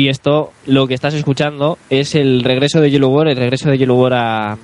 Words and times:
Y 0.00 0.08
esto, 0.08 0.50
lo 0.66 0.86
que 0.86 0.94
estás 0.94 1.12
escuchando, 1.12 1.76
es 1.90 2.14
el 2.14 2.42
regreso 2.42 2.80
de 2.80 2.90
Yellow 2.90 3.10
World, 3.10 3.32
el 3.32 3.36
regreso 3.36 3.68
de 3.68 3.76
Yellow 3.76 3.98
World 3.98 4.14
a, 4.16 4.56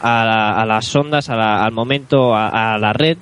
a, 0.00 0.62
a 0.62 0.64
las 0.64 0.96
ondas, 0.96 1.28
a 1.28 1.36
la- 1.36 1.62
al 1.62 1.72
momento, 1.72 2.34
a, 2.34 2.74
a 2.74 2.78
la 2.78 2.94
red. 2.94 3.18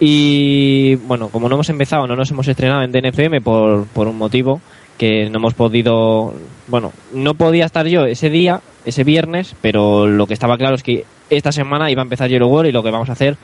Y 0.00 0.96
bueno, 1.06 1.28
como 1.28 1.48
no 1.48 1.54
hemos 1.54 1.70
empezado, 1.70 2.06
no 2.06 2.16
nos 2.16 2.30
hemos 2.30 2.48
estrenado 2.48 2.82
en 2.82 2.92
DNFM 2.92 3.40
por, 3.40 3.86
por 3.86 4.08
un 4.08 4.18
motivo 4.18 4.60
que 4.98 5.30
no 5.30 5.38
hemos 5.38 5.54
podido. 5.54 6.34
Bueno, 6.66 6.92
no 7.14 7.34
podía 7.34 7.64
estar 7.64 7.86
yo 7.86 8.04
ese 8.04 8.28
día, 8.28 8.60
ese 8.84 9.04
viernes, 9.04 9.54
pero 9.62 10.06
lo 10.06 10.26
que 10.26 10.34
estaba 10.34 10.58
claro 10.58 10.74
es 10.74 10.82
que 10.82 11.04
esta 11.30 11.52
semana 11.52 11.90
iba 11.90 12.02
a 12.02 12.04
empezar 12.04 12.28
Yellow 12.28 12.48
World 12.50 12.68
y 12.68 12.72
lo 12.72 12.82
que 12.82 12.90
vamos 12.90 13.08
a 13.08 13.12
hacer, 13.12 13.36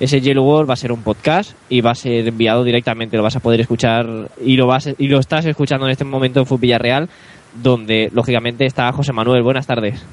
ese 0.00 0.20
Yellow 0.20 0.44
World 0.44 0.68
va 0.68 0.74
a 0.74 0.76
ser 0.76 0.92
un 0.92 1.02
podcast 1.02 1.52
y 1.68 1.80
va 1.80 1.90
a 1.90 1.94
ser 1.94 2.28
enviado 2.28 2.64
directamente, 2.64 3.16
lo 3.16 3.22
vas 3.22 3.36
a 3.36 3.40
poder 3.40 3.60
escuchar 3.60 4.06
y 4.40 4.56
lo, 4.56 4.66
vas, 4.66 4.88
y 4.96 5.08
lo 5.08 5.18
estás 5.18 5.44
escuchando 5.44 5.86
en 5.86 5.92
este 5.92 6.04
momento 6.04 6.40
en 6.40 6.46
Fut 6.46 6.60
Villarreal, 6.60 7.08
donde 7.54 8.10
lógicamente 8.12 8.64
está 8.66 8.92
José 8.92 9.12
Manuel. 9.12 9.42
Buenas 9.42 9.66
tardes. 9.66 10.04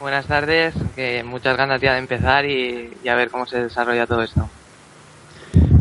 Buenas 0.00 0.26
tardes, 0.26 0.74
que 0.96 1.22
muchas 1.22 1.56
ganas 1.56 1.80
ya 1.80 1.92
de 1.92 2.00
empezar 2.00 2.44
y, 2.44 2.90
y 3.02 3.08
a 3.08 3.14
ver 3.14 3.30
cómo 3.30 3.46
se 3.46 3.62
desarrolla 3.62 4.06
todo 4.06 4.22
esto. 4.22 4.48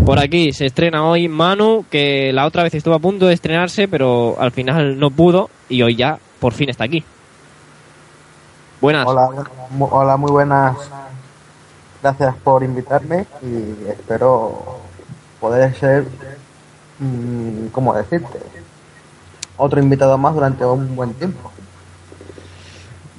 Por 0.06 0.20
aquí 0.20 0.52
se 0.52 0.66
estrena 0.66 1.06
hoy 1.06 1.28
Manu, 1.28 1.86
que 1.90 2.32
la 2.34 2.46
otra 2.46 2.64
vez 2.64 2.74
estuvo 2.74 2.96
a 2.96 3.00
punto 3.00 3.28
de 3.28 3.34
estrenarse, 3.34 3.88
pero 3.88 4.36
al 4.40 4.52
final 4.52 5.00
no 5.00 5.12
pudo 5.12 5.50
y 5.70 5.82
hoy 5.82 5.96
ya 5.96 6.18
por 6.40 6.54
fin 6.54 6.70
está 6.70 6.86
aquí. 6.86 7.04
Buenas. 8.82 9.06
Hola, 9.08 9.30
hola, 9.80 10.18
muy 10.18 10.32
buenas. 10.32 10.76
Gracias 12.02 12.36
por 12.44 12.64
invitarme 12.64 13.26
y 13.44 13.90
espero 13.90 14.80
poder 15.40 15.74
ser, 15.76 16.06
mm, 17.00 17.68
¿cómo 17.72 17.94
decirte? 17.94 18.40
Otro 19.58 19.80
invitado 19.80 20.18
más 20.18 20.34
durante 20.34 20.66
un 20.66 20.96
buen 20.96 21.14
tiempo. 21.14 21.52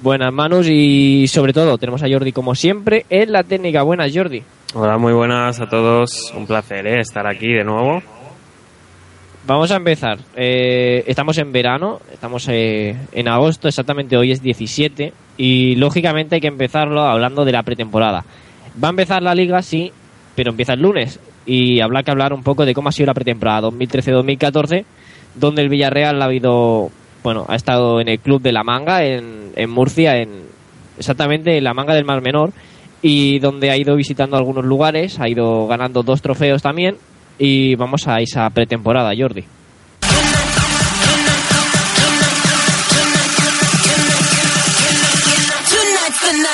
Buenas 0.03 0.32
Manus 0.32 0.66
y 0.69 1.28
sobre 1.28 1.53
todo 1.53 1.78
tenemos 1.78 2.03
a 2.03 2.09
Jordi 2.09 2.32
como 2.32 2.56
siempre 2.56 3.06
en 3.09 3.31
la 3.31 3.44
técnica. 3.44 3.82
Buenas 3.82 4.10
Jordi. 4.12 4.43
Hola, 4.75 4.99
muy 4.99 5.12
buenas 5.12 5.60
a 5.60 5.69
todos. 5.69 6.32
Un 6.37 6.47
placer 6.49 6.84
¿eh? 6.88 7.00
estar 7.00 7.25
aquí 7.25 7.53
de 7.53 7.62
nuevo. 7.62 8.03
Vamos 9.47 9.70
a 9.70 9.76
empezar. 9.76 10.19
Eh, 10.34 11.04
estamos 11.06 11.38
en 11.38 11.53
verano, 11.53 12.00
estamos 12.12 12.49
eh, 12.49 12.97
en 13.12 13.28
agosto, 13.28 13.69
exactamente 13.69 14.16
hoy 14.16 14.32
es 14.32 14.43
17 14.43 15.12
y 15.37 15.76
lógicamente 15.76 16.37
hay 16.37 16.41
que 16.41 16.49
empezarlo 16.49 17.03
hablando 17.03 17.44
de 17.44 17.53
la 17.53 17.62
pretemporada. 17.62 18.25
Va 18.83 18.88
a 18.88 18.91
empezar 18.91 19.22
la 19.22 19.34
liga, 19.34 19.62
sí, 19.62 19.93
pero 20.34 20.50
empieza 20.50 20.75
el 20.75 20.81
lunes 20.81 21.21
y 21.44 21.81
habrá 21.81 22.03
que 22.03 22.10
hablar 22.10 22.33
un 22.33 22.43
poco 22.43 22.65
de 22.65 22.75
cómo 22.75 22.88
ha 22.88 22.93
sido 22.93 23.06
la 23.06 23.15
pretemporada 23.15 23.69
2013-2014, 23.69 24.84
donde 25.34 25.62
el 25.62 25.69
Villarreal 25.69 26.22
ha 26.22 26.27
habido, 26.27 26.91
bueno, 27.22 27.44
ha 27.49 27.56
estado 27.56 28.00
en 28.00 28.09
el 28.09 28.19
club 28.21 28.41
de 28.41 28.53
La 28.53 28.62
Manga, 28.62 29.05
en, 29.05 29.71
Murcia, 29.71 30.16
en 30.19 30.43
exactamente 30.99 31.59
en 31.59 31.65
La 31.65 31.75
Manga 31.75 31.94
del 31.94 32.05
Mar 32.05 32.22
Menor, 32.22 32.53
y 33.03 33.41
donde 33.41 33.71
ha 33.71 33.77
ido 33.77 33.97
visitando 33.97 34.37
algunos 34.37 34.65
lugares, 34.65 35.19
ha 35.19 35.28
ido 35.28 35.66
ganando 35.66 36.03
dos 36.03 36.22
trofeos 36.22 36.62
también, 36.62 36.97
y 37.38 37.75
vamos 37.75 38.06
a 38.06 38.21
esa 38.21 38.49
pretemporada, 38.50 39.12
Jordi. 39.16 39.44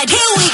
Here 0.00 0.47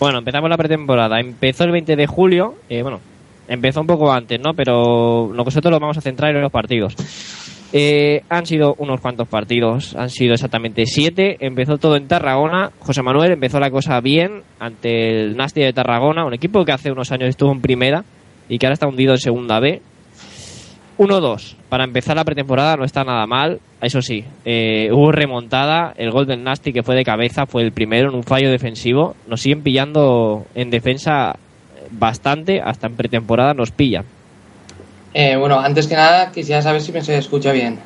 Bueno, 0.00 0.18
empezamos 0.18 0.48
la 0.48 0.56
pretemporada. 0.56 1.20
Empezó 1.20 1.64
el 1.64 1.72
20 1.72 1.94
de 1.94 2.06
julio. 2.06 2.54
eh, 2.70 2.82
bueno, 2.82 3.00
empezó 3.48 3.82
un 3.82 3.86
poco 3.86 4.10
antes, 4.10 4.40
¿no? 4.40 4.54
Pero 4.54 5.30
nosotros 5.34 5.70
lo 5.70 5.78
vamos 5.78 5.98
a 5.98 6.00
centrar 6.00 6.34
en 6.34 6.40
los 6.40 6.50
partidos. 6.50 6.96
Eh, 7.72 8.22
han 8.28 8.46
sido 8.46 8.74
unos 8.78 9.00
cuantos 9.00 9.28
partidos, 9.28 9.94
han 9.94 10.08
sido 10.08 10.32
exactamente 10.32 10.86
siete. 10.86 11.36
Empezó 11.40 11.76
todo 11.76 11.96
en 11.96 12.08
Tarragona. 12.08 12.70
José 12.78 13.02
Manuel 13.02 13.32
empezó 13.32 13.60
la 13.60 13.70
cosa 13.70 14.00
bien 14.00 14.42
ante 14.58 15.10
el 15.10 15.36
Nasty 15.36 15.60
de 15.60 15.74
Tarragona, 15.74 16.24
un 16.24 16.32
equipo 16.32 16.64
que 16.64 16.72
hace 16.72 16.90
unos 16.90 17.12
años 17.12 17.28
estuvo 17.28 17.52
en 17.52 17.60
primera 17.60 18.04
y 18.48 18.58
que 18.58 18.66
ahora 18.66 18.74
está 18.74 18.88
hundido 18.88 19.12
en 19.12 19.18
segunda 19.18 19.60
B. 19.60 19.82
1-2. 21.00 21.54
Para 21.70 21.84
empezar 21.84 22.14
la 22.14 22.24
pretemporada 22.24 22.76
no 22.76 22.84
está 22.84 23.04
nada 23.04 23.26
mal. 23.26 23.58
Eso 23.80 24.02
sí, 24.02 24.22
eh, 24.44 24.90
hubo 24.92 25.10
remontada. 25.10 25.94
El 25.96 26.10
gol 26.10 26.26
del 26.26 26.44
Nasty, 26.44 26.74
que 26.74 26.82
fue 26.82 26.94
de 26.94 27.04
cabeza, 27.04 27.46
fue 27.46 27.62
el 27.62 27.72
primero 27.72 28.10
en 28.10 28.14
un 28.14 28.22
fallo 28.22 28.50
defensivo. 28.50 29.16
Nos 29.26 29.40
siguen 29.40 29.62
pillando 29.62 30.44
en 30.54 30.68
defensa 30.68 31.36
bastante. 31.90 32.60
Hasta 32.60 32.86
en 32.86 32.96
pretemporada 32.96 33.54
nos 33.54 33.70
pillan. 33.70 34.04
Eh, 35.14 35.36
bueno, 35.36 35.58
antes 35.58 35.86
que 35.86 35.96
nada 35.96 36.30
quisiera 36.32 36.60
saber 36.60 36.82
si 36.82 36.92
me 36.92 37.00
se 37.00 37.16
escucha 37.16 37.52
bien. 37.52 37.78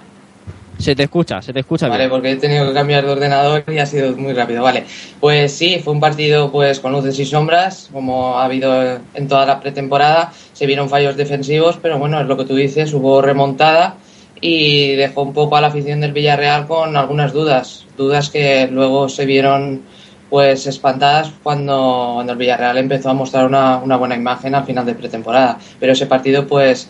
Se 0.79 0.97
te 0.97 1.05
escucha, 1.05 1.41
se 1.41 1.53
te 1.53 1.61
escucha 1.61 1.87
Vale, 1.87 2.03
bien. 2.03 2.11
porque 2.11 2.33
he 2.33 2.37
tenido 2.37 2.67
que 2.67 2.75
cambiar 2.75 3.05
de 3.07 3.13
ordenador 3.13 3.63
y 3.69 3.79
ha 3.79 3.87
sido 3.87 4.17
muy 4.17 4.33
rápido. 4.33 4.65
Vale, 4.65 4.85
pues 5.21 5.53
sí, 5.53 5.81
fue 5.85 5.93
un 5.93 6.01
partido 6.01 6.51
pues 6.51 6.81
con 6.81 6.91
luces 6.91 7.17
y 7.21 7.25
sombras, 7.25 7.89
como 7.93 8.37
ha 8.37 8.45
habido 8.45 8.99
en 9.15 9.29
toda 9.29 9.47
la 9.47 9.61
pretemporada. 9.61 10.33
Se 10.55 10.67
vieron 10.67 10.89
fallos 10.89 11.17
defensivos, 11.17 11.79
pero 11.83 11.99
bueno, 11.99 12.21
es 12.21 12.27
lo 12.27 12.37
que 12.39 12.47
tú 12.47 12.55
dices, 12.55 12.95
hubo 12.95 13.21
remontada 13.21 13.97
y 14.41 14.95
dejó 14.95 15.23
un 15.23 15.35
poco 15.35 15.57
a 15.57 15.61
la 15.61 15.67
afición 15.67 16.01
del 16.01 16.13
Villarreal 16.13 16.67
con 16.67 16.97
algunas 16.97 17.33
dudas, 17.33 17.85
dudas 17.97 18.31
que 18.31 18.67
luego 18.69 19.09
se 19.09 19.27
vieron 19.27 19.83
pues 20.31 20.67
espantadas 20.67 21.33
cuando, 21.43 22.13
cuando 22.15 22.33
el 22.33 22.39
Villarreal 22.39 22.79
empezó 22.79 23.11
a 23.11 23.15
mostrar 23.15 23.47
una, 23.47 23.79
una 23.79 23.97
buena 23.97 24.17
imagen 24.17 24.55
al 24.55 24.65
final 24.65 24.87
de 24.87 24.95
pretemporada. 24.95 25.59
Pero 25.79 25.93
ese 25.93 26.07
partido 26.07 26.47
pues 26.47 26.89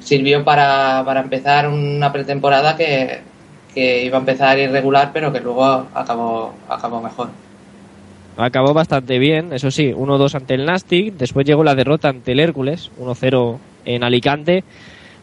sirvió 0.00 0.44
para, 0.44 1.02
para 1.04 1.20
empezar 1.20 1.68
una 1.68 2.12
pretemporada 2.12 2.76
que, 2.76 3.20
que 3.74 4.04
iba 4.04 4.16
a 4.16 4.20
empezar 4.20 4.58
irregular, 4.58 5.10
pero 5.12 5.32
que 5.32 5.40
luego 5.40 5.64
acabó, 5.92 6.54
acabó 6.68 7.00
mejor. 7.00 7.28
Acabó 8.36 8.74
bastante 8.74 9.18
bien, 9.18 9.52
eso 9.52 9.70
sí, 9.70 9.92
1-2 9.92 10.34
ante 10.34 10.54
el 10.54 10.64
Nastic. 10.64 11.14
Después 11.14 11.46
llegó 11.46 11.62
la 11.62 11.74
derrota 11.74 12.08
ante 12.08 12.32
el 12.32 12.40
Hércules, 12.40 12.90
1-0 13.00 13.58
en 13.84 14.02
Alicante. 14.02 14.64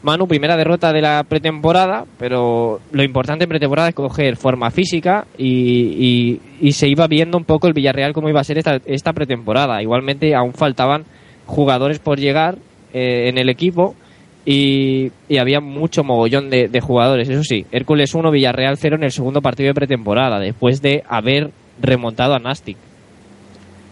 Manu, 0.03 0.27
primera 0.27 0.57
derrota 0.57 0.91
de 0.93 1.01
la 1.01 1.23
pretemporada, 1.27 2.05
pero 2.17 2.79
lo 2.91 3.03
importante 3.03 3.43
en 3.43 3.49
pretemporada 3.49 3.89
es 3.89 3.95
coger 3.95 4.35
forma 4.35 4.71
física 4.71 5.25
y, 5.37 6.39
y- 6.61 6.71
se 6.71 6.87
iba 6.87 7.05
viendo 7.07 7.37
un 7.37 7.43
poco 7.43 7.67
el 7.67 7.73
Villarreal 7.73 8.13
cómo 8.13 8.27
iba 8.29 8.39
a 8.39 8.43
ser 8.43 8.57
esta, 8.57 8.79
esta 8.85 9.13
pretemporada. 9.13 9.81
Igualmente 9.81 10.33
aún 10.33 10.53
faltaban 10.53 11.03
jugadores 11.45 11.99
por 11.99 12.17
llegar 12.17 12.57
eh, 12.93 13.27
en 13.29 13.37
el 13.37 13.49
equipo 13.49 13.95
Y, 14.43 15.11
había 15.39 15.59
mucho 15.59 16.03
mogollón 16.03 16.49
de, 16.49 16.67
de 16.67 16.79
jugadores. 16.81 17.29
Eso 17.29 17.43
sí, 17.43 17.65
Hércules 17.71 18.15
1, 18.15 18.31
Villarreal 18.31 18.77
0 18.77 18.95
en 18.95 19.03
el 19.03 19.11
segundo 19.11 19.41
partido 19.41 19.67
de 19.67 19.75
pretemporada, 19.75 20.39
después 20.39 20.81
de 20.81 21.03
haber 21.07 21.51
remontado 21.79 22.33
a 22.33 22.39
Nastic. 22.39 22.77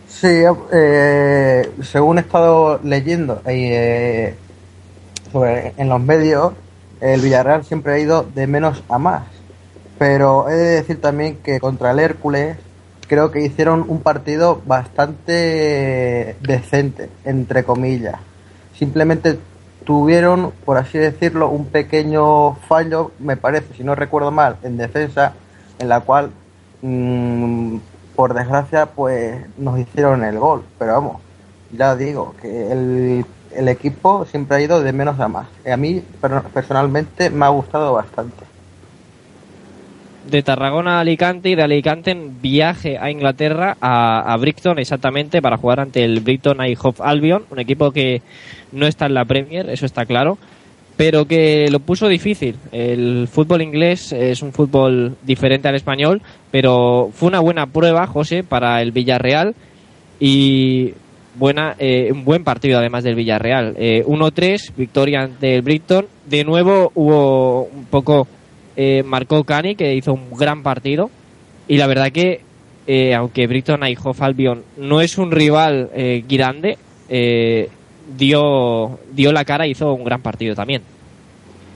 Sí, 0.10 0.28
eh, 0.74 1.72
según 1.84 2.18
he 2.18 2.22
estado 2.22 2.80
leyendo 2.84 3.42
eh, 3.46 4.36
en 5.34 5.90
los 5.90 6.02
medios, 6.02 6.54
el 7.00 7.22
Villarreal 7.22 7.64
siempre 7.64 7.94
ha 7.94 8.00
ido 8.00 8.24
de 8.24 8.48
menos 8.48 8.84
a 8.90 8.98
más. 8.98 9.24
Pero 9.98 10.50
he 10.50 10.54
de 10.54 10.76
decir 10.76 11.00
también 11.00 11.38
que 11.38 11.60
contra 11.60 11.92
el 11.92 12.00
Hércules 12.00 12.58
creo 13.08 13.32
que 13.32 13.44
hicieron 13.44 13.86
un 13.88 14.02
partido 14.02 14.62
bastante 14.66 16.36
decente, 16.42 17.10
entre 17.26 17.64
comillas. 17.64 18.16
Simplemente 18.78 19.38
tuvieron, 19.84 20.52
por 20.66 20.78
así 20.78 20.98
decirlo, 20.98 21.50
un 21.50 21.66
pequeño 21.66 22.56
fallo, 22.68 23.12
me 23.20 23.38
parece, 23.38 23.74
si 23.76 23.84
no 23.84 23.96
recuerdo 23.96 24.32
mal, 24.32 24.58
en 24.64 24.78
defensa, 24.78 25.34
en 25.80 25.90
la 25.90 26.02
cual, 26.02 26.32
mm, 26.82 27.78
por 28.20 28.34
desgracia, 28.34 28.86
pues 28.88 29.38
nos 29.58 29.80
hicieron 29.80 30.26
el 30.26 30.38
gol. 30.38 30.62
Pero 30.78 30.92
vamos, 30.92 31.22
ya 31.72 31.96
digo, 31.96 32.36
que 32.42 32.70
el, 32.70 33.24
el 33.56 33.68
equipo 33.70 34.26
siempre 34.26 34.58
ha 34.58 34.62
ido 34.62 34.82
de 34.84 34.92
menos 34.92 35.18
a 35.22 35.30
más. 35.30 35.48
Y 35.66 35.70
a 35.70 35.78
mí, 35.78 36.04
per- 36.20 36.42
personalmente, 36.54 37.30
me 37.30 37.46
ha 37.46 37.48
gustado 37.48 37.94
bastante. 37.94 38.44
de 40.30 40.44
Tarragona 40.44 40.98
a 40.98 41.00
Alicante 41.00 41.48
y 41.48 41.56
de 41.56 41.64
Alicante 41.64 42.12
en 42.12 42.42
viaje 42.42 42.98
a 42.98 43.10
Inglaterra, 43.10 43.78
a, 43.80 44.34
a 44.34 44.36
Brighton 44.36 44.80
exactamente, 44.80 45.42
para 45.42 45.56
jugar 45.56 45.80
ante 45.80 46.04
el 46.04 46.20
Brighton 46.20 46.58
y 46.68 46.76
Hove 46.76 46.98
Albion, 47.00 47.46
un 47.50 47.60
equipo 47.60 47.92
que 47.94 48.22
no 48.74 48.86
está 48.86 49.06
en 49.06 49.14
la 49.14 49.24
Premier, 49.24 49.70
eso 49.70 49.86
está 49.86 50.06
claro, 50.06 50.38
pero 50.98 51.24
que 51.24 51.70
lo 51.72 51.80
puso 51.80 52.10
difícil. 52.10 52.58
El 52.74 53.30
fútbol 53.32 53.62
inglés 53.62 54.12
es 54.12 54.42
un 54.42 54.52
fútbol 54.52 55.16
diferente 55.24 55.70
al 55.70 55.76
español, 55.76 56.22
pero 56.52 57.10
fue 57.14 57.30
una 57.30 57.40
buena 57.40 57.68
prueba, 57.68 58.08
José, 58.08 58.44
para 58.44 58.82
el 58.82 58.92
Villarreal 58.92 59.56
y 60.20 60.94
buena 61.36 61.76
eh, 61.80 62.10
un 62.12 62.26
buen 62.26 62.44
partido 62.44 62.80
además 62.80 63.04
del 63.04 63.16
Villarreal. 63.16 63.76
Eh, 63.78 64.04
1-3, 64.06 64.74
victoria 64.76 65.22
ante 65.22 65.56
el 65.56 65.62
Brighton. 65.62 66.08
De 66.28 66.44
nuevo 66.44 66.92
hubo 66.96 67.64
un 67.64 67.86
poco 67.86 68.28
eh, 68.76 69.04
marcó 69.04 69.44
Cani, 69.44 69.76
que 69.76 69.96
hizo 69.96 70.14
un 70.14 70.32
gran 70.38 70.64
partido. 70.64 71.10
Y 71.68 71.78
la 71.78 71.86
verdad 71.86 72.12
que, 72.12 72.42
eh, 72.88 73.14
aunque 73.14 73.46
Brighton 73.46 73.82
y 73.88 73.98
Albion 74.20 74.64
no 74.78 75.02
es 75.02 75.18
un 75.18 75.32
rival 75.32 75.90
eh, 75.94 76.24
grande, 76.28 76.78
eh, 77.10 77.70
dio, 78.18 79.00
dio 79.14 79.32
la 79.32 79.46
cara 79.46 79.68
hizo 79.68 79.94
un 79.94 80.04
gran 80.04 80.22
partido 80.22 80.56
también. 80.56 80.82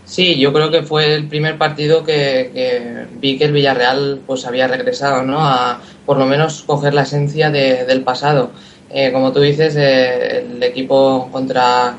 Sí, 0.05 0.37
yo 0.37 0.51
creo 0.51 0.69
que 0.69 0.83
fue 0.83 1.15
el 1.15 1.27
primer 1.29 1.57
partido 1.57 2.03
que, 2.03 2.51
que 2.53 3.07
vi 3.19 3.37
que 3.37 3.45
el 3.45 3.53
Villarreal 3.53 4.21
pues 4.25 4.45
había 4.45 4.67
regresado, 4.67 5.23
¿no? 5.23 5.39
A 5.39 5.81
por 6.05 6.17
lo 6.17 6.25
menos 6.25 6.63
coger 6.63 6.93
la 6.93 7.03
esencia 7.03 7.49
de- 7.49 7.85
del 7.85 8.03
pasado. 8.03 8.51
Eh, 8.89 9.11
como 9.13 9.31
tú 9.31 9.39
dices, 9.39 9.75
eh, 9.77 10.39
el 10.55 10.61
equipo 10.61 11.29
contra 11.31 11.95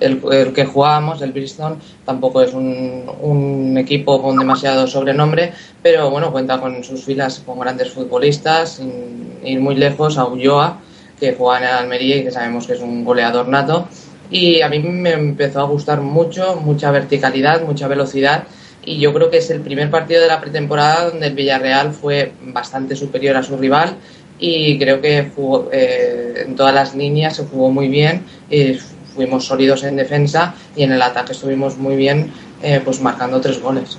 el, 0.00 0.20
que 0.52 0.64
jugábamos, 0.66 1.22
el 1.22 1.32
Bristol, 1.32 1.78
tampoco 2.04 2.42
es 2.42 2.52
un, 2.52 3.04
un 3.22 3.78
equipo 3.78 4.20
con 4.20 4.36
demasiado 4.38 4.86
sobrenombre, 4.88 5.52
pero 5.82 6.10
bueno, 6.10 6.32
cuenta 6.32 6.60
con 6.60 6.82
sus 6.84 7.04
filas 7.04 7.40
con 7.46 7.58
grandes 7.60 7.90
futbolistas, 7.92 8.70
sin 8.76 9.38
ir 9.44 9.60
muy 9.60 9.76
lejos, 9.76 10.18
a 10.18 10.26
Ulloa, 10.26 10.80
que 11.18 11.32
juega 11.34 11.58
en 11.58 11.64
Almería 11.84 12.16
y 12.16 12.24
que 12.24 12.30
sabemos 12.30 12.66
que 12.66 12.74
es 12.74 12.80
un 12.80 13.04
goleador 13.04 13.48
nato. 13.48 13.88
Y 14.30 14.60
a 14.60 14.68
mí 14.68 14.78
me 14.80 15.12
empezó 15.12 15.60
a 15.60 15.64
gustar 15.64 16.00
mucho, 16.00 16.56
mucha 16.56 16.90
verticalidad, 16.90 17.62
mucha 17.62 17.88
velocidad. 17.88 18.44
Y 18.84 18.98
yo 18.98 19.12
creo 19.12 19.30
que 19.30 19.38
es 19.38 19.50
el 19.50 19.60
primer 19.60 19.90
partido 19.90 20.20
de 20.22 20.28
la 20.28 20.40
pretemporada 20.40 21.10
donde 21.10 21.26
el 21.26 21.34
Villarreal 21.34 21.92
fue 21.92 22.32
bastante 22.42 22.96
superior 22.96 23.36
a 23.36 23.42
su 23.42 23.56
rival. 23.56 23.96
Y 24.38 24.78
creo 24.78 25.00
que 25.00 25.30
jugó, 25.34 25.70
eh, 25.72 26.44
en 26.46 26.56
todas 26.56 26.74
las 26.74 26.94
líneas 26.94 27.36
se 27.36 27.44
jugó 27.44 27.70
muy 27.70 27.88
bien. 27.88 28.22
Y 28.50 28.74
fuimos 29.14 29.46
sólidos 29.46 29.82
en 29.84 29.96
defensa 29.96 30.54
y 30.76 30.82
en 30.82 30.92
el 30.92 31.02
ataque 31.02 31.32
estuvimos 31.32 31.78
muy 31.78 31.96
bien, 31.96 32.30
eh, 32.62 32.80
pues 32.84 33.00
marcando 33.00 33.40
tres 33.40 33.60
goles. 33.60 33.98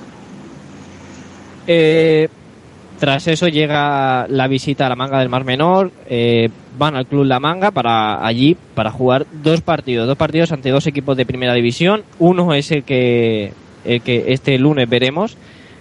Eh, 1.66 2.30
tras 3.00 3.28
eso 3.28 3.48
llega 3.48 4.28
la 4.30 4.48
visita 4.48 4.86
a 4.86 4.90
la 4.90 4.96
manga 4.96 5.20
del 5.20 5.30
Mar 5.30 5.44
Menor. 5.44 5.92
Van 6.78 6.96
al 6.96 7.06
Club 7.06 7.26
La 7.26 7.40
Manga 7.40 7.72
para 7.72 8.26
allí 8.26 8.56
para 8.76 8.92
jugar 8.92 9.26
dos 9.44 9.62
partidos, 9.62 10.08
dos 10.08 10.18
partidos 10.18 10.52
ante 10.52 10.70
dos 10.70 10.88
equipos 10.88 11.18
de 11.18 11.26
primera 11.26 11.54
división. 11.54 12.04
Uno 12.20 12.54
es 12.54 12.72
el 12.72 12.84
que, 12.84 13.52
el 13.86 14.02
que 14.02 14.26
este 14.34 14.58
lunes 14.58 14.90
veremos. 14.90 15.38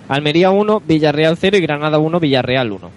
Almería 0.08 0.50
1, 0.50 0.82
Villarreal 0.87 1.37
0 1.37 1.56
y 1.56 1.60
Granada 1.60 1.98
1, 1.98 2.20
Villarreal 2.20 2.72
1. 2.72 2.90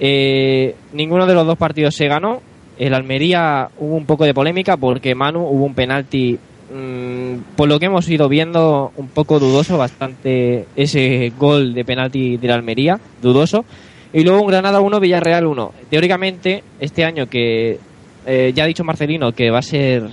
Eh, 0.00 0.74
ninguno 0.92 1.26
de 1.26 1.34
los 1.34 1.46
dos 1.46 1.56
partidos 1.58 1.94
se 1.94 2.08
ganó. 2.08 2.40
El 2.78 2.94
Almería 2.94 3.68
hubo 3.78 3.96
un 3.96 4.06
poco 4.06 4.24
de 4.24 4.34
polémica 4.34 4.76
porque 4.76 5.14
Manu 5.14 5.40
hubo 5.40 5.64
un 5.64 5.74
penalti, 5.74 6.38
mm, 6.72 7.56
por 7.56 7.68
lo 7.68 7.78
que 7.78 7.86
hemos 7.86 8.08
ido 8.08 8.28
viendo, 8.28 8.92
un 8.96 9.08
poco 9.08 9.40
dudoso, 9.40 9.78
bastante 9.78 10.66
ese 10.76 11.32
gol 11.38 11.74
de 11.74 11.84
penalti 11.84 12.36
de 12.36 12.48
la 12.48 12.54
Almería, 12.54 13.00
dudoso. 13.20 13.64
Y 14.12 14.24
luego 14.24 14.40
un 14.40 14.48
Granada 14.48 14.80
1, 14.80 15.00
Villarreal 15.00 15.46
1. 15.46 15.72
Teóricamente, 15.90 16.62
este 16.80 17.04
año 17.04 17.26
que 17.26 17.78
eh, 18.26 18.52
ya 18.54 18.64
ha 18.64 18.66
dicho 18.66 18.84
Marcelino 18.84 19.32
que 19.32 19.50
va 19.50 19.58
a 19.58 19.62
ser 19.62 20.08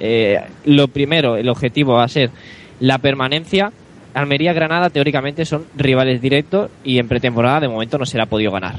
eh, 0.00 0.40
lo 0.64 0.88
primero, 0.88 1.36
el 1.36 1.48
objetivo 1.48 1.94
va 1.94 2.04
a 2.04 2.08
ser 2.08 2.30
la 2.80 2.98
permanencia. 2.98 3.70
Almería-Granada 4.14 4.90
teóricamente 4.90 5.44
son 5.44 5.66
rivales 5.76 6.20
directos 6.20 6.70
y 6.82 6.98
en 6.98 7.06
pretemporada 7.06 7.60
de 7.60 7.68
momento 7.68 7.98
no 7.98 8.06
se 8.06 8.20
ha 8.20 8.26
podido 8.26 8.50
ganar. 8.50 8.76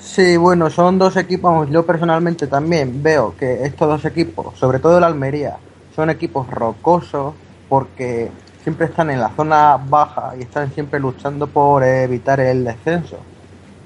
Sí, 0.00 0.36
bueno, 0.36 0.70
son 0.70 0.98
dos 0.98 1.16
equipos, 1.16 1.68
yo 1.70 1.84
personalmente 1.84 2.46
también 2.46 3.02
veo 3.02 3.34
que 3.36 3.64
estos 3.64 3.88
dos 3.88 4.04
equipos, 4.04 4.56
sobre 4.58 4.78
todo 4.78 4.98
el 4.98 5.04
Almería, 5.04 5.56
son 5.96 6.08
equipos 6.08 6.48
rocosos 6.48 7.34
porque 7.68 8.30
siempre 8.64 8.86
están 8.86 9.10
en 9.10 9.20
la 9.20 9.28
zona 9.28 9.76
baja 9.76 10.32
y 10.36 10.42
están 10.42 10.72
siempre 10.72 10.98
luchando 10.98 11.46
por 11.46 11.84
evitar 11.84 12.40
el 12.40 12.64
descenso. 12.64 13.18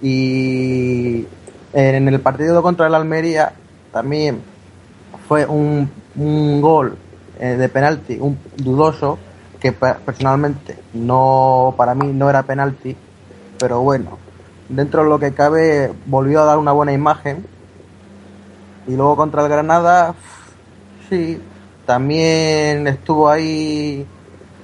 Y 0.00 1.26
en 1.72 2.08
el 2.08 2.20
partido 2.20 2.62
contra 2.62 2.86
el 2.86 2.94
Almería 2.94 3.52
también 3.92 4.40
fue 5.26 5.44
un, 5.44 5.90
un 6.14 6.60
gol 6.60 6.96
eh, 7.40 7.56
de 7.56 7.69
penalti, 7.69 8.16
un 8.20 8.38
dudoso, 8.56 9.19
que 9.58 9.72
pe- 9.72 9.96
personalmente 10.06 10.79
no 10.94 11.74
para 11.76 11.94
mí 11.96 12.12
no 12.12 12.31
era 12.31 12.44
penalti, 12.44 12.96
pero 13.58 13.81
bueno, 13.81 14.17
dentro 14.69 15.03
de 15.03 15.08
lo 15.08 15.19
que 15.19 15.34
cabe 15.34 15.93
volvió 16.06 16.41
a 16.41 16.44
dar 16.44 16.58
una 16.58 16.70
buena 16.70 16.93
imagen. 16.93 17.44
Y 18.86 18.94
luego 18.94 19.17
contra 19.17 19.43
el 19.43 19.48
Granada, 19.48 20.14
sí, 21.10 21.43
también 21.84 22.86
estuvo 22.86 23.29
ahí 23.29 24.06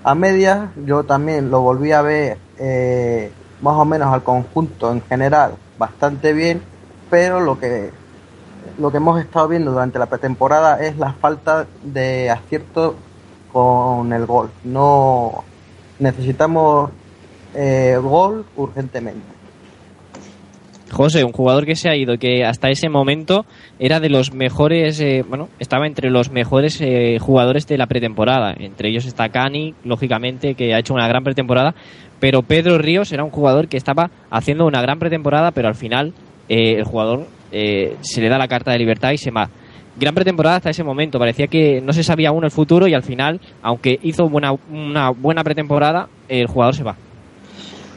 a 0.05 0.15
medias. 0.15 0.69
Yo 0.85 1.03
también 1.05 1.51
lo 1.51 1.63
volví 1.63 1.93
a 1.93 2.03
ver 2.03 2.39
eh, 2.59 3.33
más 3.61 3.75
o 3.75 3.85
menos 3.85 4.13
al 4.13 4.23
conjunto 4.23 4.93
en 4.93 5.03
general 5.03 5.57
bastante 5.79 6.33
bien, 6.33 6.63
pero 7.11 7.41
lo 7.41 7.59
que 7.59 7.91
lo 8.79 8.91
que 8.91 8.97
hemos 8.97 9.21
estado 9.21 9.49
viendo 9.49 9.71
durante 9.73 9.99
la 9.99 10.07
pretemporada 10.07 10.81
es 10.85 10.97
la 10.99 11.13
falta 11.13 11.67
de 11.83 12.31
acierto 12.31 12.97
con 13.53 14.13
el 14.13 14.27
gol. 14.27 14.51
No 14.65 15.45
necesitamos 15.99 16.91
eh, 17.55 17.99
gol 18.03 18.45
urgentemente. 18.57 19.34
José, 20.95 21.25
un 21.25 21.33
jugador 21.33 21.67
que 21.67 21.77
se 21.77 21.89
ha 21.91 21.97
ido, 21.97 22.17
que 22.17 22.45
hasta 22.45 22.71
ese 22.71 22.89
momento 22.89 23.45
era 23.79 24.01
de 24.01 24.09
los 24.09 24.33
mejores, 24.33 25.01
eh, 25.01 25.25
bueno, 25.29 25.49
estaba 25.59 25.87
entre 25.87 26.09
los 26.09 26.31
mejores 26.31 26.81
eh, 26.81 27.19
jugadores 27.21 27.67
de 27.67 27.77
la 27.77 27.87
pretemporada. 27.87 28.55
Entre 28.59 28.89
ellos 28.89 29.05
está 29.05 29.29
Cani, 29.29 29.75
lógicamente, 29.85 30.55
que 30.55 30.73
ha 30.73 30.79
hecho 30.79 30.95
una 30.95 31.09
gran 31.09 31.25
pretemporada. 31.25 31.75
Pero 32.21 32.43
Pedro 32.43 32.79
Ríos 32.79 33.13
era 33.13 33.25
un 33.25 33.31
jugador 33.31 33.69
que 33.69 33.77
estaba 33.77 34.11
haciendo 34.31 34.67
una 34.67 34.81
gran 34.81 34.99
pretemporada, 34.99 35.51
pero 35.51 35.69
al 35.69 35.75
final 35.75 36.15
eh, 36.49 36.77
el 36.79 36.85
jugador 36.85 37.27
eh, 37.53 37.97
se 38.01 38.21
le 38.21 38.29
da 38.29 38.39
la 38.39 38.49
carta 38.49 38.73
de 38.73 38.79
libertad 38.79 39.11
y 39.11 39.19
se 39.19 39.31
va. 39.31 39.51
Gran 39.97 40.15
pretemporada 40.15 40.57
hasta 40.57 40.71
ese 40.71 40.85
momento. 40.85 41.19
Parecía 41.19 41.49
que 41.49 41.81
no 41.81 41.93
se 41.93 42.03
sabía 42.03 42.31
aún 42.31 42.45
el 42.45 42.51
futuro 42.51 42.89
y 42.89 42.95
al 42.95 43.03
final, 43.03 43.41
aunque 43.63 43.99
hizo 44.03 44.29
buena, 44.29 44.53
una 44.71 45.11
buena 45.11 45.45
pretemporada, 45.45 46.09
el 46.29 46.47
jugador 46.47 46.75
se 46.75 46.83
va. 46.83 46.97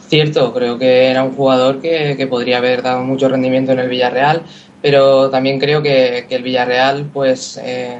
Cierto, 0.08 0.54
creo 0.54 0.78
que 0.78 1.08
era 1.08 1.24
un 1.24 1.34
jugador 1.34 1.82
que, 1.82 2.16
que 2.16 2.28
podría 2.28 2.60
haber 2.60 2.82
dado 2.82 3.04
mucho 3.04 3.28
rendimiento 3.28 3.74
en 3.74 3.80
el 3.80 3.90
Villarreal, 3.90 4.44
pero 4.82 5.30
también 5.30 5.60
creo 5.60 5.82
que, 5.82 6.26
que 6.30 6.36
el 6.36 6.44
Villarreal 6.44 7.10
pues 7.12 7.60
eh, 7.62 8.00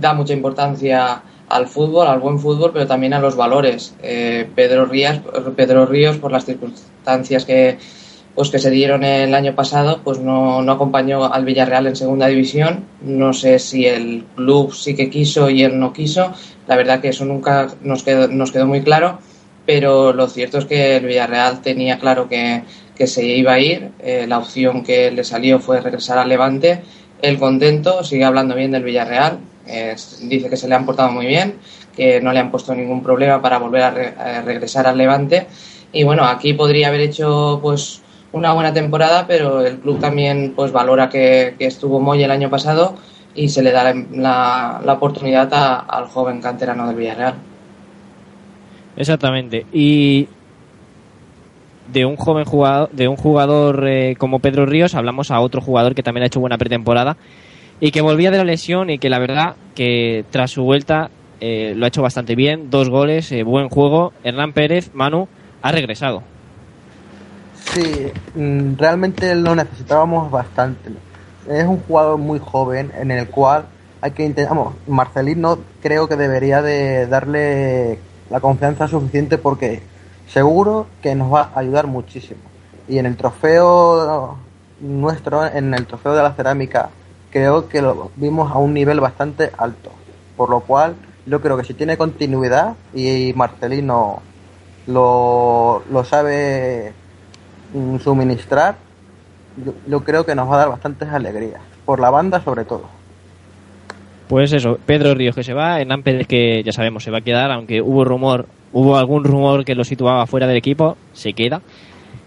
da 0.00 0.12
mucha 0.12 0.32
importancia 0.32 1.22
al 1.48 1.68
fútbol, 1.68 2.08
al 2.08 2.18
buen 2.18 2.40
fútbol, 2.40 2.72
pero 2.72 2.86
también 2.86 3.14
a 3.14 3.20
los 3.20 3.36
valores. 3.36 3.94
Eh, 4.02 4.48
Pedro, 4.54 4.86
Ríos, 4.86 5.20
Pedro 5.54 5.86
Ríos, 5.86 6.16
por 6.16 6.32
las 6.32 6.44
circunstancias 6.46 7.44
que, 7.44 7.78
pues 8.34 8.50
que 8.50 8.58
se 8.58 8.70
dieron 8.70 9.04
el 9.04 9.32
año 9.32 9.54
pasado, 9.54 10.00
pues 10.02 10.18
no, 10.18 10.62
no 10.62 10.72
acompañó 10.72 11.32
al 11.32 11.44
Villarreal 11.44 11.86
en 11.88 11.96
segunda 11.96 12.26
división. 12.26 12.86
No 13.02 13.32
sé 13.32 13.60
si 13.60 13.86
el 13.86 14.24
club 14.34 14.74
sí 14.74 14.96
que 14.96 15.10
quiso 15.10 15.48
y 15.50 15.62
él 15.62 15.78
no 15.78 15.92
quiso. 15.92 16.32
La 16.66 16.76
verdad 16.76 17.00
que 17.00 17.08
eso 17.08 17.24
nunca 17.24 17.68
nos 17.82 18.02
quedó, 18.02 18.28
nos 18.28 18.52
quedó 18.52 18.66
muy 18.66 18.82
claro, 18.82 19.18
pero 19.66 20.12
lo 20.12 20.26
cierto 20.28 20.58
es 20.58 20.64
que 20.64 20.96
el 20.96 21.06
Villarreal 21.06 21.60
tenía 21.62 21.98
claro 21.98 22.28
que, 22.28 22.62
que 22.94 23.06
se 23.06 23.24
iba 23.24 23.52
a 23.54 23.58
ir. 23.60 23.90
Eh, 24.00 24.26
la 24.28 24.38
opción 24.38 24.82
que 24.82 25.10
le 25.10 25.24
salió 25.24 25.58
fue 25.60 25.80
regresar 25.80 26.18
al 26.18 26.28
Levante. 26.28 26.82
Él 27.22 27.38
contento, 27.38 28.02
sigue 28.04 28.24
hablando 28.24 28.54
bien 28.54 28.70
del 28.72 28.82
Villarreal. 28.84 29.38
eh, 29.66 29.94
dice 30.22 30.48
que 30.48 30.56
se 30.56 30.66
le 30.68 30.74
han 30.74 30.86
portado 30.86 31.12
muy 31.12 31.26
bien, 31.26 31.54
que 31.94 32.20
no 32.20 32.32
le 32.32 32.40
han 32.40 32.50
puesto 32.50 32.74
ningún 32.74 33.02
problema 33.02 33.40
para 33.42 33.58
volver 33.58 33.82
a, 33.82 33.90
re- 33.90 34.42
regresar 34.42 34.86
al 34.86 34.98
Levante. 34.98 35.46
Y 35.92 36.02
bueno, 36.04 36.24
aquí 36.24 36.54
podría 36.54 36.88
haber 36.88 37.00
hecho 37.02 37.58
pues 37.62 38.00
una 38.32 38.52
buena 38.52 38.72
temporada, 38.72 39.26
pero 39.26 39.64
el 39.64 39.78
club 39.78 40.00
también 40.00 40.52
pues 40.56 40.72
valora 40.72 41.08
que, 41.08 41.54
estuvo 41.58 42.00
Moy 42.00 42.22
el 42.22 42.30
año 42.30 42.48
pasado 42.50 42.94
y 43.34 43.48
se 43.48 43.62
le 43.62 43.70
da 43.72 43.84
la, 43.84 44.04
la- 44.12 44.80
la 44.84 44.92
oportunidad 44.94 45.52
a- 45.52 45.80
al 45.80 46.06
joven 46.06 46.40
canterano 46.40 46.86
del 46.88 46.96
Villarreal. 46.96 47.34
Exactamente. 49.00 49.64
Y 49.72 50.28
de 51.90 52.04
un 52.04 52.16
joven 52.16 52.44
jugador, 52.44 52.90
de 52.92 53.08
un 53.08 53.16
jugador 53.16 53.88
eh, 53.88 54.14
como 54.18 54.40
Pedro 54.40 54.66
Ríos, 54.66 54.94
hablamos 54.94 55.30
a 55.30 55.40
otro 55.40 55.62
jugador 55.62 55.94
que 55.94 56.02
también 56.02 56.24
ha 56.24 56.26
hecho 56.26 56.38
buena 56.38 56.58
pretemporada 56.58 57.16
y 57.80 57.92
que 57.92 58.02
volvía 58.02 58.30
de 58.30 58.36
la 58.36 58.44
lesión 58.44 58.90
y 58.90 58.98
que 58.98 59.08
la 59.08 59.18
verdad 59.18 59.56
que 59.74 60.26
tras 60.30 60.50
su 60.50 60.64
vuelta 60.64 61.10
eh, 61.40 61.72
lo 61.74 61.86
ha 61.86 61.88
hecho 61.88 62.02
bastante 62.02 62.34
bien, 62.34 62.68
dos 62.68 62.90
goles, 62.90 63.32
eh, 63.32 63.42
buen 63.42 63.70
juego. 63.70 64.12
Hernán 64.22 64.52
Pérez, 64.52 64.90
Manu, 64.92 65.28
ha 65.62 65.72
regresado. 65.72 66.22
Sí, 67.72 68.12
mm, 68.34 68.76
realmente 68.76 69.34
lo 69.34 69.54
necesitábamos 69.54 70.30
bastante. 70.30 70.90
Es 71.48 71.64
un 71.64 71.78
jugador 71.78 72.18
muy 72.18 72.38
joven 72.38 72.92
en 73.00 73.10
el 73.12 73.28
cual 73.28 73.64
hay 74.02 74.10
que 74.10 74.26
intentar, 74.26 74.54
Marcelino 74.86 75.58
creo 75.82 76.06
que 76.06 76.16
debería 76.16 76.60
de 76.60 77.06
darle 77.06 77.98
la 78.30 78.40
confianza 78.40 78.88
suficiente 78.88 79.36
porque 79.36 79.82
seguro 80.28 80.86
que 81.02 81.14
nos 81.14 81.32
va 81.32 81.50
a 81.54 81.58
ayudar 81.60 81.86
muchísimo. 81.86 82.40
Y 82.88 82.98
en 82.98 83.06
el 83.06 83.16
trofeo 83.16 84.38
nuestro, 84.80 85.44
en 85.46 85.74
el 85.74 85.86
trofeo 85.86 86.14
de 86.14 86.22
la 86.22 86.32
cerámica, 86.32 86.90
creo 87.30 87.68
que 87.68 87.82
lo 87.82 88.10
vimos 88.16 88.50
a 88.50 88.58
un 88.58 88.72
nivel 88.72 89.00
bastante 89.00 89.50
alto. 89.58 89.90
Por 90.36 90.48
lo 90.50 90.60
cual, 90.60 90.94
yo 91.26 91.40
creo 91.40 91.56
que 91.56 91.64
si 91.64 91.74
tiene 91.74 91.98
continuidad 91.98 92.74
y 92.94 93.32
Marcelino 93.34 94.22
lo, 94.86 95.82
lo 95.90 96.04
sabe 96.04 96.92
mm, 97.74 97.98
suministrar, 97.98 98.76
yo, 99.64 99.74
yo 99.86 100.04
creo 100.04 100.24
que 100.24 100.34
nos 100.34 100.48
va 100.48 100.54
a 100.54 100.58
dar 100.58 100.68
bastantes 100.70 101.08
alegrías. 101.08 101.60
Por 101.84 102.00
la 102.00 102.10
banda 102.10 102.40
sobre 102.42 102.64
todo. 102.64 102.99
Pues 104.30 104.52
eso, 104.52 104.78
Pedro 104.86 105.12
Ríos 105.12 105.34
que 105.34 105.42
se 105.42 105.54
va, 105.54 105.80
Hernán 105.80 106.04
Pérez 106.04 106.28
que 106.28 106.62
ya 106.62 106.70
sabemos 106.70 107.02
se 107.02 107.10
va 107.10 107.18
a 107.18 107.20
quedar, 107.20 107.50
aunque 107.50 107.82
hubo 107.82 108.04
rumor, 108.04 108.46
hubo 108.72 108.96
algún 108.96 109.24
rumor 109.24 109.64
que 109.64 109.74
lo 109.74 109.82
situaba 109.82 110.24
fuera 110.28 110.46
del 110.46 110.56
equipo, 110.56 110.96
se 111.12 111.32
queda. 111.32 111.62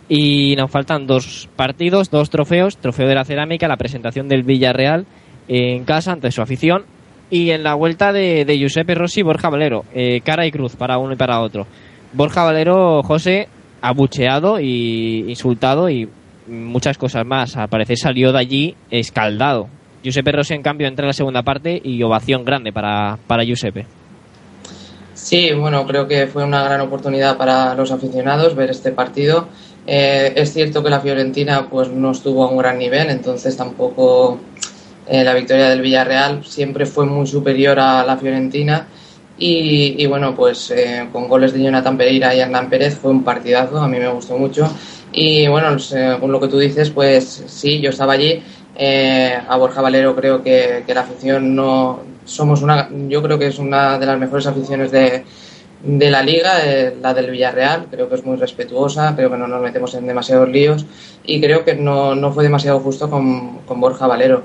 Y 0.09 0.53
nos 0.57 0.69
faltan 0.69 1.07
dos 1.07 1.47
partidos, 1.55 2.11
dos 2.11 2.29
trofeos, 2.29 2.75
trofeo 2.75 3.07
de 3.07 3.15
la 3.15 3.23
cerámica, 3.23 3.69
la 3.69 3.77
presentación 3.77 4.27
del 4.27 4.43
Villarreal 4.43 5.05
en 5.47 5.85
casa 5.85 6.11
ante 6.11 6.29
su 6.33 6.41
afición 6.41 6.83
y 7.29 7.51
en 7.51 7.63
la 7.63 7.73
vuelta 7.73 8.11
de, 8.11 8.43
de 8.43 8.57
Giuseppe 8.57 8.95
Rossi 8.95 9.21
Borja 9.21 9.49
Valero, 9.49 9.85
eh, 9.93 10.19
cara 10.25 10.45
y 10.45 10.51
cruz 10.51 10.75
para 10.75 10.97
uno 10.97 11.13
y 11.13 11.15
para 11.15 11.39
otro. 11.39 11.67
Borja 12.11 12.43
Valero, 12.43 13.01
José, 13.03 13.47
abucheado 13.79 14.59
y 14.59 15.23
insultado 15.29 15.89
y 15.89 16.09
muchas 16.47 16.97
cosas 16.97 17.25
más. 17.25 17.55
Al 17.55 17.69
parecer 17.69 17.97
salió 17.97 18.33
de 18.33 18.39
allí 18.39 18.75
escaldado. 18.91 19.69
Giuseppe 20.03 20.31
Rossi, 20.31 20.53
en 20.53 20.61
cambio, 20.61 20.87
entra 20.87 21.03
en 21.03 21.07
la 21.07 21.13
segunda 21.13 21.41
parte 21.43 21.81
y 21.83 22.03
ovación 22.03 22.43
grande 22.43 22.73
para, 22.73 23.17
para 23.25 23.43
Giuseppe. 23.43 23.85
Sí, 25.13 25.53
bueno, 25.53 25.85
creo 25.87 26.07
que 26.07 26.27
fue 26.27 26.43
una 26.43 26.63
gran 26.63 26.81
oportunidad 26.81 27.37
para 27.37 27.73
los 27.75 27.91
aficionados 27.91 28.55
ver 28.55 28.71
este 28.71 28.91
partido. 28.91 29.47
Eh, 29.85 30.33
es 30.35 30.53
cierto 30.53 30.83
que 30.83 30.89
la 30.89 30.99
Fiorentina 30.99 31.67
pues 31.69 31.89
no 31.89 32.11
estuvo 32.11 32.43
a 32.43 32.49
un 32.49 32.57
gran 32.57 32.77
nivel, 32.77 33.09
entonces 33.09 33.55
tampoco 33.55 34.39
eh, 35.07 35.23
la 35.23 35.33
victoria 35.33 35.69
del 35.69 35.81
Villarreal 35.81 36.43
siempre 36.45 36.85
fue 36.85 37.05
muy 37.05 37.27
superior 37.27 37.79
a 37.79 38.03
la 38.05 38.17
Fiorentina. 38.17 38.87
Y, 39.35 40.05
bueno, 40.05 40.35
pues 40.35 40.71
eh, 40.71 41.07
con 41.11 41.27
goles 41.27 41.53
de 41.53 41.61
Jonathan 41.61 41.97
Pereira 41.97 42.33
y 42.33 42.39
Hernán 42.39 42.69
Pérez 42.69 42.95
fue 42.95 43.11
un 43.11 43.23
partidazo, 43.23 43.79
a 43.79 43.87
mí 43.87 43.97
me 43.97 44.07
gustó 44.07 44.37
mucho. 44.37 44.71
Y 45.11 45.47
bueno, 45.47 45.77
según 45.79 46.31
lo 46.31 46.39
que 46.39 46.47
tú 46.47 46.59
dices, 46.59 46.91
pues 46.91 47.43
sí, 47.47 47.81
yo 47.81 47.89
estaba 47.89 48.13
allí. 48.13 48.41
Eh, 48.75 49.37
a 49.47 49.57
Borja 49.57 49.81
Valero 49.81 50.15
creo 50.15 50.41
que, 50.41 50.83
la 50.87 51.01
afición 51.01 51.55
no 51.55 51.99
somos 52.25 52.61
una, 52.61 52.89
yo 53.07 53.21
creo 53.21 53.37
que 53.37 53.47
es 53.47 53.59
una 53.59 53.99
de 53.99 54.05
las 54.05 54.17
mejores 54.17 54.47
aficiones 54.47 54.91
de, 54.91 55.23
de 55.83 56.09
la 56.09 56.23
liga, 56.23 56.65
eh, 56.65 56.95
la 57.01 57.13
del 57.13 57.29
Villarreal, 57.29 57.87
creo 57.91 58.09
que 58.09 58.15
es 58.15 58.25
muy 58.25 58.37
respetuosa, 58.37 59.15
creo 59.15 59.29
que 59.29 59.37
no 59.37 59.47
nos 59.47 59.61
metemos 59.61 59.93
en 59.95 60.07
demasiados 60.07 60.49
líos 60.49 60.85
y 61.23 61.39
creo 61.41 61.63
que 61.63 61.75
no, 61.75 62.15
no 62.15 62.31
fue 62.31 62.43
demasiado 62.43 62.79
justo 62.79 63.09
con, 63.09 63.59
con 63.59 63.79
Borja 63.79 64.07
Valero. 64.07 64.43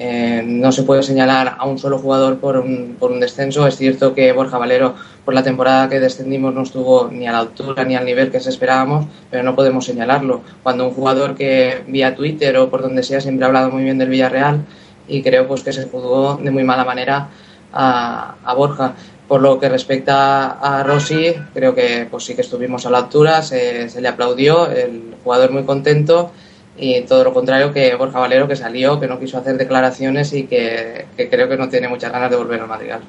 Eh, 0.00 0.44
no 0.46 0.70
se 0.70 0.84
puede 0.84 1.02
señalar 1.02 1.56
a 1.58 1.66
un 1.66 1.76
solo 1.76 1.98
jugador 1.98 2.38
por 2.38 2.56
un, 2.58 2.96
por 2.98 3.10
un 3.10 3.18
descenso. 3.18 3.66
Es 3.66 3.76
cierto 3.76 4.14
que 4.14 4.32
Borja 4.32 4.56
Valero, 4.56 4.94
por 5.24 5.34
la 5.34 5.42
temporada 5.42 5.88
que 5.88 5.98
descendimos, 5.98 6.54
no 6.54 6.62
estuvo 6.62 7.08
ni 7.10 7.26
a 7.26 7.32
la 7.32 7.40
altura 7.40 7.84
ni 7.84 7.96
al 7.96 8.04
nivel 8.04 8.30
que 8.30 8.38
se 8.38 8.50
esperábamos, 8.50 9.06
pero 9.30 9.42
no 9.42 9.56
podemos 9.56 9.84
señalarlo. 9.84 10.42
Cuando 10.62 10.86
un 10.86 10.94
jugador 10.94 11.34
que 11.34 11.82
vía 11.88 12.14
Twitter 12.14 12.56
o 12.58 12.70
por 12.70 12.82
donde 12.82 13.02
sea 13.02 13.20
siempre 13.20 13.44
ha 13.44 13.48
hablado 13.48 13.70
muy 13.70 13.82
bien 13.82 13.98
del 13.98 14.08
Villarreal 14.08 14.64
y 15.08 15.22
creo 15.22 15.48
pues 15.48 15.64
que 15.64 15.72
se 15.72 15.84
juzgó 15.84 16.38
de 16.40 16.50
muy 16.50 16.62
mala 16.62 16.84
manera 16.84 17.28
a, 17.72 18.54
Borja. 18.56 18.94
Por 19.26 19.42
lo 19.42 19.58
que 19.58 19.68
respecta 19.68 20.52
a 20.52 20.82
Rossi, 20.84 21.34
creo 21.52 21.74
que 21.74 22.06
pues 22.10 22.24
sí 22.24 22.34
que 22.34 22.40
estuvimos 22.40 22.86
a 22.86 22.90
la 22.90 22.98
altura, 22.98 23.42
se 23.42 24.00
le 24.00 24.08
aplaudió, 24.08 24.70
el 24.70 25.16
jugador 25.22 25.50
muy 25.50 25.64
contento 25.64 26.30
y 26.78 27.02
todo 27.02 27.24
lo 27.24 27.32
contrario 27.34 27.72
que 27.72 27.94
Borja 27.96 28.18
Valero 28.20 28.46
que 28.48 28.56
salió, 28.56 28.98
que 29.00 29.06
no 29.06 29.18
quiso 29.18 29.38
hacer 29.38 29.56
declaraciones 29.56 30.32
y 30.32 30.44
que, 30.44 31.06
creo 31.30 31.48
que 31.48 31.56
no 31.56 31.68
tiene 31.68 31.88
muchas 31.88 32.12
ganas 32.12 32.30
de 32.30 32.36
volver 32.36 32.60
al 32.60 32.68
Madrigal. 32.68 33.00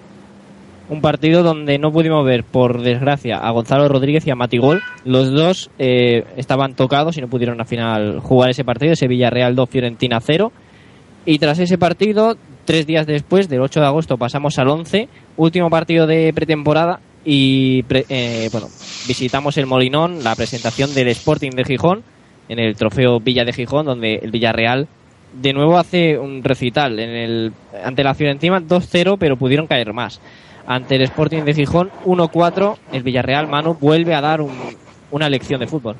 Un 0.89 1.01
partido 1.01 1.43
donde 1.43 1.77
no 1.77 1.91
pudimos 1.91 2.25
ver, 2.25 2.43
por 2.43 2.81
desgracia, 2.81 3.37
a 3.37 3.51
Gonzalo 3.51 3.87
Rodríguez 3.87 4.25
y 4.25 4.31
a 4.31 4.35
Matigol. 4.35 4.81
Los 5.05 5.31
dos 5.31 5.69
eh, 5.77 6.23
estaban 6.35 6.73
tocados 6.73 7.15
y 7.17 7.21
no 7.21 7.27
pudieron 7.27 7.59
al 7.61 7.67
final 7.67 8.19
jugar 8.21 8.49
ese 8.49 8.63
partido, 8.63 8.93
ese 8.93 9.07
Villarreal 9.07 9.55
2, 9.55 9.69
Fiorentina 9.69 10.19
0. 10.19 10.51
Y 11.27 11.37
tras 11.37 11.59
ese 11.59 11.77
partido, 11.77 12.37
tres 12.65 12.87
días 12.87 13.05
después, 13.05 13.49
del 13.49 13.61
8 13.61 13.81
de 13.81 13.85
agosto, 13.85 14.17
pasamos 14.17 14.57
al 14.57 14.67
11, 14.69 15.07
último 15.37 15.69
partido 15.69 16.07
de 16.07 16.33
pretemporada 16.33 17.01
y 17.23 17.83
pre- 17.83 18.05
eh, 18.09 18.49
bueno, 18.51 18.67
visitamos 19.07 19.57
el 19.57 19.67
Molinón, 19.67 20.23
la 20.23 20.35
presentación 20.35 20.91
del 20.95 21.09
Sporting 21.09 21.51
de 21.51 21.65
Gijón, 21.65 22.01
en 22.49 22.59
el 22.59 22.75
trofeo 22.75 23.19
Villa 23.19 23.45
de 23.45 23.53
Gijón, 23.53 23.85
donde 23.85 24.15
el 24.15 24.31
Villarreal 24.31 24.87
de 25.33 25.53
nuevo 25.53 25.77
hace 25.77 26.17
un 26.17 26.43
recital 26.43 26.99
en 26.99 27.09
el, 27.11 27.53
ante 27.83 28.03
la 28.03 28.15
Fiorentina 28.15 28.59
2-0, 28.59 29.17
pero 29.19 29.37
pudieron 29.37 29.67
caer 29.67 29.93
más. 29.93 30.19
Ante 30.67 30.95
el 30.95 31.03
Sporting 31.03 31.43
de 31.43 31.53
Gijón 31.53 31.89
1-4, 32.05 32.77
el 32.91 33.03
Villarreal 33.03 33.47
Manu 33.47 33.75
vuelve 33.79 34.13
a 34.15 34.21
dar 34.21 34.41
un- 34.41 34.75
una 35.11 35.29
lección 35.29 35.59
de 35.59 35.67
fútbol. 35.67 35.95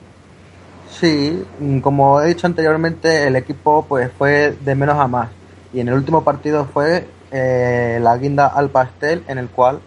Sí, 0.89 1.43
mm, 1.59 1.79
como 1.79 2.21
he 2.21 2.27
dicho 2.27 2.47
anteriormente, 2.47 3.27
el 3.27 3.35
equipo 3.35 3.85
pues 3.87 4.11
fue 4.17 4.55
de 4.59 4.75
menos 4.75 4.97
a 4.97 5.07
más. 5.07 5.29
Y 5.73 5.79
en 5.79 5.87
el 5.87 5.93
último 5.93 6.23
partido 6.23 6.65
fue 6.65 7.05
eh, 7.31 7.99
la 8.01 8.17
guinda 8.17 8.47
al 8.47 8.69
pastel, 8.69 9.23
en 9.27 9.37
el 9.37 9.49
cual 9.49 9.79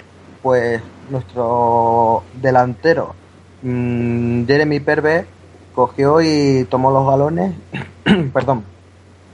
pues 0.43 0.81
nuestro 1.11 2.23
delantero 2.41 3.15
mm, 3.63 4.45
Jeremy 4.47 4.79
Perve 4.81 5.27
cogió 5.75 6.21
y 6.21 6.65
tomó 6.71 6.91
los 6.91 7.07
balones, 7.07 7.55
perdón, 8.33 8.65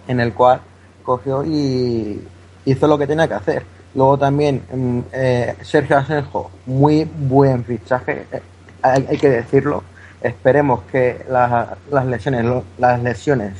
en 0.06 0.20
el 0.20 0.32
cual 0.32 0.60
cogió 1.02 1.44
y 1.44 2.22
hizo 2.64 2.86
lo 2.86 2.98
que 2.98 3.06
tenía 3.06 3.28
que 3.28 3.34
hacer. 3.34 3.62
Luego 3.94 4.18
también 4.18 4.62
mm, 4.72 4.98
eh, 5.12 5.56
Sergio 5.62 5.96
Asenjo, 5.98 6.50
muy 6.66 7.04
buen 7.04 7.64
fichaje, 7.64 8.26
eh, 8.32 8.40
hay, 8.82 9.18
que 9.18 9.28
decirlo. 9.30 9.82
Esperemos 10.22 10.80
que 10.90 11.24
la- 11.30 11.76
las 11.90 12.06
lesiones, 12.06 12.44
lo- 12.44 12.64
las 12.78 13.02
lesiones 13.02 13.54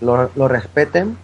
lo, 0.00 0.48
respeten 0.48 1.16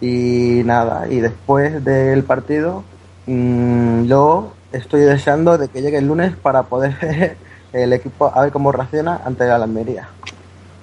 y 0.00 0.62
nada. 0.64 1.06
Y 1.08 1.20
después 1.20 1.84
del 1.84 2.22
partido, 2.24 2.84
mm, 3.26 4.04
yo 4.04 4.52
estoy 4.72 5.00
deseando 5.02 5.58
de 5.58 5.68
que 5.68 5.82
llegue 5.82 5.98
el 5.98 6.06
lunes 6.06 6.36
para 6.36 6.64
poder 6.64 6.96
ver 7.00 7.36
el 7.72 7.92
equipo 7.92 8.30
a 8.34 8.42
ver 8.42 8.52
cómo 8.52 8.72
reacciona 8.72 9.20
ante 9.24 9.46
la 9.46 9.56
Almería. 9.56 10.08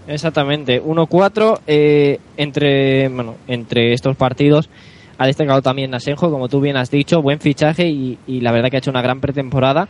Exactamente, 0.08 0.82
1-4 0.84 1.60
eh, 1.66 2.20
entre, 2.38 3.08
bueno, 3.10 3.36
entre 3.48 3.94
estos 3.94 4.16
partidos. 4.18 4.70
Ha 5.18 5.28
destacado 5.28 5.62
también 5.62 5.94
Asenjo, 5.94 6.30
como 6.32 6.50
tú 6.50 6.60
bien 6.60 6.76
has 6.76 6.92
dicho, 6.92 7.22
buen 7.22 7.40
fichaje 7.40 7.88
y, 7.88 8.18
y 8.28 8.42
la 8.42 8.52
verdad 8.52 8.70
que 8.70 8.78
ha 8.78 8.80
hecho 8.80 8.92
una 8.92 9.02
gran 9.02 9.22
pretemporada. 9.22 9.88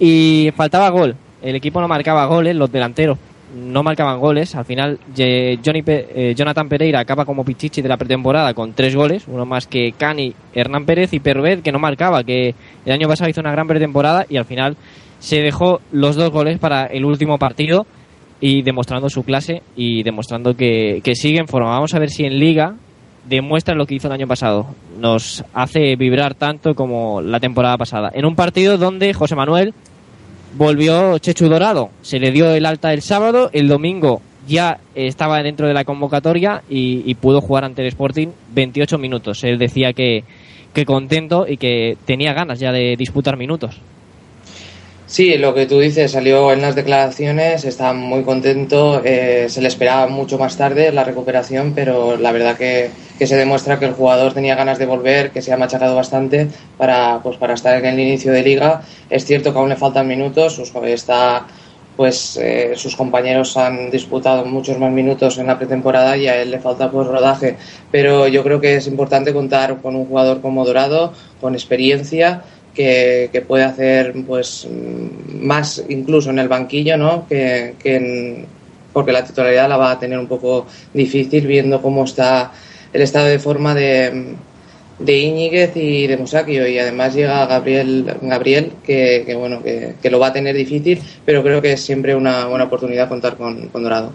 Y 0.00 0.50
faltaba 0.56 0.88
gol, 0.88 1.14
el 1.42 1.54
equipo 1.54 1.80
no 1.80 1.86
marcaba 1.88 2.24
goles, 2.26 2.56
los 2.56 2.72
delanteros 2.72 3.18
no 3.54 3.82
marcaban 3.82 4.18
goles. 4.18 4.54
Al 4.56 4.64
final, 4.64 4.98
Johnny 5.14 5.82
Pe- 5.82 6.08
eh, 6.14 6.34
Jonathan 6.34 6.68
Pereira 6.68 7.00
acaba 7.00 7.24
como 7.26 7.44
pichichi 7.44 7.82
de 7.82 7.88
la 7.88 7.98
pretemporada 7.98 8.54
con 8.54 8.72
tres 8.72 8.96
goles, 8.96 9.24
uno 9.28 9.44
más 9.44 9.66
que 9.68 9.92
Cani, 9.92 10.32
Hernán 10.54 10.86
Pérez 10.86 11.12
y 11.12 11.20
Pervet, 11.20 11.62
que 11.62 11.70
no 11.70 11.78
marcaba, 11.78 12.24
que 12.24 12.54
el 12.86 12.92
año 12.92 13.06
pasado 13.06 13.30
hizo 13.30 13.40
una 13.42 13.52
gran 13.52 13.68
pretemporada 13.68 14.26
y 14.28 14.38
al 14.38 14.46
final 14.46 14.76
se 15.20 15.40
dejó 15.42 15.80
los 15.92 16.16
dos 16.16 16.30
goles 16.30 16.58
para 16.58 16.86
el 16.86 17.04
último 17.04 17.38
partido 17.38 17.86
y 18.42 18.62
demostrando 18.62 19.08
su 19.08 19.22
clase 19.22 19.62
y 19.76 20.02
demostrando 20.02 20.56
que, 20.56 21.00
que 21.04 21.14
sigue 21.14 21.38
en 21.38 21.46
forma. 21.46 21.70
Vamos 21.70 21.94
a 21.94 22.00
ver 22.00 22.10
si 22.10 22.24
en 22.24 22.40
Liga 22.40 22.74
demuestra 23.24 23.76
lo 23.76 23.86
que 23.86 23.94
hizo 23.94 24.08
el 24.08 24.14
año 24.14 24.26
pasado. 24.26 24.66
Nos 24.98 25.44
hace 25.54 25.94
vibrar 25.94 26.34
tanto 26.34 26.74
como 26.74 27.22
la 27.22 27.38
temporada 27.38 27.78
pasada. 27.78 28.10
En 28.12 28.26
un 28.26 28.34
partido 28.34 28.78
donde 28.78 29.14
José 29.14 29.36
Manuel 29.36 29.72
volvió 30.56 31.16
Chechu 31.18 31.48
Dorado. 31.48 31.90
Se 32.02 32.18
le 32.18 32.32
dio 32.32 32.50
el 32.50 32.66
alta 32.66 32.92
el 32.92 33.02
sábado, 33.02 33.48
el 33.52 33.68
domingo 33.68 34.20
ya 34.48 34.78
estaba 34.96 35.40
dentro 35.40 35.68
de 35.68 35.74
la 35.74 35.84
convocatoria 35.84 36.62
y, 36.68 37.04
y 37.06 37.14
pudo 37.14 37.40
jugar 37.40 37.64
ante 37.64 37.82
el 37.82 37.88
Sporting 37.88 38.28
28 38.52 38.98
minutos. 38.98 39.44
Él 39.44 39.56
decía 39.56 39.92
que, 39.92 40.24
que 40.74 40.84
contento 40.84 41.46
y 41.48 41.58
que 41.58 41.96
tenía 42.06 42.32
ganas 42.32 42.58
ya 42.58 42.72
de 42.72 42.96
disputar 42.96 43.36
minutos. 43.36 43.80
Sí, 45.12 45.36
lo 45.36 45.52
que 45.52 45.66
tú 45.66 45.78
dices 45.78 46.12
salió 46.12 46.54
en 46.54 46.62
las 46.62 46.74
declaraciones, 46.74 47.66
está 47.66 47.92
muy 47.92 48.22
contento, 48.22 49.02
eh, 49.04 49.44
se 49.50 49.60
le 49.60 49.68
esperaba 49.68 50.06
mucho 50.06 50.38
más 50.38 50.56
tarde 50.56 50.90
la 50.90 51.04
recuperación, 51.04 51.74
pero 51.74 52.16
la 52.16 52.32
verdad 52.32 52.56
que, 52.56 52.88
que 53.18 53.26
se 53.26 53.36
demuestra 53.36 53.78
que 53.78 53.84
el 53.84 53.92
jugador 53.92 54.32
tenía 54.32 54.54
ganas 54.54 54.78
de 54.78 54.86
volver, 54.86 55.30
que 55.30 55.42
se 55.42 55.52
ha 55.52 55.58
machacado 55.58 55.94
bastante 55.94 56.48
para, 56.78 57.20
pues, 57.22 57.36
para 57.36 57.52
estar 57.52 57.76
en 57.76 57.84
el 57.84 58.00
inicio 58.00 58.32
de 58.32 58.42
liga. 58.42 58.84
Es 59.10 59.26
cierto 59.26 59.52
que 59.52 59.58
aún 59.58 59.68
le 59.68 59.76
faltan 59.76 60.08
minutos, 60.08 60.58
pues, 61.94 62.38
eh, 62.38 62.72
sus 62.76 62.96
compañeros 62.96 63.54
han 63.58 63.90
disputado 63.90 64.46
muchos 64.46 64.78
más 64.78 64.92
minutos 64.92 65.36
en 65.36 65.46
la 65.46 65.58
pretemporada 65.58 66.16
y 66.16 66.26
a 66.26 66.40
él 66.40 66.50
le 66.50 66.58
falta 66.58 66.90
pues, 66.90 67.06
rodaje, 67.06 67.58
pero 67.90 68.28
yo 68.28 68.42
creo 68.42 68.62
que 68.62 68.76
es 68.76 68.86
importante 68.86 69.34
contar 69.34 69.76
con 69.82 69.94
un 69.94 70.06
jugador 70.06 70.40
como 70.40 70.64
Dorado, 70.64 71.12
con 71.38 71.52
experiencia 71.52 72.44
que, 72.74 73.28
que 73.32 73.40
puede 73.42 73.64
hacer 73.64 74.14
pues 74.26 74.66
mm, 74.70 75.44
más 75.44 75.84
incluso 75.88 76.30
en 76.30 76.38
el 76.38 76.48
banquillo, 76.48 76.96
¿no? 76.96 77.26
Que, 77.28 77.74
que 77.82 77.96
en- 77.96 78.46
porque 78.92 79.12
la 79.12 79.24
titularidad 79.24 79.68
la 79.68 79.76
va 79.78 79.92
a 79.92 79.98
tener 79.98 80.18
un 80.18 80.26
poco 80.26 80.66
difícil 80.92 81.46
viendo 81.46 81.80
cómo 81.80 82.04
está 82.04 82.52
el 82.92 83.00
estado 83.00 83.26
de 83.26 83.38
forma 83.38 83.74
de, 83.74 84.34
de 84.98 85.18
Íñiguez 85.18 85.74
y 85.76 86.06
de 86.06 86.18
Musakio 86.18 86.68
y 86.68 86.78
además 86.78 87.14
llega 87.14 87.46
Gabriel 87.46 88.04
Gabriel 88.20 88.72
que, 88.84 89.22
que, 89.26 89.34
bueno 89.34 89.62
que, 89.62 89.94
que 90.02 90.10
lo 90.10 90.18
va 90.18 90.26
a 90.26 90.32
tener 90.34 90.54
difícil 90.54 91.00
pero 91.24 91.42
creo 91.42 91.62
que 91.62 91.72
es 91.72 91.80
siempre 91.82 92.14
una 92.14 92.44
buena 92.46 92.64
oportunidad 92.66 93.08
contar 93.08 93.36
con, 93.36 93.68
con 93.68 93.82
Dorado 93.82 94.12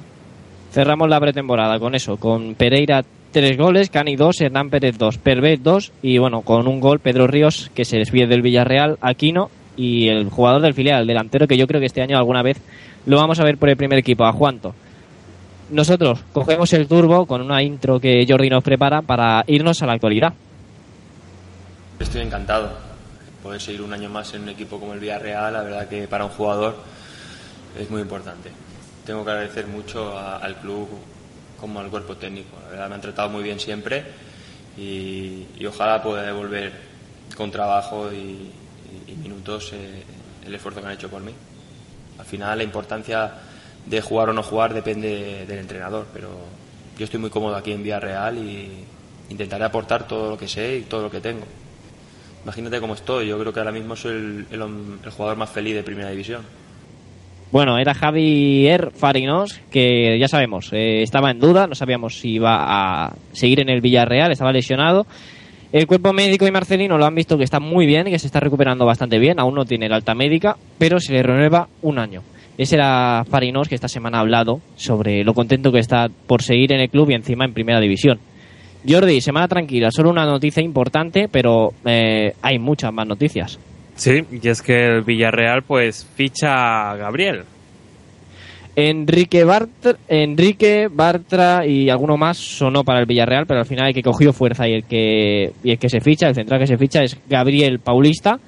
Cerramos 0.72 1.10
la 1.10 1.20
pretemporada 1.20 1.80
con 1.80 1.96
eso, 1.96 2.18
con 2.18 2.54
Pereira 2.54 3.04
tres 3.32 3.58
goles, 3.58 3.90
Cani 3.90 4.16
dos, 4.16 4.42
Hernán 4.42 4.70
Pérez 4.70 4.98
dos, 4.98 5.18
Pervet 5.18 5.62
dos 5.62 5.92
y 6.02 6.18
bueno, 6.18 6.42
con 6.42 6.68
un 6.68 6.80
gol 6.80 7.00
Pedro 7.00 7.28
Ríos 7.28 7.72
que 7.74 7.86
se 7.86 7.98
despide 7.98 8.28
del 8.28 8.42
Villarreal, 8.42 8.98
Aquino 9.02 9.50
y 9.76 10.10
el 10.10 10.30
jugador 10.30 10.62
del 10.62 10.74
filial, 10.74 11.02
el 11.02 11.08
delantero 11.08 11.48
que 11.48 11.58
yo 11.58 11.68
creo 11.68 11.80
que 11.80 11.86
este 11.86 12.02
año 12.02 12.18
alguna 12.18 12.42
vez 12.42 12.58
lo 13.06 13.18
vamos 13.18 13.40
a 13.40 13.44
ver 13.44 13.58
por 13.58 13.70
el 13.70 13.78
primer 13.78 14.00
equipo, 14.00 14.26
a 14.26 14.34
Juanto. 14.34 14.74
Nosotros 15.70 16.20
cogemos 16.34 16.72
el 16.74 16.88
turbo 16.88 17.26
con 17.26 17.42
una 17.42 17.62
intro 17.62 18.00
que 18.00 18.26
Jordi 18.28 18.50
nos 18.50 18.64
prepara 18.64 19.02
para 19.02 19.44
irnos 19.48 19.82
a 19.82 19.86
la 19.86 19.94
actualidad. 19.94 20.34
Estoy 22.00 22.22
encantado. 22.22 22.70
Poder 23.44 23.62
seguir 23.62 23.82
un 23.82 23.94
año 23.94 24.10
más 24.10 24.34
en 24.34 24.44
un 24.44 24.50
equipo 24.50 24.80
como 24.80 24.94
el 24.94 25.00
Villarreal, 25.00 25.54
la 25.54 25.64
verdad 25.64 25.88
que 25.88 26.08
para 26.08 26.26
un 26.26 26.32
jugador 26.32 26.76
es 27.80 27.90
muy 27.90 28.02
importante. 28.02 28.52
Tengo 29.06 29.24
que 29.24 29.32
agradecer 29.32 29.68
mucho 29.68 30.18
al 30.18 30.56
club 30.56 30.88
como 31.60 31.80
al 31.80 31.90
cuerpo 31.90 32.16
técnico. 32.16 32.58
La 32.64 32.70
verdad 32.70 32.90
me 32.90 32.96
han 32.96 33.02
tratado 33.02 33.30
muy 33.30 33.44
bien 33.44 33.60
siempre 33.60 34.04
y, 34.78 35.46
ojalá 35.66 36.02
pueda 36.02 36.24
devolver 36.24 36.72
con 37.36 37.52
trabajo 37.52 38.12
y, 38.12 38.52
minutos 39.22 39.74
eh, 39.74 40.04
el 40.46 40.56
esfuerzo 40.56 40.82
que 40.82 40.88
han 40.88 40.94
hecho 40.94 41.10
por 41.10 41.22
mí. 41.22 41.34
Al 42.20 42.26
final 42.26 42.58
la 42.58 42.64
importancia 42.64 43.32
de 43.86 44.02
jugar 44.02 44.30
o 44.30 44.34
no 44.34 44.44
jugar 44.44 44.74
depende 44.74 45.46
del 45.46 45.60
entrenador, 45.60 46.08
pero 46.14 46.30
yo 46.98 47.06
estoy 47.06 47.20
muy 47.20 47.30
cómodo 47.30 47.56
aquí 47.56 47.72
en 47.72 47.84
Villarreal 47.84 48.38
y 48.38 48.86
intentaré 49.30 49.64
aportar 49.66 50.08
todo 50.08 50.32
lo 50.32 50.38
que 50.38 50.48
sé 50.48 50.78
y 50.78 50.82
todo 50.84 51.04
lo 51.04 51.12
que 51.12 51.20
tengo. 51.20 51.46
Imagínate 52.44 52.80
cómo 52.80 52.94
estoy, 52.94 53.28
yo 53.28 53.40
creo 53.40 53.52
que 53.52 53.60
ahora 53.60 53.72
mismo 53.72 53.96
soy 53.96 54.14
el, 54.14 54.48
el 54.52 54.62
el 55.04 55.12
jugador 55.12 55.38
más 55.38 55.50
feliz 55.50 55.76
de 55.76 55.84
Primera 55.84 56.10
División. 56.10 56.44
Bueno, 57.50 57.78
era 57.78 57.94
Javier 57.94 58.92
Farinos, 58.94 59.62
que 59.72 60.20
ya 60.20 60.28
sabemos, 60.28 60.74
eh, 60.74 61.02
estaba 61.02 61.32
en 61.32 61.40
duda, 61.40 61.66
no 61.66 61.76
sabíamos 61.76 62.20
si 62.20 62.34
iba 62.34 62.58
a 62.60 63.14
seguir 63.32 63.62
en 63.62 63.70
el 63.70 63.80
Villarreal, 63.80 64.32
estaba 64.32 64.52
lesionado. 64.52 65.08
El 65.72 65.88
cuerpo 65.88 66.12
médico 66.12 66.46
y 66.46 66.52
Marcelino 66.52 66.98
lo 66.98 67.06
han 67.06 67.16
visto 67.16 67.38
que 67.38 67.46
está 67.46 67.62
muy 67.62 67.86
bien 67.86 68.06
que 68.06 68.20
se 68.20 68.28
está 68.28 68.42
recuperando 68.42 68.86
bastante 68.86 69.18
bien, 69.18 69.40
aún 69.40 69.56
no 69.56 69.66
tiene 69.66 69.86
el 69.86 69.94
alta 69.94 70.14
médica, 70.14 70.58
pero 70.78 71.00
se 71.00 71.14
le 71.14 71.24
renueva 71.24 71.70
un 71.82 72.00
año. 72.00 72.22
Ese 72.58 72.76
era 72.76 73.24
Farinos, 73.30 73.70
que 73.70 73.76
esta 73.76 73.88
semana 73.88 74.18
ha 74.18 74.22
hablado 74.22 74.60
sobre 74.76 75.24
lo 75.24 75.34
contento 75.34 75.72
que 75.72 75.80
está 75.80 76.08
por 76.10 76.42
seguir 76.42 76.74
en 76.74 76.82
el 76.82 76.90
club 76.90 77.12
y 77.12 77.14
encima 77.14 77.46
en 77.46 77.54
Primera 77.54 77.80
División. 77.80 78.20
Jordi, 78.88 79.22
semana 79.22 79.48
tranquila, 79.48 79.90
solo 79.92 80.10
una 80.10 80.26
noticia 80.26 80.64
importante, 80.64 81.28
pero 81.30 81.74
eh, 81.86 82.34
hay 82.42 82.60
muchas 82.60 82.92
más 82.92 83.08
noticias. 83.08 83.60
Sí, 83.98 84.24
y 84.32 84.48
es 84.48 84.62
que 84.62 84.86
el 84.86 85.02
Villarreal 85.02 85.64
pues 85.64 86.08
ficha 86.16 86.92
a 86.92 86.96
Gabriel. 86.96 87.44
Enrique, 88.76 89.44
Bart 89.44 89.70
Enrique 90.08 90.88
Bartra 90.88 91.66
y 91.66 91.90
alguno 91.90 92.16
más 92.16 92.38
sonó 92.38 92.84
para 92.84 93.00
el 93.00 93.08
Villarreal, 93.08 93.48
pero 93.48 93.62
al 93.62 93.66
final 93.66 93.88
el 93.88 93.96
que 93.96 94.04
cogió 94.04 94.32
fuerza 94.34 94.68
y 94.68 94.74
el 94.74 94.84
que, 94.84 95.52
y 95.64 95.72
el 95.72 95.80
que 95.80 95.90
se 95.90 96.00
ficha, 96.00 96.28
el 96.28 96.36
central 96.36 96.60
que 96.60 96.68
se 96.68 96.78
ficha 96.78 97.02
es 97.02 97.18
Gabriel 97.28 97.80
Paulista, 97.80 98.40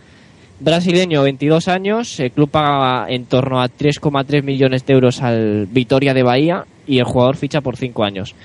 brasileño, 0.60 1.24
22 1.24 1.68
años, 1.68 2.20
el 2.20 2.30
club 2.30 2.52
paga 2.52 3.10
en 3.10 3.26
torno 3.26 3.60
a 3.60 3.70
3,3 3.70 4.44
millones 4.44 4.86
de 4.86 4.94
euros 4.94 5.24
al 5.24 5.66
Vitoria 5.66 6.14
de 6.14 6.22
Bahía 6.22 6.64
y 6.86 7.00
el 7.00 7.06
jugador 7.06 7.36
ficha 7.36 7.62
por 7.62 7.76
5 7.76 8.04
años. 8.04 8.36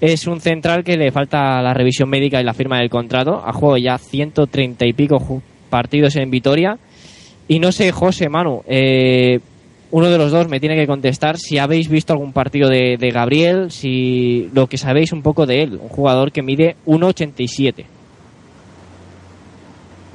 Es 0.00 0.26
un 0.26 0.40
central 0.40 0.82
que 0.82 0.96
le 0.96 1.10
falta 1.10 1.60
la 1.60 1.74
revisión 1.74 2.08
médica 2.08 2.40
y 2.40 2.44
la 2.44 2.54
firma 2.54 2.78
del 2.78 2.88
contrato. 2.88 3.42
Ha 3.44 3.52
jugado 3.52 3.76
ya 3.76 3.98
130 3.98 4.86
y 4.86 4.92
pico 4.94 5.18
partidos 5.66 6.16
en 6.16 6.30
Vitoria. 6.30 6.78
Y 7.48 7.58
no 7.58 7.72
sé, 7.72 7.92
José, 7.92 8.28
Manu, 8.28 8.62
eh, 8.66 9.40
uno 9.90 10.10
de 10.10 10.18
los 10.18 10.32
dos 10.32 10.48
me 10.48 10.60
tiene 10.60 10.76
que 10.76 10.86
contestar 10.86 11.38
si 11.38 11.58
habéis 11.58 11.88
visto 11.88 12.12
algún 12.12 12.32
partido 12.32 12.68
de, 12.68 12.96
de 12.98 13.10
Gabriel, 13.10 13.70
si 13.70 14.48
lo 14.52 14.66
que 14.66 14.78
sabéis 14.78 15.12
un 15.12 15.22
poco 15.22 15.46
de 15.46 15.62
él. 15.62 15.78
Un 15.80 15.88
jugador 15.88 16.32
que 16.32 16.42
mide 16.42 16.76
1,87. 16.86 17.84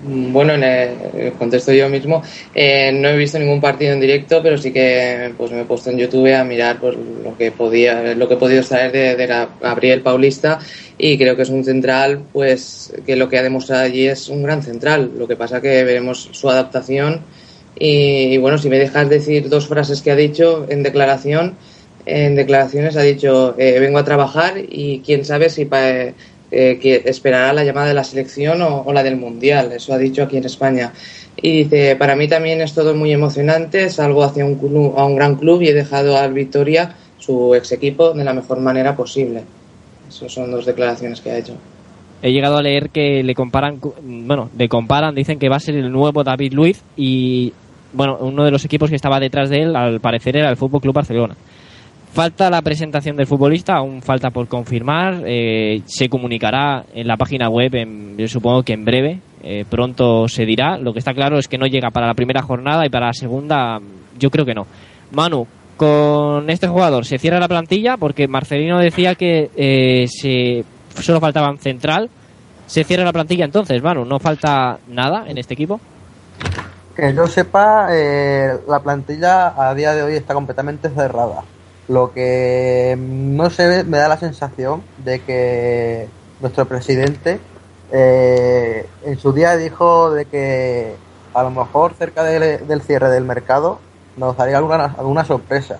Bueno, 0.03 0.53
en 0.53 0.63
el, 0.63 0.89
el 1.13 1.33
contesto 1.33 1.71
yo 1.71 1.87
mismo, 1.87 2.23
eh, 2.55 2.91
no 2.91 3.09
he 3.09 3.15
visto 3.17 3.37
ningún 3.37 3.61
partido 3.61 3.93
en 3.93 3.99
directo, 3.99 4.41
pero 4.41 4.57
sí 4.57 4.73
que 4.73 5.31
pues 5.37 5.51
me 5.51 5.61
he 5.61 5.65
puesto 5.65 5.91
en 5.91 5.97
YouTube 5.99 6.33
a 6.33 6.43
mirar 6.43 6.79
pues, 6.79 6.95
lo 6.95 7.37
que 7.37 7.51
podía, 7.51 8.15
lo 8.15 8.27
que 8.27 8.33
he 8.33 8.37
podido 8.37 8.61
extraer 8.61 8.91
de, 8.91 9.15
de 9.15 9.29
Ga- 9.29 9.49
Gabriel 9.61 10.01
Paulista 10.01 10.57
y 10.97 11.19
creo 11.19 11.35
que 11.35 11.43
es 11.43 11.49
un 11.49 11.63
central, 11.63 12.23
pues 12.33 12.91
que 13.05 13.15
lo 13.15 13.29
que 13.29 13.37
ha 13.37 13.43
demostrado 13.43 13.83
allí 13.83 14.07
es 14.07 14.27
un 14.27 14.41
gran 14.41 14.63
central. 14.63 15.11
Lo 15.15 15.27
que 15.27 15.35
pasa 15.35 15.61
que 15.61 15.83
veremos 15.83 16.29
su 16.31 16.49
adaptación 16.49 17.27
y, 17.75 18.33
y 18.33 18.37
bueno, 18.37 18.57
si 18.57 18.69
me 18.69 18.79
dejas 18.79 19.07
decir 19.07 19.49
dos 19.49 19.67
frases 19.67 20.01
que 20.01 20.09
ha 20.09 20.15
dicho 20.15 20.65
en 20.67 20.81
declaración, 20.81 21.57
en 22.05 22.35
declaraciones 22.35 22.97
ha 22.97 23.01
dicho 23.03 23.53
eh, 23.59 23.79
vengo 23.79 23.99
a 23.99 24.03
trabajar 24.03 24.55
y 24.67 25.01
quién 25.05 25.23
sabe 25.25 25.49
si 25.49 25.65
pa- 25.65 26.13
eh, 26.51 26.79
que 26.81 27.03
esperará 27.05 27.53
la 27.53 27.63
llamada 27.63 27.87
de 27.87 27.93
la 27.93 28.03
selección 28.03 28.61
o, 28.61 28.81
o 28.81 28.93
la 28.93 29.03
del 29.03 29.15
mundial 29.15 29.71
eso 29.71 29.93
ha 29.93 29.97
dicho 29.97 30.23
aquí 30.23 30.37
en 30.37 30.45
España. 30.45 30.93
Y 31.41 31.63
dice 31.63 31.95
para 31.95 32.15
mí 32.15 32.27
también 32.27 32.61
es 32.61 32.73
todo 32.73 32.93
muy 32.93 33.11
emocionante 33.11 33.89
salgo 33.89 34.23
hacia 34.23 34.45
un 34.45 34.93
a 34.97 35.05
un 35.05 35.15
gran 35.15 35.35
club 35.35 35.61
y 35.61 35.69
he 35.69 35.73
dejado 35.73 36.17
al 36.17 36.33
Victoria 36.33 36.95
su 37.17 37.55
ex 37.55 37.71
equipo 37.71 38.13
de 38.13 38.23
la 38.23 38.33
mejor 38.33 38.59
manera 38.59 38.95
posible 38.95 39.43
esas 40.11 40.33
son 40.33 40.51
dos 40.51 40.65
declaraciones 40.65 41.21
que 41.21 41.31
ha 41.31 41.37
hecho. 41.37 41.53
He 42.21 42.31
llegado 42.31 42.57
a 42.57 42.61
leer 42.61 42.89
que 42.89 43.23
le 43.23 43.33
comparan, 43.33 43.79
bueno, 44.03 44.49
le 44.57 44.69
comparan, 44.69 45.15
dicen 45.15 45.39
que 45.39 45.49
va 45.49 45.55
a 45.55 45.59
ser 45.59 45.75
el 45.75 45.91
nuevo 45.91 46.23
David 46.23 46.53
Luiz 46.53 46.83
y, 46.95 47.53
bueno, 47.93 48.17
uno 48.19 48.43
de 48.43 48.51
los 48.51 48.63
equipos 48.65 48.89
que 48.89 48.95
estaba 48.95 49.19
detrás 49.19 49.49
de 49.49 49.63
él, 49.63 49.75
al 49.75 49.99
parecer, 49.99 50.37
era 50.37 50.49
el 50.49 50.57
Fútbol 50.57 50.81
Club 50.81 50.93
Barcelona. 50.93 51.35
Falta 52.13 52.49
la 52.49 52.61
presentación 52.61 53.15
del 53.15 53.25
futbolista, 53.25 53.75
aún 53.75 54.01
falta 54.01 54.31
por 54.31 54.47
confirmar. 54.47 55.21
eh, 55.25 55.81
se 55.85 56.09
comunicará 56.09 56.83
en 56.93 57.07
la 57.07 57.15
página 57.15 57.47
web, 57.49 57.73
en- 57.75 58.17
yo 58.17 58.27
supongo 58.27 58.63
que 58.63 58.73
en 58.73 58.83
breve, 58.83 59.19
eh, 59.43 59.63
pronto 59.69 60.27
se 60.27 60.45
dirá. 60.45 60.77
Lo 60.77 60.91
que 60.91 60.99
está 60.99 61.13
claro 61.13 61.37
es 61.39 61.47
que 61.47 61.57
no 61.57 61.67
llega 61.67 61.89
para 61.89 62.07
la 62.07 62.13
primera 62.13 62.41
jornada 62.41 62.85
y 62.85 62.89
para 62.89 63.07
la 63.07 63.13
segunda, 63.13 63.79
yo 64.19 64.29
creo 64.29 64.45
que 64.45 64.53
no. 64.53 64.67
Manu, 65.11 65.47
con 65.77 66.49
este 66.49 66.67
jugador 66.67 67.05
se 67.05 67.17
cierra 67.17 67.39
la 67.39 67.47
plantilla 67.47 67.95
porque 67.95 68.27
Marcelino 68.27 68.77
decía 68.79 69.15
que 69.15 69.49
eh, 69.55 70.05
se, 70.09 70.65
solo 71.01 71.21
faltaba 71.21 71.49
un 71.49 71.59
central. 71.59 72.09
Se 72.67 72.83
cierra 72.83 73.05
la 73.05 73.13
plantilla 73.13 73.45
entonces, 73.45 73.81
Manu, 73.81 74.03
no 74.03 74.19
falta 74.19 74.79
nada 74.89 75.23
en 75.29 75.37
este 75.37 75.53
equipo. 75.53 75.79
Que 76.95 77.13
yo 77.15 77.25
sepa, 77.25 77.87
eh, 77.91 78.51
la 78.67 78.79
plantilla 78.81 79.53
a 79.69 79.73
día 79.73 79.93
de 79.93 80.03
hoy 80.03 80.15
está 80.15 80.33
completamente 80.33 80.89
cerrada. 80.89 81.41
Lo 81.91 82.13
que 82.13 82.95
no 82.97 83.49
ve, 83.57 83.83
me 83.83 83.97
da 83.97 84.07
la 84.07 84.17
sensación 84.17 84.81
de 85.03 85.19
que 85.19 86.07
nuestro 86.39 86.65
presidente 86.65 87.37
eh, 87.91 88.87
en 89.03 89.19
su 89.19 89.33
día 89.33 89.57
dijo 89.57 90.09
de 90.11 90.23
que 90.23 90.95
a 91.33 91.43
lo 91.43 91.49
mejor 91.49 91.93
cerca 91.95 92.23
de- 92.23 92.59
del 92.59 92.81
cierre 92.81 93.09
del 93.09 93.25
mercado 93.25 93.79
nos 94.15 94.37
daría 94.37 94.57
alguna, 94.57 94.95
alguna 94.97 95.25
sorpresa. 95.25 95.79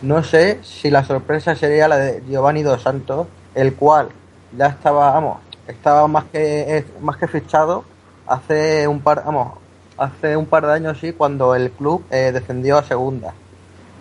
No 0.00 0.22
sé 0.24 0.60
si 0.62 0.88
la 0.88 1.04
sorpresa 1.04 1.54
sería 1.54 1.88
la 1.88 1.98
de 1.98 2.22
Giovanni 2.26 2.62
Dos 2.62 2.80
Santos, 2.80 3.26
el 3.54 3.74
cual 3.74 4.08
ya 4.56 4.68
estaba, 4.68 5.10
vamos, 5.12 5.40
estaba 5.68 6.08
más 6.08 6.24
que 6.32 6.86
más 7.02 7.18
que 7.18 7.28
fichado 7.28 7.84
hace 8.26 8.88
un 8.88 9.00
par, 9.02 9.24
vamos, 9.26 9.58
hace 9.98 10.38
un 10.38 10.46
par 10.46 10.66
de 10.66 10.72
años 10.72 10.96
sí, 10.98 11.12
cuando 11.12 11.54
el 11.54 11.70
club 11.70 12.02
eh, 12.10 12.30
descendió 12.32 12.78
a 12.78 12.82
segunda. 12.82 13.34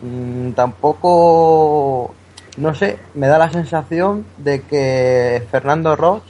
Mm, 0.02 0.52
tampoco, 0.52 2.14
no 2.58 2.74
sé, 2.76 2.98
me 3.16 3.28
da 3.28 3.38
la 3.38 3.52
sensación 3.52 4.26
de 4.38 4.62
que 4.62 5.44
Fernando 5.52 5.96
Ross 5.96 6.22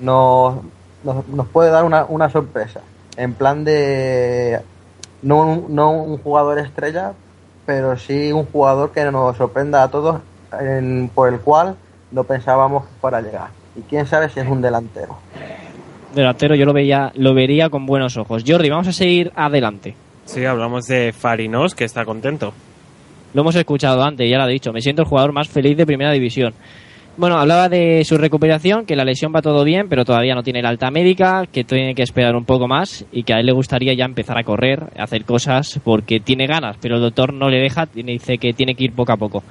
nos, 0.00 0.56
nos, 1.04 1.26
nos 1.28 1.46
puede 1.48 1.70
dar 1.70 1.84
una, 1.84 2.04
una 2.06 2.30
sorpresa. 2.30 2.80
En 3.16 3.34
plan 3.34 3.64
de, 3.64 4.60
no, 5.22 5.40
un- 5.42 5.74
no 5.74 5.90
un 5.92 6.18
jugador 6.18 6.58
estrella, 6.58 7.12
pero 7.66 7.96
sí 7.98 8.32
un 8.32 8.46
jugador 8.46 8.90
que 8.92 9.04
nos 9.10 9.36
sorprenda 9.36 9.82
a 9.82 9.88
todos, 9.90 10.20
en- 10.58 11.10
por 11.14 11.28
el 11.32 11.40
cual 11.40 11.76
no 12.10 12.24
pensábamos 12.24 12.84
que 12.84 12.90
fuera 13.00 13.18
a 13.18 13.22
llegar. 13.22 13.48
Y 13.76 13.82
quién 13.82 14.06
sabe 14.06 14.28
si 14.30 14.40
es 14.40 14.48
un 14.48 14.62
delantero. 14.62 15.16
Delantero 16.14 16.54
yo 16.56 16.64
lo 16.64 16.72
veía, 16.72 17.12
lo 17.14 17.34
vería 17.34 17.68
con 17.70 17.86
buenos 17.86 18.16
ojos. 18.16 18.42
Jordi, 18.46 18.68
vamos 18.70 18.88
a 18.88 18.92
seguir 18.92 19.30
adelante. 19.36 19.94
Sí, 20.24 20.44
hablamos 20.44 20.86
de 20.86 21.12
Farinos, 21.12 21.74
que 21.74 21.84
está 21.84 22.04
contento. 22.04 22.52
Lo 23.34 23.42
hemos 23.42 23.54
escuchado 23.54 24.02
antes, 24.02 24.28
ya 24.28 24.36
lo 24.36 24.44
ha 24.44 24.48
dicho. 24.48 24.72
Me 24.72 24.80
siento 24.80 25.02
el 25.02 25.08
jugador 25.08 25.32
más 25.32 25.48
feliz 25.48 25.76
de 25.76 25.86
primera 25.86 26.12
división. 26.12 26.52
Bueno, 27.16 27.38
hablaba 27.38 27.68
de 27.68 28.02
su 28.04 28.16
recuperación, 28.16 28.86
que 28.86 28.96
la 28.96 29.04
lesión 29.04 29.32
va 29.34 29.42
todo 29.42 29.64
bien, 29.64 29.88
pero 29.88 30.04
todavía 30.04 30.34
no 30.34 30.42
tiene 30.42 30.62
la 30.62 30.70
alta 30.70 30.90
médica, 30.90 31.46
que 31.52 31.64
tiene 31.64 31.94
que 31.94 32.02
esperar 32.02 32.34
un 32.34 32.44
poco 32.44 32.66
más 32.66 33.04
y 33.12 33.24
que 33.24 33.34
a 33.34 33.40
él 33.40 33.46
le 33.46 33.52
gustaría 33.52 33.92
ya 33.94 34.04
empezar 34.04 34.38
a 34.38 34.44
correr, 34.44 34.84
hacer 34.96 35.24
cosas, 35.24 35.80
porque 35.84 36.20
tiene 36.20 36.46
ganas, 36.46 36.76
pero 36.80 36.96
el 36.96 37.02
doctor 37.02 37.34
no 37.34 37.50
le 37.50 37.58
deja 37.58 37.88
y 37.94 38.02
dice 38.04 38.38
que 38.38 38.52
tiene 38.52 38.74
que 38.74 38.84
ir 38.84 38.92
poco 38.92 39.12
a 39.12 39.16
poco. 39.16 39.42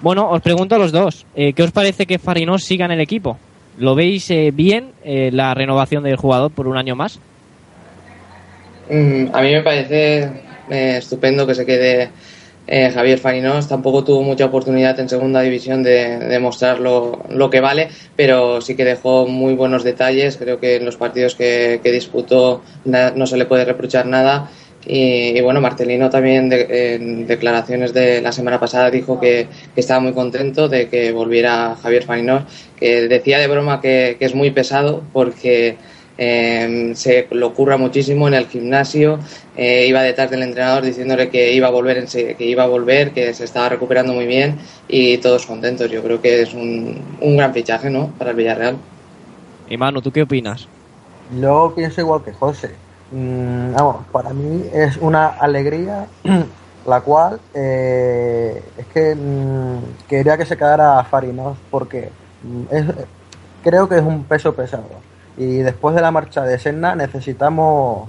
Bueno, 0.00 0.30
os 0.30 0.40
pregunto 0.40 0.76
a 0.76 0.78
los 0.78 0.92
dos, 0.92 1.26
eh, 1.34 1.52
¿qué 1.52 1.64
os 1.64 1.72
parece 1.72 2.06
que 2.06 2.18
Farinos 2.18 2.64
siga 2.64 2.86
en 2.86 2.92
el 2.92 3.00
equipo? 3.00 3.36
¿Lo 3.78 3.94
veis 3.94 4.30
eh, 4.30 4.50
bien 4.52 4.92
eh, 5.04 5.30
la 5.32 5.54
renovación 5.54 6.02
del 6.02 6.16
jugador 6.16 6.50
por 6.50 6.66
un 6.66 6.76
año 6.76 6.96
más? 6.96 7.20
Mm, 8.90 9.26
a 9.32 9.42
mí 9.42 9.52
me 9.52 9.62
parece 9.62 10.22
eh, 10.70 10.96
estupendo 10.98 11.46
que 11.46 11.54
se 11.54 11.64
quede 11.64 12.10
eh, 12.68 12.90
Javier 12.90 13.18
Farinos. 13.18 13.66
Tampoco 13.68 14.04
tuvo 14.04 14.22
mucha 14.22 14.44
oportunidad 14.44 15.00
en 15.00 15.08
segunda 15.08 15.40
división 15.40 15.82
de, 15.82 16.18
de 16.18 16.38
mostrar 16.38 16.78
lo, 16.78 17.24
lo 17.30 17.50
que 17.50 17.60
vale, 17.60 17.88
pero 18.14 18.60
sí 18.60 18.76
que 18.76 18.84
dejó 18.84 19.26
muy 19.26 19.54
buenos 19.54 19.82
detalles. 19.82 20.36
Creo 20.36 20.60
que 20.60 20.76
en 20.76 20.84
los 20.84 20.96
partidos 20.96 21.34
que, 21.34 21.80
que 21.82 21.90
disputó 21.90 22.62
no 22.84 23.26
se 23.26 23.36
le 23.36 23.46
puede 23.46 23.64
reprochar 23.64 24.06
nada. 24.06 24.50
Y, 24.86 25.38
bueno, 25.40 25.60
Martelino 25.60 26.08
también 26.08 26.50
en 26.52 27.26
declaraciones 27.26 27.92
de 27.92 28.22
la 28.22 28.32
semana 28.32 28.58
pasada 28.60 28.90
dijo 28.90 29.20
que, 29.20 29.46
que 29.74 29.80
estaba 29.80 30.00
muy 30.00 30.12
contento 30.12 30.68
de 30.68 30.88
que 30.88 31.12
volviera 31.12 31.76
Javier 31.82 32.04
Farinos, 32.04 32.44
que 32.78 33.08
decía 33.08 33.38
de 33.38 33.48
broma 33.48 33.80
que, 33.82 34.16
que 34.18 34.24
es 34.24 34.34
muy 34.34 34.50
pesado 34.50 35.02
porque 35.12 35.76
eh, 36.18 36.92
se 36.94 37.28
lo 37.30 37.54
curra 37.54 37.76
muchísimo 37.76 38.26
en 38.28 38.34
el 38.34 38.48
gimnasio, 38.48 39.20
eh, 39.56 39.86
iba 39.88 40.02
detrás 40.02 40.30
del 40.30 40.42
entrenador 40.42 40.84
diciéndole 40.84 41.30
que 41.30 41.52
iba 41.52 41.68
a 41.68 41.70
volver, 41.70 42.04
que 42.06 42.44
iba 42.44 42.64
a 42.64 42.66
volver, 42.66 43.12
que 43.12 43.32
se 43.32 43.44
estaba 43.44 43.68
recuperando 43.68 44.12
muy 44.12 44.26
bien 44.26 44.58
y 44.88 45.18
todos 45.18 45.46
contentos. 45.46 45.90
Yo 45.90 46.02
creo 46.02 46.20
que 46.20 46.42
es 46.42 46.52
un, 46.52 47.00
un 47.20 47.36
gran 47.36 47.54
fichaje, 47.54 47.88
¿no? 47.88 48.08
Para 48.18 48.30
el 48.30 48.36
Villarreal. 48.36 48.76
Y 49.70 49.76
Manu, 49.76 50.02
¿tú 50.02 50.10
qué 50.10 50.22
opinas? 50.22 50.66
Yo 51.40 51.72
pienso 51.76 52.00
igual 52.00 52.22
que 52.24 52.32
José. 52.32 52.70
Mm, 53.12 53.72
vamos, 53.74 53.96
para 54.12 54.30
mí 54.30 54.64
es 54.72 54.96
una 54.98 55.28
alegría 55.28 56.06
la 56.86 57.00
cual 57.00 57.40
eh, 57.54 58.62
es 58.76 58.86
que 58.86 59.14
mm, 59.14 60.06
quería 60.08 60.36
que 60.36 60.46
se 60.46 60.56
quedara 60.56 61.04
Farinos 61.04 61.56
porque 61.70 62.10
mm, 62.42 62.74
es, 62.74 62.84
creo 63.62 63.88
que 63.88 63.96
es 63.96 64.02
un 64.02 64.24
peso 64.24 64.54
pesado. 64.54 64.88
Y 65.38 65.58
después 65.58 65.94
de 65.94 66.00
la 66.02 66.10
marcha 66.10 66.42
de 66.42 66.58
Senna 66.58 66.94
necesitamos, 66.96 68.08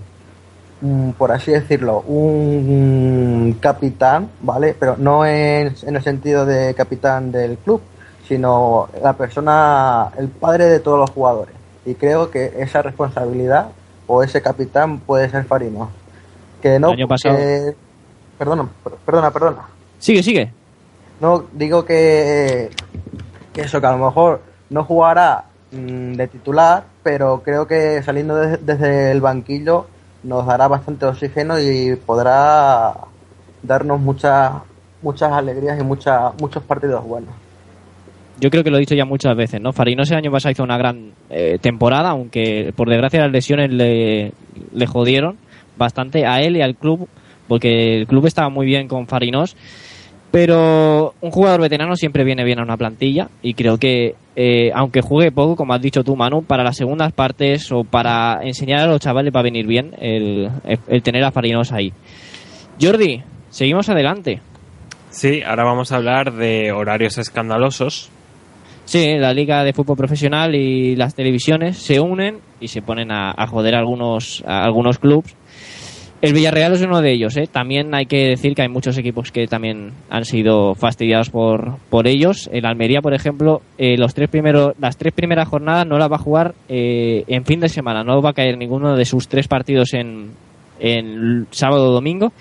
mm, 0.81 1.11
por 1.11 1.31
así 1.31 1.51
decirlo, 1.51 2.01
un 2.01 3.57
capitán, 3.61 4.29
¿vale? 4.41 4.75
Pero 4.79 4.95
no 4.97 5.25
en, 5.25 5.73
en 5.83 5.95
el 5.95 6.03
sentido 6.03 6.45
de 6.45 6.73
capitán 6.73 7.31
del 7.31 7.57
club, 7.57 7.81
sino 8.27 8.89
la 9.03 9.13
persona, 9.13 10.09
el 10.17 10.27
padre 10.29 10.65
de 10.65 10.79
todos 10.79 10.99
los 10.99 11.11
jugadores. 11.11 11.53
Y 11.85 11.95
creo 11.95 12.29
que 12.31 12.53
esa 12.57 12.81
responsabilidad 12.81 13.67
o 14.07 14.23
ese 14.23 14.41
capitán 14.41 14.99
puede 14.99 15.29
ser 15.29 15.45
Farino. 15.45 15.89
Que 16.61 16.79
no, 16.79 16.89
El 16.89 16.93
año 16.99 17.07
pasado- 17.07 17.37
perdona, 18.37 18.67
per- 18.83 18.93
perdona, 19.05 19.31
perdona. 19.31 19.61
Sigue, 19.99 20.23
sigue. 20.23 20.51
No, 21.21 21.43
digo 21.53 21.85
que, 21.85 22.69
que 23.53 23.61
eso, 23.61 23.79
que 23.81 23.87
a 23.87 23.91
lo 23.91 24.05
mejor 24.05 24.41
no 24.69 24.83
jugará 24.83 25.45
de 25.71 26.27
titular, 26.27 26.83
pero 27.03 27.41
creo 27.43 27.67
que 27.67 28.01
saliendo 28.03 28.35
de- 28.35 28.57
desde 28.57 29.11
el 29.11 29.21
banquillo 29.21 29.87
nos 30.23 30.45
dará 30.45 30.67
bastante 30.67 31.05
oxígeno 31.05 31.59
y 31.59 31.95
podrá 31.95 32.93
darnos 33.63 33.99
muchas 33.99 34.51
muchas 35.01 35.31
alegrías 35.31 35.79
y 35.79 35.83
muchas 35.83 36.33
muchos 36.41 36.63
partidos 36.63 37.03
buenos. 37.05 37.29
Yo 38.39 38.49
creo 38.49 38.63
que 38.63 38.71
lo 38.71 38.77
he 38.77 38.81
dicho 38.81 38.95
ya 38.95 39.05
muchas 39.05 39.35
veces, 39.35 39.61
¿no? 39.61 39.73
Farinos 39.73 40.09
el 40.11 40.17
año 40.17 40.31
pasado 40.31 40.51
hizo 40.51 40.63
una 40.63 40.77
gran 40.77 41.11
eh, 41.29 41.57
temporada, 41.61 42.09
aunque 42.09 42.73
por 42.75 42.89
desgracia 42.89 43.21
las 43.21 43.31
lesiones 43.31 43.71
le, 43.71 44.31
le 44.73 44.87
jodieron 44.87 45.37
bastante 45.77 46.25
a 46.25 46.41
él 46.41 46.57
y 46.57 46.61
al 46.61 46.75
club, 46.75 47.07
porque 47.47 47.97
el 47.97 48.07
club 48.07 48.25
estaba 48.27 48.49
muy 48.49 48.65
bien 48.65 48.87
con 48.87 49.07
Farinos. 49.07 49.55
Pero 50.31 51.15
un 51.21 51.31
jugador 51.31 51.61
veterano 51.61 51.95
siempre 51.95 52.23
viene 52.23 52.43
bien 52.43 52.59
a 52.59 52.63
una 52.63 52.77
plantilla 52.77 53.29
y 53.41 53.55
creo 53.55 53.77
que, 53.77 54.15
eh, 54.41 54.71
aunque 54.73 55.01
juegue 55.01 55.33
poco, 55.33 55.57
como 55.57 55.73
has 55.73 55.81
dicho 55.81 56.01
tú, 56.01 56.15
Manu, 56.15 56.43
para 56.43 56.63
las 56.63 56.77
segundas 56.77 57.11
partes 57.11 57.69
o 57.73 57.83
para 57.83 58.39
enseñar 58.41 58.79
a 58.79 58.87
los 58.87 59.01
chavales 59.01 59.33
va 59.35 59.41
a 59.41 59.43
venir 59.43 59.67
bien 59.67 59.93
el, 59.99 60.49
el 60.87 61.03
tener 61.03 61.25
a 61.25 61.31
Farinos 61.31 61.73
ahí. 61.73 61.91
Jordi, 62.81 63.21
seguimos 63.49 63.89
adelante. 63.89 64.39
Sí, 65.09 65.41
ahora 65.41 65.65
vamos 65.65 65.91
a 65.91 65.97
hablar 65.97 66.31
de 66.31 66.71
horarios 66.71 67.17
escandalosos. 67.17 68.09
Sí, 68.85 69.17
la 69.17 69.33
Liga 69.33 69.65
de 69.65 69.73
Fútbol 69.73 69.97
Profesional 69.97 70.55
y 70.55 70.95
las 70.95 71.15
televisiones 71.15 71.77
se 71.77 71.99
unen 71.99 72.39
y 72.61 72.69
se 72.69 72.81
ponen 72.81 73.11
a, 73.11 73.33
a 73.35 73.45
joder 73.45 73.75
a 73.75 73.79
algunos, 73.79 74.41
a 74.47 74.63
algunos 74.63 74.99
clubes. 74.99 75.35
El 76.21 76.33
Villarreal 76.33 76.73
es 76.73 76.81
uno 76.81 77.01
de 77.01 77.13
ellos, 77.13 77.37
¿eh? 77.37 77.47
También 77.49 77.95
hay 77.95 78.05
que 78.05 78.27
decir 78.27 78.53
que 78.53 78.61
hay 78.61 78.67
muchos 78.67 78.97
equipos 78.97 79.31
que 79.31 79.47
también 79.47 79.93
han 80.09 80.25
sido 80.25 80.75
fastidiados 80.75 81.29
por, 81.29 81.77
por 81.89 82.07
ellos. 82.07 82.49
El 82.51 82.65
Almería, 82.65 83.01
por 83.01 83.13
ejemplo, 83.13 83.61
eh, 83.77 83.97
los 83.97 84.13
tres 84.13 84.27
primeros, 84.29 84.73
las 84.79 84.97
tres 84.97 85.13
primeras 85.13 85.47
jornadas 85.47 85.87
no 85.87 85.97
las 85.97 86.11
va 86.11 86.17
a 86.17 86.19
jugar 86.19 86.55
eh, 86.67 87.23
en 87.27 87.45
fin 87.45 87.61
de 87.61 87.69
semana. 87.69 88.03
No 88.03 88.21
va 88.21 88.31
a 88.31 88.33
caer 88.33 88.57
ninguno 88.57 88.97
de 88.97 89.05
sus 89.05 89.29
tres 89.29 89.47
partidos 89.47 89.93
en, 89.93 90.31
en 90.81 91.47
sábado 91.51 91.89
o 91.89 91.93
domingo. 91.93 92.33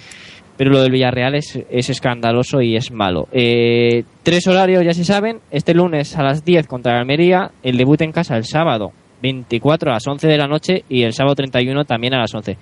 Pero 0.56 0.72
lo 0.72 0.82
del 0.82 0.90
Villarreal 0.90 1.36
es, 1.36 1.56
es 1.70 1.88
escandaloso 1.88 2.60
y 2.60 2.74
es 2.74 2.90
malo. 2.90 3.28
Eh, 3.30 4.02
tres 4.24 4.44
horarios 4.48 4.84
ya 4.84 4.92
se 4.92 5.04
saben. 5.04 5.38
Este 5.52 5.72
lunes 5.72 6.16
a 6.16 6.24
las 6.24 6.44
10 6.44 6.66
contra 6.66 6.94
el 6.94 6.98
Almería. 6.98 7.52
El 7.62 7.76
debut 7.76 8.00
en 8.02 8.10
casa 8.10 8.36
el 8.36 8.44
sábado 8.44 8.90
24 9.22 9.90
a 9.90 9.94
las 9.94 10.06
11 10.06 10.26
de 10.26 10.36
la 10.36 10.46
noche 10.46 10.84
y 10.88 11.02
el 11.02 11.12
sábado 11.12 11.34
31 11.34 11.84
también 11.84 12.14
a 12.14 12.18
las 12.18 12.34
11. 12.34 12.56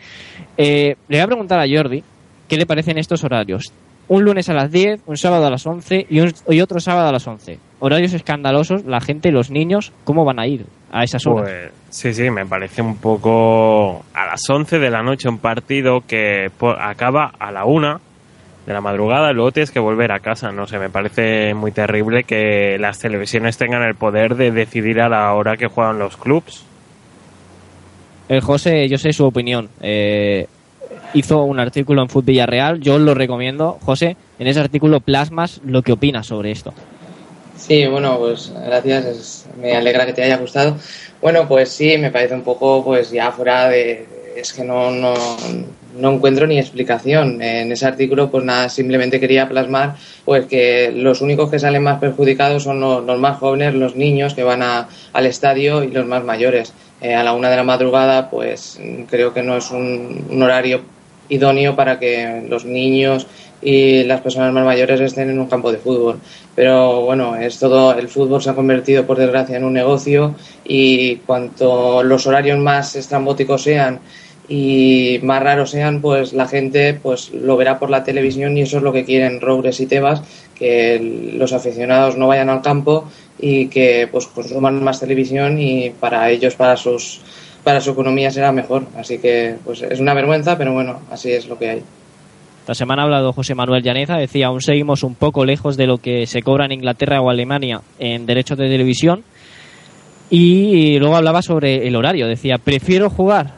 Eh, 0.57 0.97
le 1.09 1.17
voy 1.19 1.23
a 1.25 1.27
preguntar 1.27 1.59
a 1.61 1.67
Jordi 1.69 2.03
qué 2.49 2.57
le 2.57 2.67
parecen 2.67 2.99
estos 2.99 3.25
horarios. 3.25 3.73
Un 4.09 4.23
lunes 4.25 4.49
a 4.49 4.55
las 4.55 4.71
10, 4.71 5.01
un 5.07 5.17
sábado 5.17 5.47
a 5.47 5.51
las 5.51 5.67
11 5.67 6.07
y, 6.09 6.21
un- 6.21 6.33
otro 6.63 6.79
sábado 6.79 7.09
a 7.09 7.13
las 7.13 7.27
11. 7.27 7.59
Horarios 7.81 8.13
escandalosos. 8.13 8.85
La 8.85 9.01
gente, 9.01 9.33
los 9.33 9.51
niños, 9.51 9.93
¿cómo 10.05 10.25
van 10.25 10.39
a 10.39 10.47
ir 10.47 10.65
a 10.93 11.03
esas 11.03 11.27
horas? 11.27 11.43
Pues 11.51 11.71
sí, 11.91 12.15
sí, 12.15 12.31
me 12.31 12.47
parece 12.47 12.83
un 12.83 12.97
poco 12.99 14.05
a 14.15 14.27
las 14.27 14.49
11 14.49 14.79
de 14.79 14.91
la 14.91 15.03
noche 15.03 15.29
un 15.29 15.39
partido 15.39 16.03
que 16.07 16.51
acaba 16.79 17.33
a 17.39 17.51
la 17.51 17.65
1 17.65 18.01
de 18.67 18.73
la 18.73 18.81
madrugada 18.81 19.33
luego 19.33 19.53
tienes 19.53 19.71
que 19.71 19.79
volver 19.81 20.11
a 20.13 20.21
casa. 20.21 20.51
No 20.53 20.67
sé, 20.67 20.79
me 20.79 20.89
parece 20.91 21.55
muy 21.55 21.73
terrible 21.73 22.25
que 22.25 22.79
las 22.81 22.99
televisiones 22.99 23.59
tengan 23.59 23.83
el 23.83 23.95
poder 23.97 24.37
de 24.37 24.51
decidir 24.53 25.01
a 25.01 25.09
la 25.09 25.33
hora 25.35 25.57
que 25.57 25.67
juegan 25.67 25.99
los 25.99 26.17
clubs. 26.17 26.65
El 28.29 28.41
José, 28.41 28.89
yo 28.89 28.99
sé 28.99 29.13
su 29.13 29.25
opinión. 29.25 29.69
Eh, 29.81 30.47
hizo 31.15 31.43
un 31.45 31.61
artículo 31.61 32.03
en 32.03 32.09
Fútbol 32.09 32.27
Villarreal, 32.27 32.81
yo 32.81 32.99
lo 32.99 33.15
recomiendo. 33.15 33.79
José, 33.85 34.17
en 34.39 34.47
ese 34.47 34.61
artículo 34.61 35.01
plasmas 35.01 35.61
lo 35.65 35.83
que 35.83 35.93
opinas 35.93 36.27
sobre 36.27 36.51
esto. 36.51 36.75
Sí, 37.57 37.87
bueno, 37.87 38.19
pues 38.19 38.53
gracias, 38.67 39.05
es- 39.07 39.47
me 39.61 39.75
alegra 39.77 40.07
que 40.07 40.13
te 40.13 40.23
haya 40.25 40.37
gustado. 40.37 40.77
Bueno, 41.23 41.49
pues 41.49 41.71
sí, 41.71 41.97
me 41.99 42.11
parece 42.11 42.35
un 42.35 42.43
poco, 42.43 42.85
pues 42.85 43.11
ya 43.11 43.33
fuera 43.33 43.69
de, 43.69 44.07
es 44.37 44.53
que 44.53 44.63
no, 44.63 44.91
no, 44.91 45.15
no 45.99 46.13
encuentro 46.13 46.47
ni 46.47 46.59
explicación. 46.59 47.41
En 47.41 47.73
ese 47.73 47.87
artículo, 47.87 48.31
pues 48.31 48.45
nada, 48.45 48.69
simplemente 48.69 49.19
quería 49.19 49.49
plasmar 49.49 49.95
pues 50.25 50.45
que 50.47 50.93
los 50.93 51.23
únicos 51.23 51.51
que 51.51 51.59
salen 51.59 51.83
más 51.83 51.99
perjudicados 51.99 52.65
son 52.65 52.81
los, 52.81 53.05
los 53.05 53.19
más 53.19 53.39
jóvenes, 53.39 53.75
los 53.75 53.97
niños 53.97 54.35
que 54.35 54.43
van 54.45 54.63
a- 54.63 54.89
al 55.15 55.27
estadio 55.27 55.83
y 55.83 55.91
los 55.91 56.05
más 56.07 56.23
mayores. 56.25 56.75
Eh, 57.01 57.15
a 57.15 57.23
la 57.23 57.35
una 57.35 57.51
de 57.51 57.57
la 57.57 57.63
madrugada, 57.63 58.31
pues 58.31 58.81
creo 59.11 59.35
que 59.35 59.43
no 59.43 59.57
es 59.57 59.71
un, 59.71 60.43
horario 60.43 60.81
idóneo 61.29 61.77
para 61.77 61.99
que 61.99 62.47
los 62.49 62.65
niños 62.65 63.27
y 63.61 64.05
las 64.05 64.21
personas 64.23 64.53
más 64.53 64.65
mayores 64.65 65.01
estén 65.01 65.29
en 65.29 65.39
un 65.39 65.47
campo 65.47 65.71
de 65.73 65.79
fútbol. 65.79 66.21
Pero 66.55 67.03
bueno, 67.03 67.37
es 67.37 67.59
todo, 67.59 67.93
el 67.99 68.09
fútbol 68.09 68.41
se 68.41 68.51
ha 68.51 68.55
convertido 68.55 69.07
por 69.07 69.19
desgracia 69.19 69.57
en 69.57 69.65
un 69.65 69.75
negocio 69.75 70.35
y 70.65 71.17
cuanto 71.27 72.03
los 72.03 72.27
horarios 72.27 72.59
más 72.59 72.97
estrambóticos 72.97 73.63
sean 73.63 74.01
y 74.49 75.19
más 75.23 75.43
raros 75.43 75.71
sean, 75.71 76.01
pues 76.01 76.33
la 76.33 76.47
gente 76.47 76.95
pues 76.95 77.31
lo 77.33 77.57
verá 77.57 77.79
por 77.79 77.91
la 77.91 78.05
televisión 78.05 78.57
y 78.57 78.63
eso 78.63 78.79
es 78.79 78.83
lo 78.83 78.93
que 78.93 79.05
quieren 79.05 79.41
Roures 79.41 79.81
y 79.81 79.87
Tebas, 79.87 80.23
que 80.55 81.33
los 81.35 81.53
aficionados 81.53 82.17
no 82.17 82.29
vayan 82.29 82.49
al 82.49 82.63
campo 82.63 83.05
y 83.39 83.69
que 83.69 84.09
pues 84.11 84.27
consuman 84.27 84.83
más 84.83 85.01
televisión 85.01 85.59
y 85.59 85.91
para 85.91 86.31
ellos, 86.31 86.55
para 86.55 86.77
sus 86.77 87.21
para 87.63 87.81
su 87.81 87.91
economía 87.91 88.31
será 88.31 88.53
mejor. 88.53 88.85
Así 88.97 89.19
que 89.19 89.57
pues 89.65 89.83
es 89.83 89.99
una 89.99 90.15
vergüenza, 90.15 90.57
pero 90.57 90.73
bueno, 90.73 91.01
así 91.11 91.33
es 91.33 91.49
lo 91.49 91.59
que 91.59 91.71
hay. 91.71 91.83
Esta 92.61 92.75
semana 92.75 93.03
ha 93.03 93.05
hablado 93.07 93.33
José 93.33 93.55
Manuel 93.55 93.83
Llaneza, 93.83 94.17
decía, 94.17 94.47
aún 94.47 94.61
seguimos 94.61 95.03
un 95.03 95.15
poco 95.15 95.45
lejos 95.45 95.77
de 95.77 95.87
lo 95.87 95.99
que 95.99 96.27
se 96.27 96.43
cobra 96.43 96.65
en 96.65 96.73
Inglaterra 96.73 97.21
o 97.21 97.31
Alemania 97.31 97.81
en 97.99 98.27
derechos 98.27 98.59
de 98.59 98.69
televisión. 98.69 99.25
Y 100.31 100.99
luego 100.99 101.17
hablaba 101.17 101.43
sobre 101.43 101.87
el 101.87 101.97
horario, 101.97 102.27
decía, 102.27 102.59
prefiero 102.59 103.11
jugar 103.11 103.55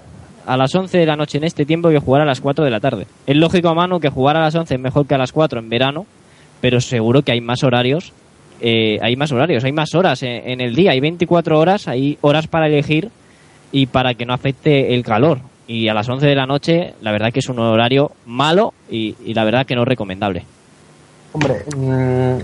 a 0.47 0.57
las 0.57 0.75
11 0.75 0.97
de 0.97 1.07
la 1.07 1.17
noche 1.17 1.37
en 1.37 1.45
este 1.45 1.67
tiempo 1.67 1.91
que 1.91 1.99
jugar 1.99 2.23
a 2.23 2.27
las 2.27 2.41
4 2.41 2.64
de 2.64 2.71
la 2.71 2.81
tarde. 2.81 3.07
Es 3.27 3.37
lógico, 3.37 3.75
mano, 3.75 4.01
que 4.01 4.09
jugar 4.09 4.37
a 4.37 4.41
las 4.41 4.55
11 4.55 4.75
es 4.75 4.81
mejor 4.81 5.07
que 5.07 5.14
a 5.14 5.19
las 5.19 5.33
4 5.33 5.61
en 5.61 5.69
verano, 5.69 6.07
pero 6.62 6.81
seguro 6.81 7.21
que 7.21 7.33
hay 7.33 7.43
más 7.43 7.62
horarios, 7.62 8.12
eh, 8.61 8.99
hay 9.03 9.16
más 9.16 9.31
horarios, 9.33 9.64
hay 9.64 9.73
más 9.73 9.94
horas 9.94 10.23
en, 10.23 10.61
el 10.61 10.75
día, 10.75 10.92
hay 10.92 11.01
24 11.01 11.59
horas, 11.59 11.88
hay 11.88 12.18
horas 12.21 12.47
para 12.47 12.66
elegir 12.66 13.11
y 13.71 13.87
para 13.87 14.14
que 14.14 14.27
no 14.27 14.33
afecte 14.33 14.94
el 14.94 15.05
calor. 15.05 15.38
Y 15.66 15.88
a 15.88 15.94
las 15.94 16.09
11 16.09 16.27
de 16.27 16.35
la 16.35 16.47
noche, 16.47 16.94
la 17.03 17.12
verdad 17.12 17.33
que 17.33 17.40
es 17.40 17.49
un 17.49 17.59
horario 17.59 18.12
malo 18.27 18.73
y, 18.90 19.14
la 19.35 19.44
verdad 19.44 19.66
que 19.66 19.77
no 19.77 19.85
recomendable. 19.85 20.44
Hombre, 21.33 21.64
mm, 21.77 22.38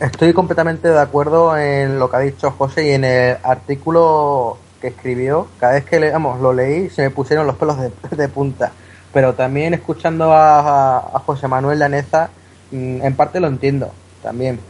estoy 0.00 0.32
completamente 0.32 0.88
de 0.88 1.00
acuerdo 1.00 1.56
en 1.56 1.98
lo 1.98 2.08
que 2.08 2.16
ha 2.16 2.20
dicho 2.20 2.52
José 2.52 2.88
y 2.88 2.92
en 2.92 3.04
el 3.04 3.36
artículo 3.42 4.58
que 4.80 4.88
escribió. 4.88 5.48
Cada 5.58 5.74
vez 5.74 5.84
que 5.84 5.98
leamos, 5.98 6.40
lo 6.40 6.52
leí, 6.52 6.88
se 6.88 7.02
me 7.02 7.10
pusieron 7.10 7.46
los 7.46 7.56
pelos 7.56 7.78
de, 7.80 7.90
de 8.16 8.28
punta. 8.28 8.72
Pero 9.12 9.34
también 9.34 9.74
escuchando 9.74 10.32
a, 10.32 10.98
a 10.98 11.18
José 11.18 11.48
Manuel 11.48 11.80
Laneza, 11.80 12.30
mm, 12.70 13.02
en 13.02 13.16
parte 13.16 13.40
lo 13.40 13.48
entiendo 13.48 13.90
también. 14.22 14.60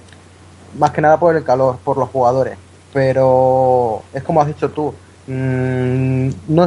Más 0.77 0.91
que 0.91 1.01
nada 1.01 1.19
por 1.19 1.35
el 1.37 1.45
calor, 1.45 1.77
por 1.85 1.97
los 1.97 2.09
jugadores. 2.11 2.59
Pero 2.93 4.03
es 4.13 4.23
como 4.23 4.41
has 4.41 4.47
dicho 4.49 4.71
tú, 4.71 4.93
mm, 5.27 6.29
no, 6.49 6.67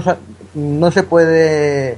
no 0.55 0.91
se 0.91 1.03
puede 1.03 1.97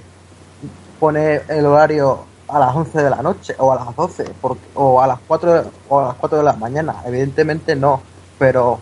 poner 0.99 1.43
el 1.49 1.65
horario 1.65 2.19
a 2.47 2.59
las 2.59 2.75
11 2.75 3.01
de 3.03 3.09
la 3.09 3.21
noche 3.21 3.55
o 3.57 3.71
a 3.71 3.75
las 3.75 3.95
12 3.95 4.25
porque, 4.41 4.61
o 4.75 5.01
a 5.01 5.07
las 5.07 5.19
4 5.27 5.53
de- 5.53 5.63
o 5.89 5.99
a 5.99 6.07
las 6.07 6.15
4 6.15 6.37
de 6.37 6.43
la 6.43 6.53
mañana 6.53 6.95
evidentemente 7.05 7.75
no 7.75 8.01
pero 8.37 8.79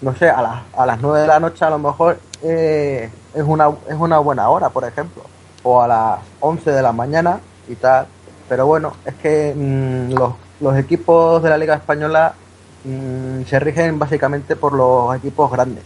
no 0.00 0.14
sé 0.14 0.30
a 0.30 0.40
las, 0.40 0.60
a 0.76 0.86
las 0.86 1.00
9 1.00 1.20
de 1.22 1.26
la 1.26 1.40
noche 1.40 1.64
a 1.64 1.70
lo 1.70 1.78
mejor 1.78 2.18
eh, 2.42 3.10
es 3.34 3.42
una 3.44 3.70
es 3.88 3.96
una 3.98 4.18
buena 4.18 4.48
hora 4.50 4.68
por 4.68 4.84
ejemplo 4.84 5.22
o 5.64 5.82
a 5.82 5.88
las 5.88 6.18
11 6.40 6.70
de 6.70 6.82
la 6.82 6.92
mañana 6.92 7.40
y 7.68 7.74
tal 7.74 8.06
pero 8.48 8.66
bueno 8.66 8.92
es 9.04 9.14
que 9.14 9.52
mm, 9.56 10.12
los, 10.14 10.34
los 10.60 10.76
equipos 10.76 11.42
de 11.42 11.50
la 11.50 11.58
liga 11.58 11.74
española 11.74 12.34
mm, 12.84 13.42
se 13.44 13.58
rigen 13.60 13.98
básicamente 13.98 14.56
por 14.56 14.72
los 14.74 15.14
equipos 15.16 15.50
grandes 15.50 15.84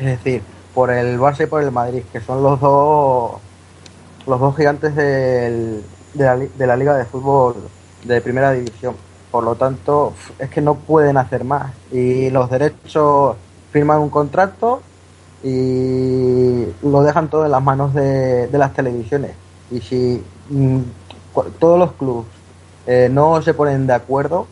es 0.00 0.06
decir 0.06 0.42
por 0.74 0.90
el 0.90 1.18
Barça 1.18 1.44
y 1.44 1.46
por 1.46 1.62
el 1.62 1.72
Madrid 1.72 2.04
que 2.12 2.20
son 2.20 2.42
los 2.42 2.60
dos 2.60 3.40
los 4.26 4.40
dos 4.40 4.56
gigantes 4.56 4.94
del- 4.96 5.84
de, 6.14 6.24
la, 6.24 6.36
de 6.36 6.66
la 6.66 6.76
Liga 6.76 6.96
de 6.96 7.06
Fútbol 7.06 7.56
de 8.04 8.20
Primera 8.22 8.52
División. 8.52 8.96
Por 9.30 9.44
lo 9.44 9.56
tanto, 9.56 10.14
es 10.38 10.50
que 10.50 10.60
no 10.60 10.76
pueden 10.76 11.16
hacer 11.18 11.44
más. 11.44 11.74
Y 11.90 12.30
los 12.30 12.50
derechos 12.50 13.36
firman 13.72 14.00
un 14.00 14.10
contrato 14.10 14.82
y 15.42 16.64
lo 16.82 17.02
dejan 17.02 17.28
todo 17.30 17.44
en 17.44 17.50
las 17.52 17.62
manos 17.62 17.94
de, 17.94 18.48
de 18.48 18.58
las 18.58 18.72
televisiones. 18.74 19.32
Y 19.70 19.80
si 19.80 20.22
mm, 20.50 20.78
cu- 21.32 21.50
todos 21.58 21.78
los 21.78 21.92
clubes 21.92 22.26
eh, 22.86 23.08
no 23.10 23.40
se 23.42 23.54
ponen 23.54 23.86
de 23.86 23.94
acuerdo, 23.94 24.46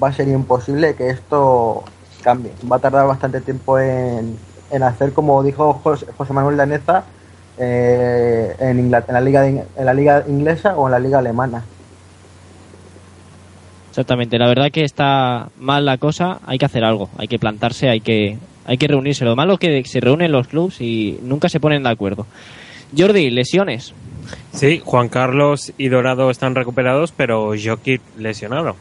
va 0.00 0.08
a 0.08 0.12
ser 0.12 0.28
imposible 0.28 0.94
que 0.94 1.10
esto 1.10 1.84
cambie. 2.22 2.52
Va 2.70 2.76
a 2.76 2.80
tardar 2.80 3.06
bastante 3.06 3.40
tiempo 3.40 3.78
en, 3.78 4.36
en 4.70 4.82
hacer, 4.82 5.12
como 5.12 5.42
dijo 5.42 5.74
José, 5.74 6.06
José 6.16 6.32
Manuel 6.32 6.56
Daneza, 6.56 7.04
eh, 7.58 8.54
en, 8.58 8.78
en 8.78 8.90
la 8.90 9.20
liga 9.20 9.42
de 9.42 9.64
en 9.76 9.84
la 9.84 9.94
liga 9.94 10.24
inglesa 10.26 10.76
o 10.76 10.86
en 10.86 10.92
la 10.92 10.98
liga 10.98 11.18
alemana. 11.18 11.64
Exactamente, 13.90 14.38
la 14.38 14.48
verdad 14.48 14.70
que 14.70 14.84
está 14.84 15.50
mal 15.58 15.84
la 15.84 15.98
cosa, 15.98 16.40
hay 16.46 16.56
que 16.56 16.64
hacer 16.64 16.82
algo, 16.82 17.10
hay 17.18 17.28
que 17.28 17.38
plantarse, 17.38 17.90
hay 17.90 18.00
que, 18.00 18.38
hay 18.64 18.78
que 18.78 18.88
reunirse. 18.88 19.26
Lo 19.26 19.36
malo 19.36 19.52
es 19.52 19.58
que 19.58 19.84
se 19.84 20.00
reúnen 20.00 20.32
los 20.32 20.48
clubs 20.48 20.80
y 20.80 21.18
nunca 21.22 21.50
se 21.50 21.60
ponen 21.60 21.82
de 21.82 21.90
acuerdo. 21.90 22.26
Jordi, 22.96 23.28
lesiones. 23.28 23.92
Sí, 24.52 24.80
Juan 24.82 25.10
Carlos 25.10 25.74
y 25.76 25.88
Dorado 25.88 26.30
están 26.30 26.54
recuperados, 26.54 27.12
pero 27.12 27.52
Jokic 27.62 28.00
lesionado. 28.16 28.76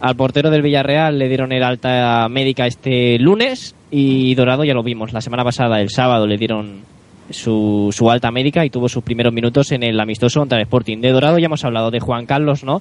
Al 0.00 0.16
portero 0.16 0.50
del 0.50 0.62
Villarreal 0.62 1.18
le 1.18 1.28
dieron 1.28 1.52
el 1.52 1.62
alta 1.62 2.26
médica 2.30 2.66
este 2.66 3.18
lunes 3.18 3.74
y 3.90 4.34
Dorado 4.34 4.64
ya 4.64 4.72
lo 4.72 4.82
vimos. 4.82 5.12
La 5.12 5.20
semana 5.20 5.44
pasada, 5.44 5.80
el 5.80 5.90
sábado, 5.90 6.26
le 6.26 6.38
dieron 6.38 6.80
su, 7.28 7.90
su 7.92 8.10
alta 8.10 8.30
médica 8.30 8.64
y 8.64 8.70
tuvo 8.70 8.88
sus 8.88 9.04
primeros 9.04 9.32
minutos 9.32 9.72
en 9.72 9.82
el 9.82 10.00
amistoso 10.00 10.40
contra 10.40 10.56
el 10.56 10.62
Sporting. 10.62 10.98
De 11.02 11.12
Dorado 11.12 11.38
ya 11.38 11.46
hemos 11.46 11.64
hablado, 11.64 11.90
de 11.90 12.00
Juan 12.00 12.24
Carlos, 12.24 12.64
¿no? 12.64 12.80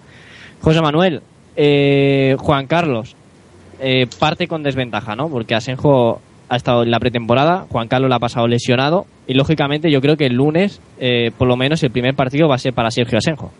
José 0.61 0.81
Manuel, 0.81 1.21
eh, 1.57 2.37
Juan 2.39 2.67
Carlos, 2.67 3.15
eh, 3.81 4.07
parte 4.17 4.47
con 4.47 4.63
desventaja, 4.63 5.15
¿no? 5.17 5.29
Porque 5.29 5.55
Asenjo 5.55 6.21
ha 6.47 6.55
estado 6.55 6.83
en 6.83 6.91
la 6.91 6.99
pretemporada, 6.99 7.65
Juan 7.69 7.89
Carlos 7.89 8.09
la 8.09 8.15
ha 8.15 8.19
pasado 8.19 8.47
lesionado 8.47 9.05
y 9.27 9.33
lógicamente 9.33 9.91
yo 9.91 10.01
creo 10.01 10.15
que 10.17 10.25
el 10.25 10.33
lunes, 10.33 10.81
eh, 10.99 11.31
por 11.37 11.47
lo 11.47 11.57
menos, 11.57 11.83
el 11.83 11.91
primer 11.91 12.15
partido 12.15 12.47
va 12.47 12.55
a 12.55 12.59
ser 12.59 12.73
para 12.73 12.91
Sergio 12.91 13.17
Asenjo. 13.17 13.51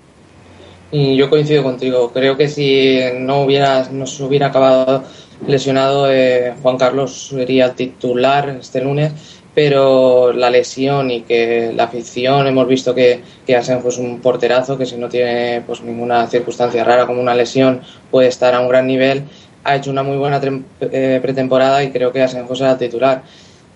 Y 0.92 1.16
yo 1.16 1.30
coincido 1.30 1.64
contigo. 1.64 2.12
Creo 2.12 2.36
que 2.36 2.48
si 2.48 3.00
no 3.20 3.44
hubiera, 3.44 3.88
no 3.92 4.08
se 4.08 4.24
hubiera 4.24 4.48
acabado 4.48 5.04
lesionado, 5.46 6.12
eh, 6.12 6.54
Juan 6.62 6.78
Carlos 6.78 7.28
sería 7.30 7.76
titular 7.76 8.58
este 8.60 8.82
lunes. 8.82 9.14
Pero 9.54 10.32
la 10.32 10.50
lesión 10.50 11.12
y 11.12 11.22
que 11.22 11.74
la 11.76 11.86
afición, 11.86 12.48
hemos 12.48 12.68
visto 12.68 12.96
que, 12.96 13.22
que 13.46 13.56
Asenjo 13.56 13.90
es 13.90 13.98
un 13.98 14.20
porterazo, 14.20 14.78
que 14.78 14.86
si 14.86 14.96
no 14.96 15.10
tiene 15.10 15.62
pues 15.66 15.82
ninguna 15.82 16.28
circunstancia 16.28 16.84
rara 16.84 17.06
como 17.06 17.22
una 17.22 17.36
lesión 17.36 17.82
puede 18.10 18.30
estar 18.30 18.54
a 18.54 18.62
un 18.62 18.70
gran 18.70 18.88
nivel. 18.88 19.24
Ha 19.64 19.76
hecho 19.76 19.92
una 19.92 20.04
muy 20.04 20.18
buena 20.18 20.40
eh, 20.82 21.20
pretemporada 21.22 21.84
y 21.84 21.92
creo 21.92 22.12
que 22.12 22.22
Asenjo 22.22 22.56
será 22.56 22.78
titular. 22.78 23.24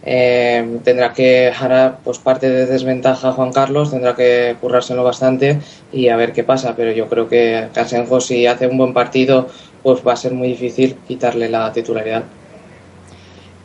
Eh, 0.06 0.80
tendrá 0.84 1.13
que 1.13 1.50
ahora 1.58 1.98
pues 2.04 2.20
parte 2.20 2.50
de 2.50 2.66
desventaja 2.66 3.32
Juan 3.32 3.54
Carlos 3.54 3.92
tendrá 3.92 4.16
que 4.16 4.58
currárselo 4.60 5.02
bastante 5.02 5.60
y 5.94 6.10
a 6.10 6.18
ver 6.18 6.34
qué 6.34 6.44
pasa 6.44 6.76
pero 6.76 6.92
yo 6.92 7.08
creo 7.08 7.30
que 7.30 7.70
Casenjo 7.74 8.20
si 8.20 8.46
hace 8.46 8.68
un 8.68 8.78
buen 8.78 8.94
partido 8.94 9.48
pues 9.82 10.06
va 10.06 10.12
a 10.12 10.18
ser 10.18 10.34
muy 10.34 10.50
difícil 10.50 10.98
quitarle 11.08 11.48
la 11.50 11.72
titularidad. 11.72 12.24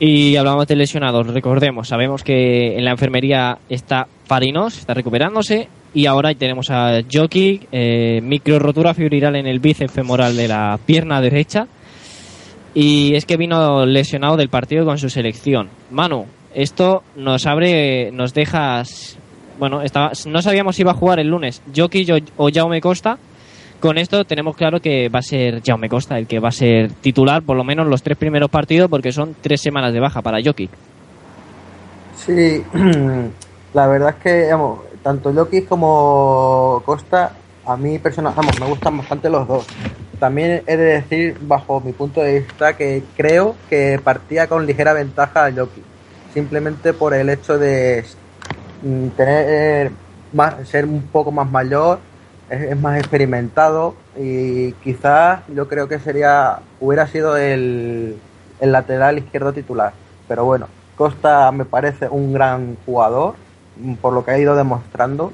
Y 0.00 0.36
hablamos 0.36 0.68
de 0.68 0.76
lesionados, 0.76 1.26
recordemos, 1.26 1.88
sabemos 1.88 2.22
que 2.22 2.76
en 2.76 2.84
la 2.84 2.92
enfermería 2.92 3.58
está 3.68 4.06
Farinos, 4.26 4.78
está 4.78 4.94
recuperándose, 4.94 5.68
y 5.92 6.06
ahora 6.06 6.32
tenemos 6.34 6.70
a 6.70 7.00
Jokic, 7.10 7.66
eh, 7.72 8.20
micro 8.22 8.60
rotura 8.60 8.94
fibrilar 8.94 9.34
en 9.34 9.46
el 9.46 9.58
bíceps 9.58 9.92
femoral 9.92 10.36
de 10.36 10.46
la 10.46 10.78
pierna 10.86 11.20
derecha, 11.20 11.66
y 12.74 13.14
es 13.14 13.24
que 13.24 13.36
vino 13.36 13.86
lesionado 13.86 14.36
del 14.36 14.48
partido 14.48 14.84
con 14.84 14.98
su 14.98 15.08
selección. 15.08 15.68
Manu, 15.90 16.26
esto 16.54 17.02
nos 17.16 17.46
abre, 17.46 18.10
nos 18.12 18.34
deja, 18.34 18.82
bueno, 19.58 19.82
estaba, 19.82 20.12
no 20.26 20.42
sabíamos 20.42 20.76
si 20.76 20.82
iba 20.82 20.92
a 20.92 20.94
jugar 20.94 21.18
el 21.18 21.28
lunes 21.28 21.62
Jokic 21.74 22.32
o, 22.36 22.48
Jaume 22.52 22.80
Costa, 22.80 23.18
con 23.80 23.96
esto 23.96 24.24
tenemos 24.24 24.56
claro 24.56 24.80
que 24.80 25.08
va 25.08 25.20
a 25.20 25.22
ser 25.22 25.62
Jaume 25.64 25.88
Costa 25.88 26.18
el 26.18 26.26
que 26.26 26.40
va 26.40 26.48
a 26.48 26.52
ser 26.52 26.92
titular 26.92 27.42
por 27.42 27.56
lo 27.56 27.64
menos 27.64 27.86
los 27.86 28.02
tres 28.02 28.18
primeros 28.18 28.50
partidos 28.50 28.90
porque 28.90 29.12
son 29.12 29.36
tres 29.40 29.60
semanas 29.60 29.92
de 29.92 30.00
baja 30.00 30.22
para 30.22 30.42
Jokic. 30.42 30.70
Sí, 32.16 32.62
la 33.74 33.86
verdad 33.86 34.16
es 34.16 34.22
que, 34.22 34.56
tanto 35.02 35.32
Jokic 35.32 35.68
como 35.68 36.82
Costa, 36.84 37.32
a 37.68 37.76
mí 37.76 37.98
personalmente, 37.98 38.60
me 38.60 38.66
gustan 38.66 38.96
bastante 38.96 39.28
los 39.28 39.46
dos. 39.46 39.66
También 40.18 40.62
he 40.66 40.76
de 40.76 40.84
decir, 40.84 41.38
bajo 41.42 41.80
mi 41.80 41.92
punto 41.92 42.20
de 42.22 42.40
vista, 42.40 42.76
que 42.76 43.04
creo 43.16 43.54
que 43.68 44.00
partía 44.02 44.48
con 44.48 44.66
ligera 44.66 44.94
ventaja 44.94 45.44
a 45.44 45.52
Jokic, 45.52 45.84
simplemente 46.32 46.92
por 46.92 47.14
el 47.14 47.28
hecho 47.28 47.58
de, 47.58 48.04
mm, 48.82 49.08
tener 49.08 49.92
más, 50.32 50.66
ser 50.66 50.86
un 50.86 51.02
poco 51.02 51.30
más 51.30 51.50
mayor, 51.50 52.00
es, 52.48 52.62
es 52.62 52.80
más 52.80 52.98
experimentado 52.98 53.94
y 54.16 54.72
quizás 54.72 55.40
yo 55.54 55.68
creo 55.68 55.86
que 55.88 55.98
sería 55.98 56.60
hubiera 56.80 57.06
sido 57.06 57.36
el, 57.36 58.18
el 58.60 58.72
lateral 58.72 59.18
izquierdo 59.18 59.52
titular. 59.52 59.92
Pero 60.26 60.44
bueno, 60.44 60.68
Costa 60.96 61.52
me 61.52 61.64
parece 61.64 62.08
un 62.08 62.32
gran 62.32 62.76
jugador 62.86 63.34
por 64.00 64.12
lo 64.12 64.24
que 64.24 64.32
ha 64.32 64.38
ido 64.38 64.56
demostrando 64.56 65.32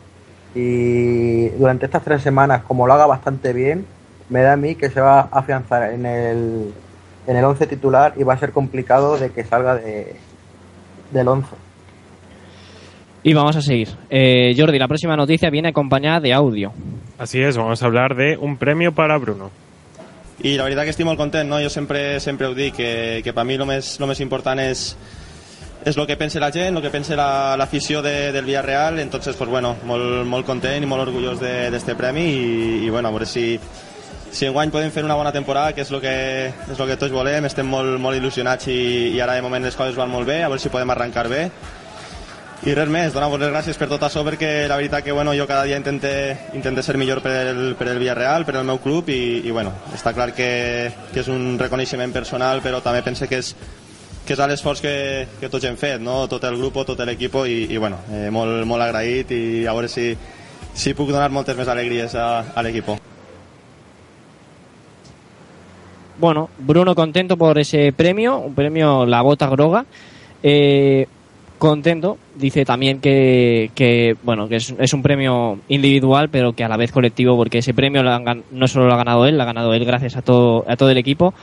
y 0.54 1.48
durante 1.50 1.86
estas 1.86 2.02
tres 2.02 2.22
semanas, 2.22 2.62
como 2.62 2.86
lo 2.86 2.94
haga 2.94 3.06
bastante 3.06 3.52
bien, 3.52 3.86
me 4.28 4.42
da 4.42 4.52
a 4.52 4.56
mí 4.56 4.74
que 4.74 4.90
se 4.90 5.00
va 5.00 5.20
a 5.20 5.28
afianzar 5.32 5.92
en 5.92 6.06
el, 6.06 6.72
en 7.26 7.36
el 7.36 7.44
11 7.44 7.66
titular 7.66 8.14
y 8.16 8.22
va 8.22 8.34
a 8.34 8.38
ser 8.38 8.52
complicado 8.52 9.18
de 9.18 9.30
que 9.30 9.44
salga 9.44 9.74
de, 9.76 10.16
del 11.10 11.28
11. 11.28 11.48
Y 13.24 13.32
vamos 13.32 13.56
a 13.56 13.62
seguir. 13.62 13.88
Eh, 14.10 14.54
Jordi, 14.56 14.78
la 14.78 14.86
próxima 14.86 15.16
noticia 15.16 15.50
viene 15.50 15.68
acompañada 15.70 16.20
de 16.20 16.34
audio. 16.34 16.72
Así 17.16 17.40
és, 17.40 17.56
vamos 17.56 17.82
a 17.82 17.86
hablar 17.86 18.16
de 18.16 18.36
un 18.36 18.56
premio 18.56 18.92
para 18.92 19.16
Bruno. 19.18 19.50
I 20.42 20.56
la 20.58 20.64
veritat 20.66 20.84
que 20.84 20.92
estic 20.92 21.06
molt 21.06 21.16
content, 21.16 21.46
no? 21.48 21.60
Jo 21.62 21.70
sempre, 21.70 22.18
sempre 22.20 22.48
ho 22.48 22.54
dic, 22.56 22.74
que, 22.74 23.20
que 23.22 23.32
per 23.32 23.44
mi 23.46 23.54
el 23.54 23.62
més, 23.68 23.94
el 24.00 24.10
més 24.10 24.20
important 24.20 24.58
és, 24.58 24.96
és 25.84 25.96
el 25.96 26.06
que 26.06 26.16
pensa 26.16 26.40
la 26.40 26.50
gent, 26.52 26.76
el 26.76 26.82
que 26.82 26.90
pensa 26.90 27.16
la- 27.16 27.56
l'afició 27.56 28.00
la, 28.00 28.08
de, 28.08 28.32
del 28.32 28.44
Villarreal, 28.44 28.98
entonces, 29.00 29.36
pues 29.36 29.50
bueno, 29.50 29.76
molt, 29.84 30.24
molt 30.26 30.46
content 30.46 30.82
i 30.82 30.86
molt 30.88 31.02
orgullós 31.08 31.40
de, 31.40 31.70
premi 31.94 32.24
i, 32.24 32.86
i 32.86 32.90
bueno, 32.90 33.08
a 33.08 33.12
veure 33.12 33.26
si, 33.26 33.58
si 34.32 34.46
enguany 34.46 34.70
podem 34.72 34.90
fer 34.90 35.04
una 35.04 35.14
bona 35.14 35.32
temporada, 35.32 35.74
que 35.74 35.82
és 35.84 35.90
el 35.92 36.00
que, 36.00 36.14
és 36.72 36.80
el 36.80 36.88
que 36.88 36.96
tots 36.96 37.12
volem, 37.12 37.44
estem 37.44 37.68
molt, 37.68 37.98
molt 38.00 38.16
il·lusionats 38.16 38.66
i, 38.72 39.12
i 39.14 39.20
ara 39.20 39.36
de 39.36 39.42
moment 39.44 39.62
les 39.62 39.76
coses 39.76 39.94
van 39.94 40.10
molt 40.10 40.26
bé, 40.26 40.42
a 40.42 40.48
veure 40.48 40.60
si 40.62 40.72
podem 40.72 40.90
arrencar 40.90 41.28
bé. 41.28 41.48
I 42.64 42.72
res 42.72 42.88
més, 42.88 43.12
donar-vos 43.12 43.38
les 43.42 43.50
gràcies 43.52 43.76
per 43.76 43.90
tot 43.90 44.02
això, 44.06 44.22
perquè 44.24 44.64
la 44.70 44.78
veritat 44.80 45.04
que 45.04 45.12
bueno, 45.12 45.34
jo 45.36 45.44
cada 45.46 45.66
dia 45.68 45.76
intente, 45.76 46.48
intente 46.54 46.82
ser 46.82 46.96
millor 46.96 47.20
per 47.20 47.34
el, 47.52 47.74
per 47.76 47.90
el 47.92 47.98
Villarreal, 48.00 48.46
per 48.48 48.56
el 48.56 48.64
meu 48.64 48.78
club, 48.80 49.10
i, 49.12 49.42
i 49.44 49.50
bueno, 49.52 49.74
està 49.92 50.14
clar 50.16 50.30
que, 50.32 50.90
que 51.12 51.20
és 51.20 51.28
un 51.28 51.58
reconeixement 51.60 52.14
personal, 52.14 52.62
però 52.64 52.80
també 52.80 53.02
pense 53.04 53.28
que 53.28 53.42
és, 53.44 53.52
que 54.24 54.32
és 54.32 54.40
l'esforç 54.40 54.80
que, 54.80 54.94
que 55.40 55.50
tots 55.52 55.64
hem 55.68 55.76
fet, 55.76 56.00
no? 56.00 56.24
tot 56.28 56.44
el 56.48 56.56
grup, 56.56 56.80
tot 56.86 57.00
l'equip, 57.04 57.36
i, 57.44 57.64
i 57.74 57.80
bueno, 57.80 58.00
eh, 58.10 58.30
molt, 58.32 58.64
molt 58.66 58.82
agraït, 58.82 59.32
i 59.36 59.66
a 59.68 59.74
veure 59.76 59.90
si, 59.92 60.12
si 60.72 60.94
puc 60.96 61.12
donar 61.12 61.30
moltes 61.30 61.56
més 61.58 61.68
alegries 61.68 62.14
a, 62.16 62.28
a 62.54 62.64
l'equip. 62.64 62.94
Bueno, 66.18 66.48
Bruno 66.58 66.94
contento 66.94 67.36
por 67.36 67.58
ese 67.58 67.92
premio, 67.92 68.38
un 68.38 68.54
premio 68.54 69.04
La 69.04 69.20
Bota 69.20 69.48
Groga. 69.48 69.84
Eh, 70.42 71.06
contento, 71.58 72.18
dice 72.34 72.64
también 72.64 73.00
que, 73.00 73.70
que 73.74 74.16
bueno, 74.22 74.48
que 74.48 74.56
es, 74.56 74.74
es 74.78 74.92
un 74.92 75.02
premio 75.02 75.58
individual, 75.68 76.28
pero 76.28 76.52
que 76.52 76.64
a 76.64 76.68
la 76.68 76.76
vez 76.76 76.92
colectivo, 76.92 77.36
porque 77.36 77.58
ese 77.58 77.74
premio 77.74 78.02
lo 78.02 78.12
han 78.12 78.44
no 78.52 78.68
solo 78.68 78.86
lo 78.86 78.94
ha 78.94 78.98
ganado 78.98 79.26
él, 79.26 79.36
lo 79.36 79.42
ha 79.42 79.46
ganado 79.46 79.74
él 79.74 79.84
gracias 79.84 80.16
a 80.16 80.22
todo, 80.22 80.64
a 80.68 80.76
todo 80.76 80.90
el 80.90 80.98
equipo. 80.98 81.34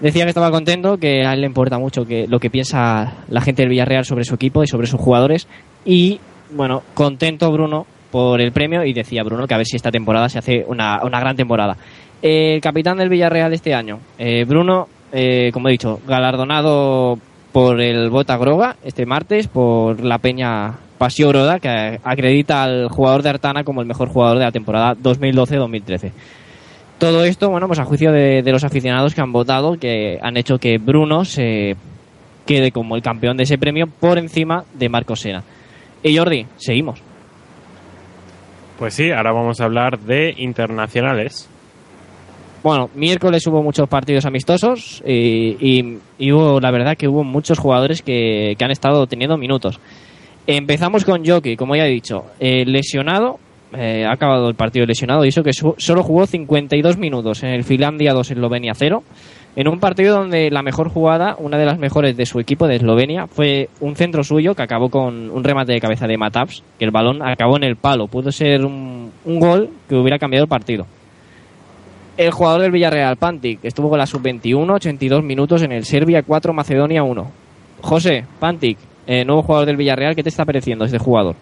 Decía 0.00 0.24
que 0.24 0.30
estaba 0.30 0.50
contento, 0.50 0.98
que 0.98 1.24
a 1.24 1.32
él 1.32 1.40
le 1.40 1.46
importa 1.46 1.78
mucho 1.78 2.04
que 2.04 2.26
lo 2.28 2.38
que 2.38 2.50
piensa 2.50 3.14
la 3.28 3.40
gente 3.40 3.62
del 3.62 3.70
Villarreal 3.70 4.04
sobre 4.04 4.24
su 4.24 4.34
equipo 4.34 4.62
y 4.62 4.66
sobre 4.66 4.86
sus 4.86 5.00
jugadores. 5.00 5.48
Y 5.84 6.20
bueno, 6.50 6.82
contento 6.94 7.50
Bruno 7.50 7.86
por 8.10 8.40
el 8.40 8.52
premio 8.52 8.84
y 8.84 8.92
decía 8.92 9.22
Bruno 9.22 9.46
que 9.46 9.54
a 9.54 9.56
ver 9.56 9.66
si 9.66 9.76
esta 9.76 9.90
temporada 9.90 10.28
se 10.28 10.38
hace 10.38 10.64
una, 10.68 11.00
una 11.02 11.18
gran 11.18 11.36
temporada. 11.36 11.76
El 12.20 12.60
capitán 12.60 12.98
del 12.98 13.08
Villarreal 13.08 13.52
este 13.52 13.74
año, 13.74 14.00
eh, 14.18 14.44
Bruno, 14.44 14.88
eh, 15.12 15.50
como 15.52 15.68
he 15.68 15.72
dicho, 15.72 16.00
galardonado 16.06 17.18
por 17.52 17.80
el 17.80 18.10
Bota 18.10 18.36
Groga 18.36 18.76
este 18.84 19.06
martes 19.06 19.48
por 19.48 20.02
la 20.02 20.18
Peña 20.18 20.74
Pasio 20.98 21.28
Broda, 21.28 21.58
que 21.58 22.00
acredita 22.02 22.62
al 22.62 22.88
jugador 22.88 23.22
de 23.22 23.30
Artana 23.30 23.64
como 23.64 23.80
el 23.80 23.86
mejor 23.86 24.08
jugador 24.08 24.38
de 24.38 24.44
la 24.44 24.52
temporada 24.52 24.94
2012-2013. 24.94 26.12
Todo 26.98 27.24
esto, 27.24 27.50
bueno, 27.50 27.66
pues 27.66 27.78
a 27.78 27.84
juicio 27.84 28.10
de, 28.10 28.42
de 28.42 28.52
los 28.52 28.64
aficionados 28.64 29.14
que 29.14 29.20
han 29.20 29.32
votado, 29.32 29.78
que 29.78 30.18
han 30.22 30.36
hecho 30.36 30.58
que 30.58 30.78
Bruno 30.78 31.24
se 31.26 31.76
quede 32.46 32.72
como 32.72 32.96
el 32.96 33.02
campeón 33.02 33.36
de 33.36 33.42
ese 33.42 33.58
premio 33.58 33.86
por 33.86 34.18
encima 34.18 34.64
de 34.74 34.88
Marco 34.88 35.14
Sena. 35.14 35.42
Y 36.02 36.16
Jordi, 36.16 36.46
seguimos. 36.56 37.00
Pues 38.78 38.94
sí, 38.94 39.10
ahora 39.10 39.32
vamos 39.32 39.60
a 39.60 39.64
hablar 39.64 39.98
de 39.98 40.34
internacionales. 40.38 41.48
Bueno, 42.62 42.88
miércoles 42.94 43.46
hubo 43.46 43.62
muchos 43.62 43.88
partidos 43.88 44.24
amistosos 44.24 45.02
y, 45.06 45.56
y- 45.60 45.98
y 46.18 46.32
hubo, 46.32 46.60
la 46.60 46.70
verdad 46.70 46.96
que 46.96 47.08
hubo 47.08 47.22
muchos 47.24 47.58
jugadores 47.58 48.02
que, 48.02 48.54
que 48.58 48.64
han 48.64 48.70
estado 48.70 49.06
teniendo 49.06 49.36
minutos. 49.36 49.78
Empezamos 50.46 51.04
con 51.04 51.24
Jockey, 51.26 51.56
como 51.56 51.76
ya 51.76 51.86
he 51.86 51.90
dicho, 51.90 52.24
eh, 52.40 52.64
lesionado, 52.64 53.38
eh, 53.72 54.04
ha 54.06 54.12
acabado 54.12 54.48
el 54.48 54.54
partido 54.54 54.86
lesionado 54.86 55.24
y 55.24 55.28
eso 55.28 55.42
que 55.42 55.52
solo 55.52 56.02
jugó 56.02 56.26
52 56.26 56.98
minutos 56.98 57.42
en 57.42 57.50
el 57.50 57.64
Finlandia 57.64 58.12
2 58.12 58.30
Eslovenia 58.30 58.74
0, 58.74 59.02
en 59.56 59.68
un 59.68 59.80
partido 59.80 60.18
donde 60.18 60.50
la 60.50 60.62
mejor 60.62 60.90
jugada, 60.90 61.34
una 61.38 61.56
de 61.56 61.64
las 61.64 61.78
mejores 61.78 62.16
de 62.16 62.26
su 62.26 62.38
equipo 62.38 62.68
de 62.68 62.76
Eslovenia, 62.76 63.26
fue 63.26 63.70
un 63.80 63.96
centro 63.96 64.22
suyo 64.22 64.54
que 64.54 64.62
acabó 64.62 64.90
con 64.90 65.30
un 65.30 65.44
remate 65.44 65.72
de 65.72 65.80
cabeza 65.80 66.06
de 66.06 66.18
Mataps, 66.18 66.62
que 66.78 66.84
el 66.84 66.90
balón 66.90 67.22
acabó 67.22 67.56
en 67.56 67.64
el 67.64 67.76
palo, 67.76 68.06
pudo 68.06 68.30
ser 68.30 68.64
un, 68.64 69.10
un 69.24 69.40
gol 69.40 69.70
que 69.88 69.94
hubiera 69.94 70.18
cambiado 70.18 70.44
el 70.44 70.48
partido. 70.48 70.86
El 72.16 72.30
jugador 72.30 72.62
del 72.62 72.70
Villarreal, 72.70 73.16
Pantic, 73.16 73.60
estuvo 73.62 73.90
con 73.90 73.98
la 73.98 74.06
sub-21, 74.06 74.74
82 74.74 75.22
minutos 75.22 75.62
en 75.62 75.72
el 75.72 75.84
Serbia 75.84 76.22
4, 76.22 76.52
Macedonia 76.52 77.02
1. 77.02 77.30
José, 77.82 78.24
Pantic, 78.38 78.78
eh, 79.06 79.24
nuevo 79.24 79.42
jugador 79.42 79.66
del 79.66 79.76
Villarreal, 79.76 80.14
¿qué 80.14 80.22
te 80.22 80.30
está 80.30 80.44
pareciendo 80.44 80.84
este 80.84 80.98
jugador? 80.98 81.36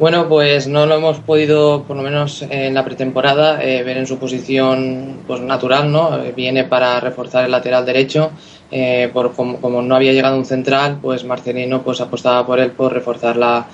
Bueno, 0.00 0.28
pues 0.30 0.66
no 0.66 0.86
lo 0.86 0.94
hemos 0.96 1.18
podido, 1.20 1.82
por 1.84 1.94
lo 1.94 2.02
menos 2.02 2.40
en 2.48 2.72
la 2.72 2.84
pretemporada, 2.86 3.62
eh, 3.62 3.82
ver 3.82 3.98
en 3.98 4.06
su 4.06 4.18
posición 4.18 5.18
pues 5.26 5.42
natural, 5.42 5.92
¿no? 5.92 6.24
Eh, 6.24 6.32
Viene 6.34 6.64
para 6.64 6.98
reforzar 7.00 7.44
el 7.44 7.50
lateral 7.50 7.84
derecho. 7.84 8.30
eh, 8.72 9.10
por, 9.12 9.34
como, 9.34 9.60
como 9.60 9.82
no 9.82 9.94
había 9.96 10.12
llegado 10.12 10.38
un 10.38 10.46
central, 10.46 10.98
pues 11.02 11.24
Marcelino 11.24 11.82
pues 11.82 12.00
apostaba 12.00 12.46
por 12.46 12.60
él 12.60 12.70
por 12.70 12.92
reforzar 12.94 13.36
la, 13.36 13.66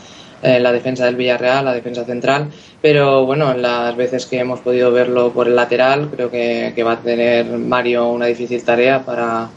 eh, 0.42 0.58
la 0.58 0.72
defensa 0.72 1.04
del 1.04 1.14
Villarreal, 1.16 1.64
la 1.64 1.74
defensa 1.74 2.04
central. 2.04 2.48
Pero 2.82 3.24
bueno, 3.24 3.52
en 3.52 3.62
las 3.62 3.94
veces 3.94 4.26
que 4.26 4.40
hemos 4.40 4.60
podido 4.60 4.90
verlo 4.90 5.30
por 5.32 5.46
el 5.46 5.54
lateral, 5.54 6.08
creo 6.10 6.28
que, 6.30 6.72
que 6.74 6.82
va 6.82 6.92
a 6.94 6.98
tener 7.00 7.46
Mario 7.46 8.08
una 8.08 8.26
difícil 8.26 8.64
tarea 8.64 9.04
para, 9.04 9.48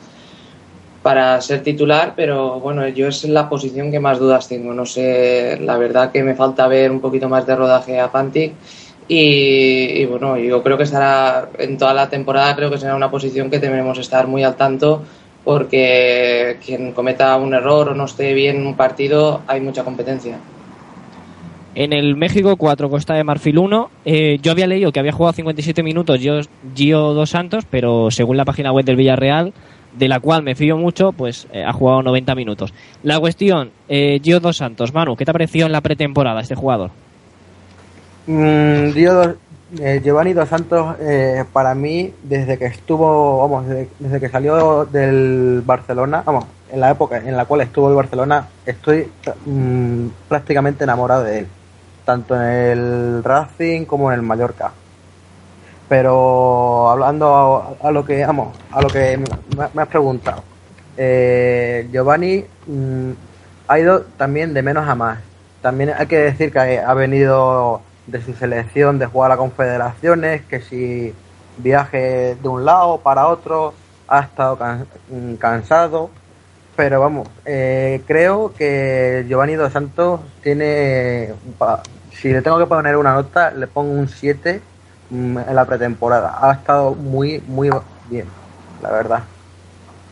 para 1.02 1.40
ser 1.42 1.64
titular, 1.64 2.14
pero 2.16 2.60
bueno, 2.60 2.88
yo 2.90 3.08
es 3.08 3.24
la 3.24 3.48
posición 3.50 3.92
que 3.92 4.00
más 4.00 4.20
dudas 4.20 4.48
tengo. 4.48 4.74
No 4.74 4.86
sé, 4.86 5.58
la 5.62 5.78
verdad 5.78 6.12
que 6.12 6.24
me 6.24 6.36
falta 6.36 6.68
ver 6.68 6.92
un 6.92 7.00
poquito 7.00 7.30
más 7.30 7.46
de 7.46 7.56
rodaje 7.56 8.00
a 8.00 8.12
Pantic. 8.12 8.54
Y, 9.08 10.02
y, 10.02 10.06
bueno, 10.06 10.38
yo 10.38 10.62
creo 10.62 10.78
que 10.78 10.84
estará 10.84 11.50
en 11.58 11.80
toda 11.80 11.96
la 11.96 12.10
temporada, 12.10 12.56
creo 12.56 12.70
que 12.70 12.78
será 12.78 12.96
una 12.96 13.10
posición 13.10 13.50
que 13.50 13.58
debemos 13.58 13.98
estar 13.98 14.28
muy 14.28 14.44
al 14.44 14.56
tanto 14.56 15.02
porque 15.44 16.58
quien 16.64 16.92
cometa 16.92 17.36
un 17.38 17.54
error 17.54 17.90
o 17.90 17.96
no 17.96 18.06
esté 18.06 18.34
bien 18.34 18.58
en 18.58 18.68
un 18.68 18.76
partido, 18.76 19.42
hay 19.48 19.62
mucha 19.62 19.84
competencia. 19.84 20.38
En 21.76 21.94
el 21.94 22.16
México 22.16 22.56
4, 22.58 22.90
Costa 22.90 23.14
de 23.14 23.24
Marfil 23.24 23.58
1, 23.58 23.90
eh, 24.06 24.40
yo 24.42 24.52
había 24.52 24.68
leído 24.68 24.92
que 24.92 25.00
había 25.00 25.12
jugado 25.12 25.34
57 25.34 25.82
minutos 25.82 26.20
Gio, 26.20 26.42
Gio 26.76 27.14
Dos 27.14 27.30
Santos, 27.30 27.64
pero 27.70 28.12
según 28.12 28.38
la 28.38 28.46
página 28.46 28.72
web 28.72 28.86
del 28.86 28.96
Villarreal, 28.96 29.54
de 29.98 30.08
la 30.08 30.20
cual 30.20 30.44
me 30.44 30.56
fío 30.56 30.78
mucho, 30.78 31.12
pues 31.12 31.48
eh, 31.52 31.64
ha 31.64 31.74
jugado 31.74 32.04
90 32.04 32.36
minutos. 32.36 32.74
La 33.04 33.20
cuestión, 33.20 33.72
eh, 33.88 34.20
Gio 34.24 34.40
Dos 34.40 34.58
Santos, 34.58 34.94
Manu, 34.94 35.16
¿qué 35.16 35.26
te 35.26 35.32
ha 35.32 35.34
parecido 35.34 35.66
en 35.66 35.72
la 35.72 35.82
pretemporada 35.82 36.42
este 36.42 36.56
jugador? 36.56 36.92
Mm, 38.28 38.92
Dos- 38.94 39.36
eh, 39.80 40.02
Giovanni 40.04 40.34
Dos 40.34 40.50
Santos, 40.50 40.96
eh, 41.00 41.44
para 41.54 41.76
mí, 41.76 42.12
desde 42.24 42.58
que 42.58 42.66
estuvo, 42.66 43.40
vamos, 43.42 43.68
desde, 43.68 43.90
desde 44.00 44.20
que 44.20 44.30
salió 44.30 44.86
del 44.86 45.62
Barcelona, 45.66 46.24
vamos, 46.26 46.46
en 46.72 46.80
la 46.80 46.92
época 46.92 47.18
en 47.18 47.36
la 47.38 47.46
cual 47.46 47.62
estuvo 47.62 47.90
el 47.90 47.96
Barcelona, 47.96 48.48
estoy 48.66 49.08
mm, 49.46 50.08
prácticamente 50.28 50.84
enamorado 50.84 51.24
de 51.24 51.40
él, 51.40 51.48
tanto 52.06 52.36
en 52.36 52.42
el 52.42 53.24
Racing 53.24 53.86
como 53.86 54.12
en 54.12 54.20
el 54.20 54.26
Mallorca. 54.26 54.72
Pero 55.90 56.88
hablando 56.92 57.78
a, 57.82 57.92
lo 57.92 58.06
que, 58.06 58.24
vamos, 58.24 58.56
a 58.72 58.82
lo 58.82 58.88
que 58.88 59.18
me, 59.18 59.82
has 59.82 59.88
preguntado, 59.88 60.44
eh, 60.96 61.90
Giovanni 61.92 62.46
mm, 62.68 63.12
ha 63.68 63.80
ido 63.80 64.02
también 64.16 64.54
de 64.54 64.62
menos 64.62 64.88
a 64.88 64.94
más. 64.94 65.20
También 65.64 65.92
hay 65.98 66.06
que 66.06 66.20
decir 66.20 66.52
que 66.52 66.80
ha 66.80 66.94
venido 66.94 67.82
de 68.06 68.22
su 68.22 68.34
selección 68.34 69.00
de 69.00 69.08
jugar 69.08 69.32
a 69.32 69.38
confederaciones, 69.38 70.44
que 70.44 70.62
si 70.62 71.14
viaje 71.58 72.38
de 72.42 72.48
un 72.48 72.66
lado 72.66 73.00
para 73.00 73.28
otro, 73.28 73.74
ha 74.08 74.22
estado 74.22 74.58
mm, 75.10 75.36
cansado. 75.36 76.12
Pero 76.76 77.02
vamos, 77.02 77.28
eh, 77.46 78.02
creo 78.08 78.54
que 78.54 79.26
Giovanni 79.28 79.56
Dos 79.56 79.74
Santos 79.74 80.22
tiene, 80.42 81.34
si 82.12 82.32
le 82.32 82.42
tengo 82.42 82.58
que 82.60 82.68
poner 82.68 82.96
una 82.96 83.14
nota, 83.14 83.52
le 83.52 83.68
pongo 83.68 83.92
un 83.92 84.08
7 84.08 84.62
mm, 84.62 84.69
en 85.12 85.56
la 85.56 85.66
pretemporada. 85.66 86.38
Ha 86.42 86.54
estado 86.54 86.96
muy, 86.96 87.42
muy 87.48 87.70
bien, 88.10 88.26
la 88.82 88.92
verdad. 88.92 89.24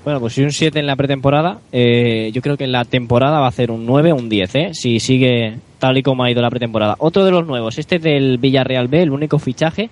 Bueno, 0.03 0.21
pues 0.21 0.33
si 0.33 0.41
un 0.41 0.51
7 0.51 0.79
en 0.79 0.87
la 0.87 0.95
pretemporada, 0.95 1.59
eh, 1.71 2.31
yo 2.33 2.41
creo 2.41 2.55
que 2.55 2.63
en 2.63 2.71
la 2.71 2.85
temporada 2.85 3.39
va 3.39 3.45
a 3.45 3.49
hacer 3.49 3.71
un 3.71 3.85
9 3.85 4.13
o 4.13 4.15
un 4.15 4.29
10, 4.29 4.55
¿eh? 4.55 4.69
si 4.71 5.01
sigue 5.01 5.57
tal 5.79 5.97
y 5.97 6.03
como 6.03 6.23
ha 6.23 6.31
ido 6.31 6.41
la 6.41 6.49
pretemporada. 6.49 6.95
Otro 6.99 7.25
de 7.25 7.31
los 7.31 7.45
nuevos, 7.45 7.77
este 7.77 7.99
del 7.99 8.37
Villarreal 8.37 8.87
B, 8.87 9.01
el 9.01 9.11
único 9.11 9.37
fichaje, 9.37 9.89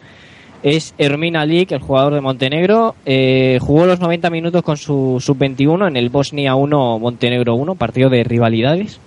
es 0.64 0.96
Hermina 0.98 1.46
Lik, 1.46 1.74
el 1.74 1.82
jugador 1.82 2.14
de 2.14 2.22
Montenegro. 2.22 2.96
Eh, 3.06 3.60
jugó 3.62 3.86
los 3.86 4.00
90 4.00 4.30
minutos 4.30 4.64
con 4.64 4.78
su 4.78 5.18
sub-21 5.20 5.90
en 5.90 5.98
el 5.98 6.10
Bosnia 6.10 6.56
1, 6.56 6.98
Montenegro 6.98 7.56
1, 7.56 7.76
partido 7.76 8.10
de 8.10 8.24
rivalidades. 8.24 9.00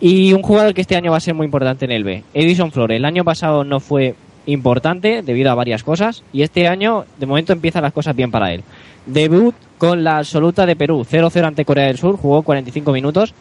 Y 0.00 0.32
un 0.32 0.42
jugador 0.42 0.72
que 0.72 0.82
este 0.82 0.94
año 0.94 1.10
va 1.10 1.16
a 1.16 1.20
ser 1.20 1.34
muy 1.34 1.46
importante 1.46 1.84
en 1.84 1.90
el 1.90 2.04
B, 2.04 2.22
Edison 2.32 2.70
Flores. 2.70 2.96
El 2.96 3.04
año 3.04 3.24
pasado 3.24 3.64
no 3.64 3.80
fue 3.80 4.14
importante 4.48 5.22
debido 5.22 5.50
a 5.50 5.54
varias 5.54 5.84
cosas 5.84 6.24
y 6.32 6.42
este 6.42 6.68
año 6.68 7.04
de 7.18 7.26
momento 7.26 7.52
empiezan 7.52 7.82
las 7.82 7.92
cosas 7.92 8.16
bien 8.16 8.30
para 8.30 8.52
él. 8.52 8.62
Debut 9.06 9.54
con 9.76 10.02
la 10.02 10.18
absoluta 10.18 10.66
de 10.66 10.74
Perú, 10.74 11.06
0-0 11.08 11.44
ante 11.44 11.64
Corea 11.64 11.86
del 11.86 11.98
Sur, 11.98 12.16
jugó 12.16 12.42
45 12.42 12.92
minutos. 12.92 13.34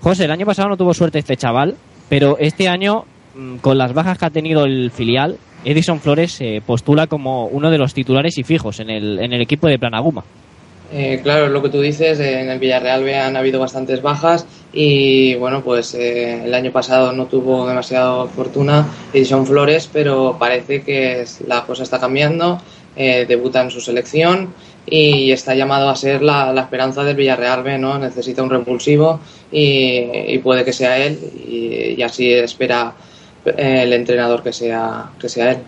José, 0.00 0.24
el 0.24 0.30
año 0.30 0.46
pasado 0.46 0.68
no 0.68 0.76
tuvo 0.76 0.94
suerte 0.94 1.18
este 1.18 1.36
chaval, 1.36 1.76
pero 2.08 2.36
este 2.38 2.68
año, 2.68 3.04
mm, 3.34 3.56
con 3.56 3.76
las 3.76 3.92
bajas 3.92 4.18
que 4.18 4.26
ha 4.26 4.30
tenido 4.30 4.64
el 4.64 4.90
filial, 4.90 5.36
Edison 5.64 6.00
Flores 6.00 6.32
se 6.32 6.62
postula 6.64 7.06
como 7.06 7.46
uno 7.46 7.70
de 7.70 7.78
los 7.78 7.94
titulares 7.94 8.38
y 8.38 8.42
fijos 8.42 8.80
en 8.80 8.90
el, 8.90 9.18
en 9.20 9.32
el 9.32 9.42
equipo 9.42 9.66
de 9.68 9.78
Planaguma. 9.78 10.24
Eh, 10.92 11.20
claro, 11.22 11.48
lo 11.48 11.62
que 11.62 11.70
tú 11.70 11.80
dices, 11.80 12.20
en 12.20 12.50
el 12.50 12.58
Villarreal 12.58 13.08
han 13.14 13.36
habido 13.36 13.58
bastantes 13.58 14.02
bajas 14.02 14.46
y 14.72 15.34
bueno, 15.34 15.62
pues 15.62 15.94
eh, 15.94 16.44
el 16.44 16.54
año 16.54 16.72
pasado 16.72 17.12
no 17.12 17.26
tuvo 17.26 17.66
demasiada 17.66 18.26
fortuna 18.26 18.86
Edison 19.12 19.46
Flores, 19.46 19.88
pero 19.92 20.36
parece 20.38 20.82
que 20.82 21.24
la 21.46 21.64
cosa 21.64 21.82
está 21.82 22.00
cambiando, 22.00 22.60
eh, 22.96 23.26
debuta 23.26 23.60
en 23.62 23.70
su 23.70 23.80
selección 23.80 24.54
y 24.86 25.30
está 25.30 25.54
llamado 25.54 25.88
a 25.88 25.96
ser 25.96 26.22
la, 26.22 26.52
la 26.52 26.62
esperanza 26.62 27.04
del 27.04 27.16
Villarreal 27.16 27.62
B, 27.62 27.78
¿no? 27.78 27.98
Necesita 27.98 28.42
un 28.42 28.50
repulsivo 28.50 29.20
y, 29.50 29.98
y 30.26 30.38
puede 30.38 30.64
que 30.64 30.72
sea 30.72 30.98
él 30.98 31.18
y, 31.46 31.94
y 31.98 32.02
así 32.02 32.32
espera 32.32 32.94
eh, 33.44 33.82
el 33.82 33.92
entrenador 33.92 34.42
que 34.42 34.52
sea, 34.52 35.10
que 35.20 35.28
sea 35.28 35.52
él. 35.52 35.58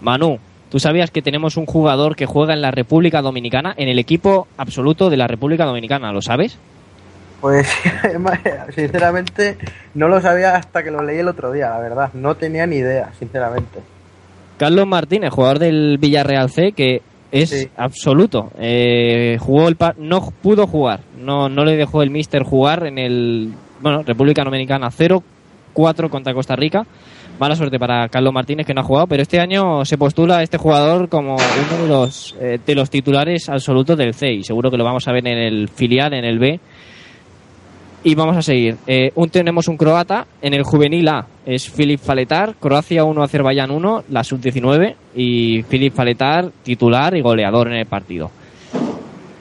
Manu, 0.00 0.38
¿tú 0.70 0.78
sabías 0.78 1.10
que 1.10 1.22
tenemos 1.22 1.56
un 1.56 1.66
jugador 1.66 2.16
que 2.16 2.26
juega 2.26 2.54
en 2.54 2.60
la 2.60 2.70
República 2.70 3.22
Dominicana, 3.22 3.74
en 3.76 3.88
el 3.88 3.98
equipo 3.98 4.46
absoluto 4.56 5.10
de 5.10 5.16
la 5.16 5.26
República 5.26 5.64
Dominicana? 5.64 6.12
¿Lo 6.12 6.22
sabes? 6.22 6.58
Pues 7.40 7.66
sinceramente 8.74 9.56
no 9.94 10.08
lo 10.08 10.20
sabía 10.20 10.56
hasta 10.56 10.82
que 10.82 10.90
lo 10.90 11.02
leí 11.02 11.18
el 11.18 11.28
otro 11.28 11.52
día, 11.52 11.70
la 11.70 11.78
verdad. 11.80 12.10
No 12.14 12.34
tenía 12.34 12.66
ni 12.66 12.76
idea, 12.76 13.10
sinceramente. 13.18 13.80
Carlos 14.58 14.86
Martínez, 14.86 15.30
jugador 15.30 15.58
del 15.58 15.98
Villarreal 15.98 16.50
C, 16.50 16.72
que 16.72 17.02
es 17.30 17.50
Sí. 17.50 17.68
absoluto. 17.76 18.50
Eh, 18.58 19.36
jugó 19.38 19.68
el 19.68 19.76
pa- 19.76 19.94
no 19.98 20.20
pudo 20.42 20.66
jugar, 20.66 21.00
no, 21.20 21.48
no 21.48 21.64
le 21.64 21.76
dejó 21.76 22.02
el 22.02 22.10
Mister 22.10 22.42
jugar 22.42 22.86
en 22.86 22.98
el 22.98 23.52
bueno 23.80 24.02
República 24.02 24.42
Dominicana 24.42 24.88
0-4 24.90 26.08
contra 26.08 26.32
Costa 26.32 26.56
Rica. 26.56 26.86
Mala 27.38 27.54
suerte 27.54 27.78
para 27.78 28.08
Carlos 28.08 28.32
Martínez 28.32 28.66
que 28.66 28.72
no 28.72 28.80
ha 28.80 28.84
jugado, 28.84 29.08
pero 29.08 29.20
este 29.20 29.38
año 29.40 29.84
se 29.84 29.98
postula 29.98 30.38
a 30.38 30.42
este 30.42 30.56
jugador 30.56 31.10
como 31.10 31.34
uno 31.34 31.82
de 31.82 31.86
los 31.88 32.34
eh, 32.40 32.58
de 32.64 32.74
los 32.74 32.88
titulares 32.88 33.50
absolutos 33.50 33.98
del 33.98 34.14
C 34.14 34.32
y 34.32 34.42
seguro 34.42 34.70
que 34.70 34.78
lo 34.78 34.84
vamos 34.84 35.06
a 35.06 35.12
ver 35.12 35.26
en 35.28 35.36
el 35.36 35.68
filial, 35.68 36.14
en 36.14 36.24
el 36.24 36.38
B. 36.38 36.58
Y 38.06 38.14
vamos 38.14 38.36
a 38.36 38.42
seguir. 38.42 38.76
Eh, 38.86 39.10
un, 39.16 39.30
tenemos 39.30 39.66
un 39.66 39.76
croata 39.76 40.28
en 40.40 40.54
el 40.54 40.62
juvenil 40.62 41.08
A. 41.08 41.26
Es 41.44 41.68
Filip 41.68 41.98
Faletar, 41.98 42.54
Croacia 42.54 43.02
1, 43.02 43.20
Azerbaiyán 43.20 43.72
1, 43.72 44.04
la 44.10 44.22
sub-19. 44.22 44.94
Y 45.16 45.64
Filip 45.64 45.92
Faletar, 45.92 46.52
titular 46.62 47.16
y 47.16 47.20
goleador 47.20 47.66
en 47.66 47.78
el 47.78 47.86
partido. 47.86 48.30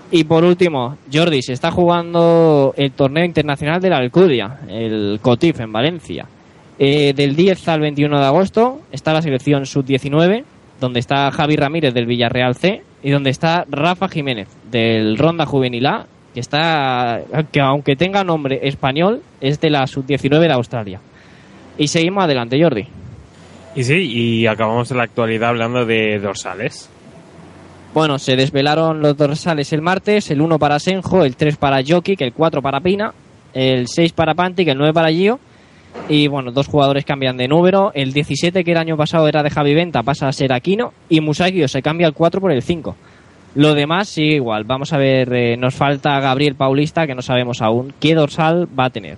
Y 0.10 0.24
por 0.24 0.44
último, 0.44 0.98
Jordi, 1.14 1.44
se 1.44 1.54
está 1.54 1.70
jugando 1.70 2.74
el 2.76 2.92
torneo 2.94 3.24
internacional 3.24 3.80
de 3.80 3.90
la 3.92 3.98
Alcudia, 3.98 4.62
el 4.68 5.20
COTIF 5.22 5.60
en 5.60 5.72
Valencia. 5.72 6.26
Eh, 6.80 7.14
del 7.14 7.36
10 7.36 7.68
al 7.68 7.82
21 7.82 8.18
de 8.18 8.26
agosto 8.26 8.82
está 8.92 9.14
la 9.14 9.22
selección 9.22 9.68
sub-19, 9.68 10.44
donde 10.82 11.02
está 11.02 11.30
Javi 11.30 11.56
Ramírez 11.56 11.94
del 11.94 12.08
Villarreal 12.08 12.56
C 12.56 12.82
y 13.04 13.12
donde 13.12 13.30
está 13.30 13.64
Rafa 13.70 14.08
Jiménez 14.08 14.48
del 14.72 15.20
Ronda 15.20 15.46
Juvenil 15.46 15.86
A, 15.86 16.08
que 16.36 16.42
está 16.42 17.22
que 17.52 17.62
aunque 17.62 17.96
tenga 17.96 18.24
nombre 18.26 18.60
español, 18.68 19.24
es 19.40 19.60
de 19.62 19.70
la 19.70 19.88
sub-19 19.88 20.40
de 20.42 20.52
Australia. 20.52 21.00
Y 21.78 21.88
seguimos 21.88 22.26
adelante, 22.26 22.62
Jordi. 22.62 22.86
Y 23.74 23.84
sí, 23.84 23.94
y 23.94 24.48
acabamos 24.48 24.92
en 24.92 24.98
la 24.98 25.04
actualidad 25.04 25.50
hablando 25.50 25.86
de 25.86 26.20
dorsales. 26.20 26.90
Bueno, 27.94 28.20
se 28.20 28.36
desvelaron 28.36 29.02
los 29.02 29.16
dorsales 29.16 29.72
el 29.72 29.82
martes, 29.82 30.30
el 30.30 30.42
1 30.42 30.60
para 30.60 30.78
Senjo, 30.80 31.24
el 31.24 31.38
3 31.38 31.56
para 31.56 31.82
Jokic, 31.82 32.20
el 32.22 32.34
4 32.34 32.62
para 32.62 32.82
Pina, 32.82 33.14
el 33.54 33.88
6 33.88 34.12
para 34.12 34.34
Pantic, 34.34 34.68
el 34.68 34.78
9 34.78 34.94
para 34.94 35.10
Gio. 35.10 35.40
Y 36.10 36.28
bueno, 36.28 36.52
dos 36.52 36.68
jugadores 36.68 37.06
cambian 37.06 37.38
de 37.38 37.48
número. 37.48 37.92
El 37.94 38.12
17, 38.12 38.66
que 38.66 38.72
el 38.72 38.78
año 38.78 38.98
pasado 38.98 39.30
era 39.30 39.42
de 39.42 39.50
Javi 39.50 39.74
Venta, 39.74 40.04
pasa 40.04 40.28
a 40.28 40.34
ser 40.34 40.52
Aquino. 40.52 40.92
Y 41.08 41.22
Musagio 41.22 41.70
se 41.70 41.82
cambia 41.82 42.08
el 42.08 42.14
4 42.14 42.42
por 42.42 42.52
el 42.52 42.62
5. 42.62 42.96
Lo 43.56 43.74
demás 43.74 44.10
sigue 44.10 44.36
igual. 44.36 44.66
Vamos 44.66 44.92
a 44.92 44.98
ver, 44.98 45.34
eh, 45.34 45.58
nos 45.58 45.76
falta 45.76 46.20
Gabriel 46.20 46.56
Paulista, 46.56 47.08
que 47.08 47.16
no 47.16 47.22
sabemos 47.22 47.62
aún 47.62 47.94
qué 48.00 48.14
dorsal 48.14 48.68
va 48.78 48.86
a 48.86 48.90
tener. 48.90 49.18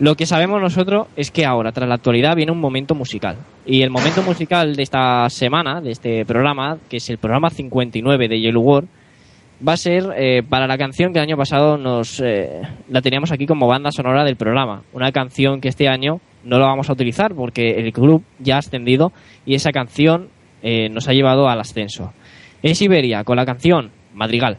Lo 0.00 0.16
que 0.16 0.26
sabemos 0.26 0.60
nosotros 0.60 1.06
es 1.14 1.30
que 1.30 1.44
ahora, 1.44 1.72
tras 1.72 1.88
la 1.88 1.94
actualidad, 1.94 2.34
viene 2.34 2.50
un 2.50 2.60
momento 2.60 2.94
musical. 2.94 3.36
Y 3.66 3.82
el 3.82 3.90
momento 3.90 4.22
musical 4.22 4.74
de 4.74 4.82
esta 4.82 5.28
semana, 5.30 5.80
de 5.80 5.92
este 5.92 6.24
programa, 6.24 6.78
que 6.88 6.96
es 6.96 7.10
el 7.10 7.18
programa 7.18 7.50
59 7.50 8.28
de 8.28 8.40
Yellow 8.40 8.62
War, 8.62 8.84
va 9.66 9.74
a 9.74 9.76
ser 9.76 10.04
eh, 10.16 10.42
para 10.42 10.66
la 10.66 10.78
canción 10.78 11.12
que 11.12 11.18
el 11.18 11.24
año 11.24 11.36
pasado 11.36 11.76
nos 11.76 12.18
eh, 12.20 12.62
la 12.88 13.02
teníamos 13.02 13.30
aquí 13.30 13.46
como 13.46 13.68
banda 13.68 13.92
sonora 13.92 14.24
del 14.24 14.36
programa. 14.36 14.82
Una 14.92 15.12
canción 15.12 15.60
que 15.60 15.68
este 15.68 15.86
año 15.86 16.20
no 16.44 16.58
la 16.58 16.66
vamos 16.66 16.88
a 16.88 16.94
utilizar 16.94 17.34
porque 17.34 17.72
el 17.72 17.92
club 17.92 18.24
ya 18.38 18.56
ha 18.56 18.58
ascendido 18.60 19.12
y 19.44 19.54
esa 19.54 19.70
canción 19.70 20.28
eh, 20.62 20.88
nos 20.88 21.08
ha 21.08 21.12
llevado 21.12 21.48
al 21.48 21.60
ascenso. 21.60 22.12
Es 22.62 22.82
Iberia 22.82 23.24
con 23.24 23.36
la 23.36 23.46
canción 23.46 23.90
Madrigal. 24.12 24.58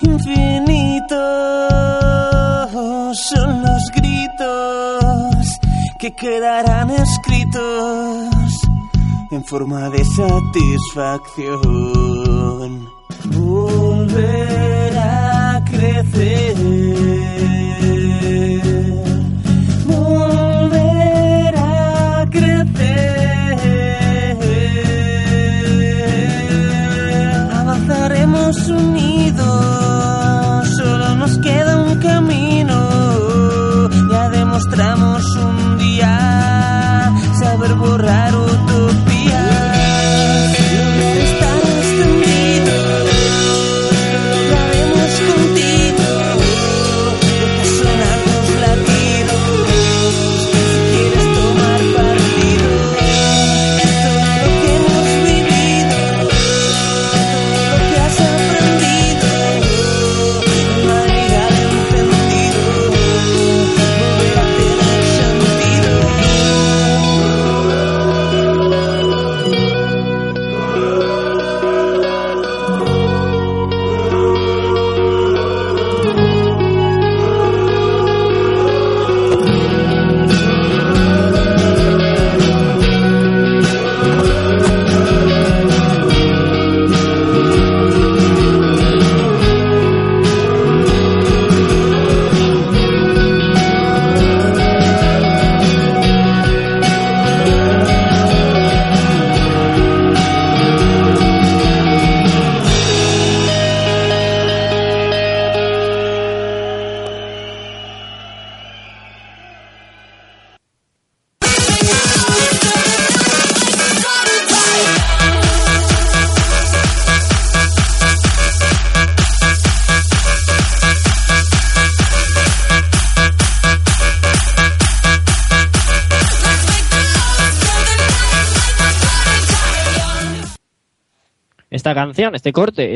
Infinitos 0.00 1.18
son 3.14 3.62
los 3.62 3.90
gritos 3.94 5.60
que 5.98 6.10
quedarán 6.12 6.90
escritos 6.90 8.30
en 9.30 9.44
forma 9.44 9.90
de 9.90 10.02
satisfacción. 10.04 12.19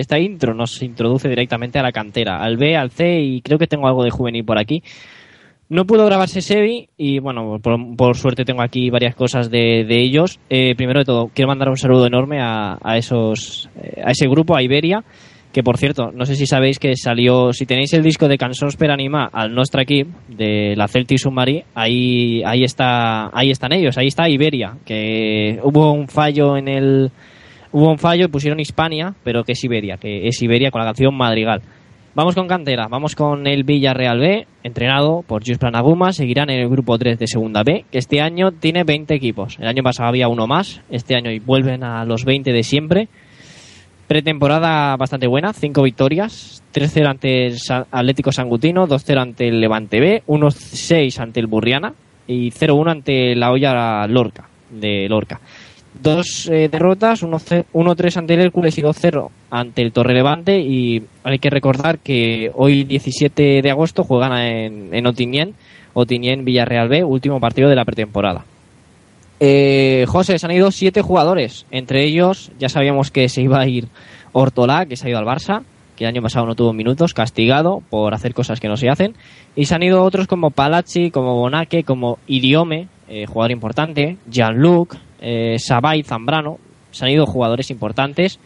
Esta 0.04 0.18
intro 0.18 0.54
nos 0.54 0.82
introduce 0.82 1.28
directamente 1.28 1.78
a 1.78 1.82
la 1.82 1.92
cantera, 1.92 2.42
al 2.42 2.56
B, 2.56 2.76
al 2.76 2.90
C 2.90 3.20
y 3.20 3.40
creo 3.40 3.58
que 3.58 3.66
tengo 3.66 3.88
algo 3.88 4.04
de 4.04 4.10
juvenil 4.10 4.44
por 4.44 4.58
aquí. 4.58 4.82
No 5.70 5.86
pudo 5.86 6.04
grabarse 6.04 6.42
Sebi 6.42 6.88
y 6.96 7.18
bueno, 7.20 7.58
por, 7.58 8.16
suerte 8.16 8.44
tengo 8.44 8.62
aquí 8.62 8.90
varias 8.90 9.14
cosas 9.14 9.50
de, 9.50 9.84
de 9.84 10.00
ellos. 10.02 10.38
Eh, 10.50 10.74
primero 10.76 11.00
de 11.00 11.06
todo, 11.06 11.30
quiero 11.34 11.48
mandar 11.48 11.70
un 11.70 11.78
saludo 11.78 12.06
enorme 12.06 12.40
a, 12.40 12.78
a 12.82 12.98
esos, 12.98 13.70
eh, 13.82 14.02
a 14.04 14.10
ese 14.10 14.28
grupo, 14.28 14.54
a 14.54 14.62
Iberia, 14.62 15.02
que 15.54 15.62
por 15.62 15.78
cierto, 15.78 16.10
no 16.12 16.26
sé 16.26 16.34
si 16.34 16.46
sabéis 16.46 16.78
que 16.78 16.96
salió, 16.96 17.52
si 17.52 17.64
tenéis 17.64 17.94
el 17.94 18.02
disco 18.02 18.28
de 18.28 18.36
Cançons 18.36 18.76
per 18.76 18.90
al 18.90 19.54
Nostra 19.54 19.82
Equip, 19.82 20.08
de 20.28 20.74
la 20.76 20.86
Celtic 20.86 21.18
Submarine, 21.18 21.64
ahí, 21.74 22.42
ahí 22.44 22.64
está, 22.64 23.30
ahí 23.32 23.50
están 23.50 23.72
ellos, 23.72 23.96
ahí 23.96 24.08
está 24.08 24.28
Iberia, 24.28 24.76
que 24.84 25.60
hubo 25.62 25.92
un 25.92 26.08
fallo 26.08 26.56
en 26.56 26.68
el, 26.68 27.12
hubo 27.74 27.90
un 27.90 27.98
fallo 27.98 28.26
y 28.26 28.28
pusieron 28.28 28.60
Hispania, 28.60 29.14
pero 29.24 29.42
que 29.42 29.52
es 29.52 29.64
Iberia, 29.64 29.96
que 29.96 30.28
es 30.28 30.40
Iberia 30.40 30.70
con 30.70 30.80
la 30.80 30.86
canción 30.86 31.12
Madrigal. 31.12 31.60
Vamos 32.14 32.36
con 32.36 32.46
cantera, 32.46 32.86
vamos 32.86 33.16
con 33.16 33.48
el 33.48 33.64
Villarreal 33.64 34.20
B, 34.20 34.46
entrenado 34.62 35.24
por 35.26 35.44
Jus 35.44 35.58
Planaguma, 35.58 36.12
seguirán 36.12 36.50
en 36.50 36.60
el 36.60 36.68
grupo 36.68 36.96
3 36.96 37.18
de 37.18 37.26
Segunda 37.26 37.64
B, 37.64 37.84
que 37.90 37.98
este 37.98 38.20
año 38.20 38.52
tiene 38.52 38.84
20 38.84 39.12
equipos. 39.12 39.58
El 39.58 39.66
año 39.66 39.82
pasado 39.82 40.08
había 40.08 40.28
uno 40.28 40.46
más, 40.46 40.82
este 40.88 41.16
año 41.16 41.32
vuelven 41.44 41.82
a 41.82 42.04
los 42.04 42.24
20 42.24 42.52
de 42.52 42.62
siempre. 42.62 43.08
Pretemporada 44.06 44.96
bastante 44.96 45.26
buena, 45.26 45.52
5 45.52 45.82
victorias, 45.82 46.62
3-0 46.72 47.08
ante 47.08 47.46
el 47.46 47.56
Atlético 47.90 48.30
Sangutino, 48.30 48.86
2-0 48.86 49.20
ante 49.20 49.48
el 49.48 49.60
Levante 49.60 49.98
B, 49.98 50.22
1-6 50.28 51.18
ante 51.18 51.40
el 51.40 51.48
Burriana 51.48 51.92
y 52.28 52.52
0-1 52.52 52.90
ante 52.92 53.34
la 53.34 53.50
Olla 53.50 54.06
Lorca, 54.06 54.48
de 54.70 55.08
Lorca. 55.08 55.40
Dos 56.02 56.48
eh, 56.50 56.68
derrotas, 56.68 57.22
1-0 57.22 57.66
1-3 57.72 58.16
ante 58.16 58.34
el 58.34 58.40
Hércules 58.40 58.76
y 58.78 58.82
2-0 58.82 59.28
ante 59.50 59.82
el 59.82 59.92
Torre 59.92 60.14
Levante 60.14 60.58
y 60.58 61.04
hay 61.22 61.38
que 61.38 61.50
recordar 61.50 61.98
que 61.98 62.50
hoy 62.54 62.84
17 62.84 63.62
de 63.62 63.70
agosto 63.70 64.02
juegan 64.02 64.36
en, 64.36 64.94
en 64.94 65.06
Otiñén, 65.06 65.54
Otiñén 65.92 66.44
Villarreal 66.44 66.88
B, 66.88 67.04
último 67.04 67.38
partido 67.40 67.68
de 67.68 67.76
la 67.76 67.84
pretemporada. 67.84 68.44
Eh, 69.40 70.04
José, 70.08 70.38
se 70.38 70.46
han 70.46 70.52
ido 70.52 70.70
siete 70.70 71.02
jugadores. 71.02 71.66
Entre 71.70 72.04
ellos, 72.04 72.50
ya 72.58 72.68
sabíamos 72.68 73.10
que 73.10 73.28
se 73.28 73.42
iba 73.42 73.60
a 73.60 73.66
ir 73.66 73.88
Hortolá, 74.32 74.86
que 74.86 74.96
se 74.96 75.06
ha 75.06 75.10
ido 75.10 75.18
al 75.18 75.26
Barça, 75.26 75.62
que 75.96 76.04
el 76.04 76.08
año 76.08 76.22
pasado 76.22 76.46
no 76.46 76.54
tuvo 76.54 76.72
minutos, 76.72 77.14
castigado 77.14 77.82
por 77.90 78.14
hacer 78.14 78.34
cosas 78.34 78.60
que 78.60 78.68
no 78.68 78.76
se 78.76 78.88
hacen. 78.88 79.14
Y 79.54 79.66
se 79.66 79.74
han 79.74 79.82
ido 79.82 80.02
otros 80.02 80.26
como 80.26 80.50
Palazzi, 80.50 81.10
como 81.10 81.36
Bonaque, 81.36 81.84
como 81.84 82.18
Idiome, 82.26 82.88
eh, 83.08 83.26
jugador 83.26 83.50
importante, 83.50 84.16
Jean-Luc, 84.28 84.96
eh, 85.20 85.56
Zambrano. 85.58 86.58
Se 86.90 87.04
han 87.04 87.10
ido 87.10 87.26
jugadores 87.26 87.70
importantes. 87.70 88.38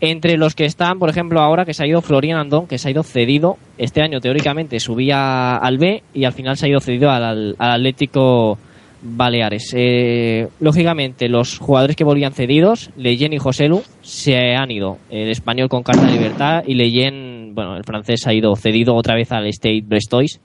Entre 0.00 0.38
los 0.38 0.54
que 0.54 0.64
están, 0.64 0.98
por 0.98 1.10
ejemplo, 1.10 1.40
ahora 1.40 1.66
que 1.66 1.74
se 1.74 1.84
ha 1.84 1.86
ido 1.86 2.00
Florian 2.00 2.38
Andón, 2.38 2.66
que 2.66 2.78
se 2.78 2.88
ha 2.88 2.90
ido 2.90 3.02
cedido. 3.02 3.58
Este 3.76 4.02
año, 4.02 4.20
teóricamente, 4.20 4.80
subía 4.80 5.56
al 5.56 5.76
B 5.76 6.02
y 6.14 6.24
al 6.24 6.32
final 6.32 6.56
se 6.56 6.66
ha 6.66 6.68
ido 6.70 6.80
cedido 6.80 7.10
al, 7.10 7.54
al 7.58 7.70
Atlético 7.70 8.58
Baleares. 9.02 9.72
Eh, 9.76 10.48
lógicamente, 10.60 11.28
los 11.28 11.58
jugadores 11.58 11.96
que 11.96 12.04
volvían 12.04 12.32
cedidos, 12.32 12.90
Leyen 12.96 13.32
y 13.32 13.38
Joselu, 13.38 13.82
se 14.02 14.54
han 14.54 14.70
ido. 14.70 14.98
El 15.10 15.30
español 15.30 15.68
con 15.68 15.82
carta 15.82 16.06
de 16.06 16.12
libertad 16.12 16.62
y 16.66 16.74
Leyen, 16.74 17.54
bueno, 17.54 17.76
el 17.76 17.84
francés 17.84 18.26
ha 18.26 18.34
ido 18.34 18.54
cedido 18.56 18.94
otra 18.94 19.14
vez 19.14 19.32
al 19.32 19.46
State 19.48 19.82
Brestois. 19.84 20.40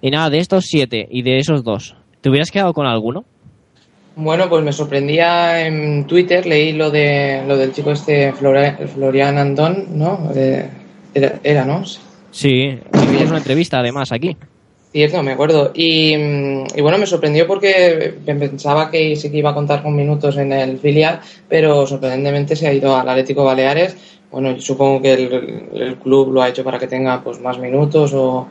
Y 0.00 0.10
nada, 0.10 0.30
de 0.30 0.38
estos 0.38 0.64
siete 0.66 1.06
y 1.10 1.22
de 1.22 1.38
esos 1.38 1.64
dos, 1.64 1.96
¿te 2.20 2.28
hubieras 2.28 2.50
quedado 2.50 2.72
con 2.72 2.86
alguno? 2.86 3.24
Bueno, 4.16 4.48
pues 4.48 4.62
me 4.64 4.72
sorprendía 4.72 5.66
en 5.66 6.06
Twitter, 6.06 6.46
leí 6.46 6.72
lo 6.72 6.90
de 6.90 7.42
lo 7.48 7.56
del 7.56 7.72
chico 7.72 7.90
este 7.90 8.32
Flora- 8.32 8.78
Florian 8.94 9.38
Andón, 9.38 9.86
¿no? 9.98 10.30
Eh, 10.34 10.68
era, 11.14 11.40
era, 11.42 11.64
¿no? 11.64 11.82
Sí, 12.30 12.78
hicimos 12.94 13.28
una 13.28 13.38
entrevista 13.38 13.80
además 13.80 14.12
aquí. 14.12 14.36
Cierto, 14.92 15.20
me 15.24 15.32
acuerdo. 15.32 15.72
Y, 15.74 16.16
mm, 16.16 16.64
y 16.76 16.80
bueno, 16.80 16.98
me 16.98 17.06
sorprendió 17.06 17.48
porque 17.48 18.14
pensaba 18.24 18.88
que 18.90 19.16
sí 19.16 19.30
que 19.32 19.38
iba 19.38 19.50
a 19.50 19.54
contar 19.54 19.82
con 19.82 19.96
minutos 19.96 20.36
en 20.36 20.52
el 20.52 20.78
filial, 20.78 21.18
pero 21.48 21.84
sorprendentemente 21.84 22.54
se 22.54 22.68
ha 22.68 22.72
ido 22.72 22.96
al 22.96 23.08
Atlético 23.08 23.42
Baleares. 23.44 23.96
Bueno, 24.30 24.52
yo 24.52 24.60
supongo 24.60 25.02
que 25.02 25.12
el, 25.14 25.68
el 25.74 25.96
club 25.96 26.32
lo 26.32 26.42
ha 26.42 26.48
hecho 26.48 26.62
para 26.62 26.78
que 26.78 26.86
tenga 26.86 27.20
pues 27.22 27.40
más 27.40 27.58
minutos 27.58 28.12
o, 28.14 28.46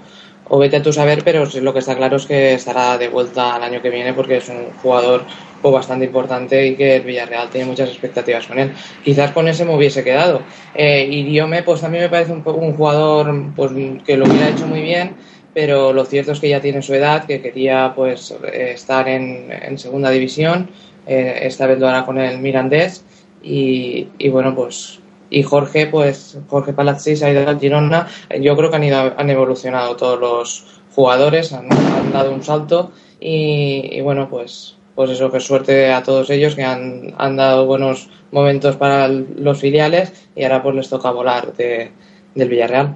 o 0.50 0.60
vete 0.60 0.78
a 0.78 0.84
tu 0.84 0.92
saber, 0.92 1.24
pero 1.24 1.46
lo 1.62 1.74
que 1.74 1.80
está 1.80 1.96
claro 1.96 2.18
es 2.18 2.26
que 2.26 2.54
estará 2.54 2.98
de 2.98 3.08
vuelta 3.08 3.56
al 3.56 3.64
año 3.64 3.82
que 3.82 3.90
viene 3.90 4.14
porque 4.14 4.38
es 4.38 4.50
un 4.50 4.72
jugador 4.82 5.24
pues, 5.62 5.74
bastante 5.74 6.06
importante 6.06 6.68
y 6.68 6.76
que 6.76 6.98
el 6.98 7.04
Villarreal 7.04 7.50
tiene 7.50 7.68
muchas 7.68 7.90
expectativas 7.90 8.46
con 8.48 8.60
él. 8.60 8.74
Quizás 9.04 9.32
con 9.32 9.48
ese 9.48 9.66
me 9.66 9.76
hubiese 9.76 10.04
quedado. 10.04 10.42
Eh, 10.76 11.08
Idiome, 11.10 11.64
pues 11.64 11.82
también 11.82 12.04
me 12.04 12.10
parece 12.10 12.34
un, 12.34 12.44
un 12.46 12.74
jugador 12.74 13.34
pues, 13.56 13.72
que 14.06 14.18
lo 14.18 14.26
hubiera 14.26 14.50
hecho 14.50 14.68
muy 14.68 14.82
bien, 14.82 15.16
pero 15.54 15.94
lo 15.94 16.04
cierto 16.06 16.32
es 16.32 16.40
que 16.40 16.50
ya 16.50 16.62
tiene 16.62 16.82
su 16.82 16.94
edad, 16.94 17.26
que 17.26 17.42
quería 17.42 17.94
pues 17.96 18.36
estar 18.52 19.08
en, 19.08 19.52
en 19.52 19.78
segunda 19.78 20.10
división, 20.10 20.70
eh, 21.06 21.40
esta 21.44 21.68
vez 21.68 21.80
lo 21.80 21.88
hará 21.88 22.06
con 22.06 22.18
el 22.18 22.40
Mirandés 22.40 23.04
y, 23.42 24.08
y 24.18 24.30
bueno 24.30 24.56
pues 24.56 25.00
y 25.34 25.42
Jorge 25.42 25.88
pues 25.88 26.38
Jorge 26.48 26.74
Palazzi 26.74 27.22
ha 27.24 27.32
ido 27.32 27.50
al 27.50 27.60
Girona, 27.60 28.08
yo 28.40 28.56
creo 28.56 28.70
que 28.70 28.76
han 28.76 28.84
ido 28.84 29.14
han 29.18 29.30
evolucionado 29.30 29.96
todos 29.96 30.20
los 30.20 30.66
jugadores, 30.96 31.52
han, 31.52 31.68
dado 32.14 32.32
un 32.32 32.44
salto 32.44 32.92
y, 33.20 33.90
y 33.98 34.02
bueno 34.02 34.30
pues 34.30 34.76
pues 34.94 35.10
eso, 35.10 35.32
que 35.32 35.40
suerte 35.40 35.92
a 35.92 36.04
todos 36.04 36.30
ellos 36.30 36.54
que 36.54 36.64
han, 36.64 37.16
han 37.18 37.36
dado 37.36 37.66
buenos 37.66 38.10
momentos 38.32 38.76
para 38.76 39.08
los 39.08 39.60
filiales 39.60 40.14
y 40.36 40.44
ahora 40.44 40.62
pues 40.62 40.76
les 40.76 40.90
toca 40.90 41.10
volar 41.10 41.52
de, 41.54 41.92
del 42.36 42.50
Villarreal. 42.50 42.96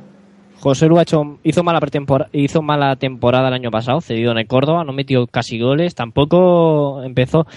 José 0.59 0.85
Lu 0.85 0.99
hizo, 1.43 1.63
mala 1.63 1.79
pretempora- 1.79 2.29
hizo 2.33 2.61
mala 2.61 2.97
temporada 2.97 3.47
el 3.47 3.55
año 3.55 3.71
pasado, 3.71 4.01
cedido 4.01 4.31
en 4.31 4.37
el 4.37 4.47
Córdoba, 4.47 4.83
no 4.83 4.93
metió 4.93 5.25
casi 5.25 5.59
goles, 5.59 5.95
tampoco 5.95 7.01
empezó 7.03 7.47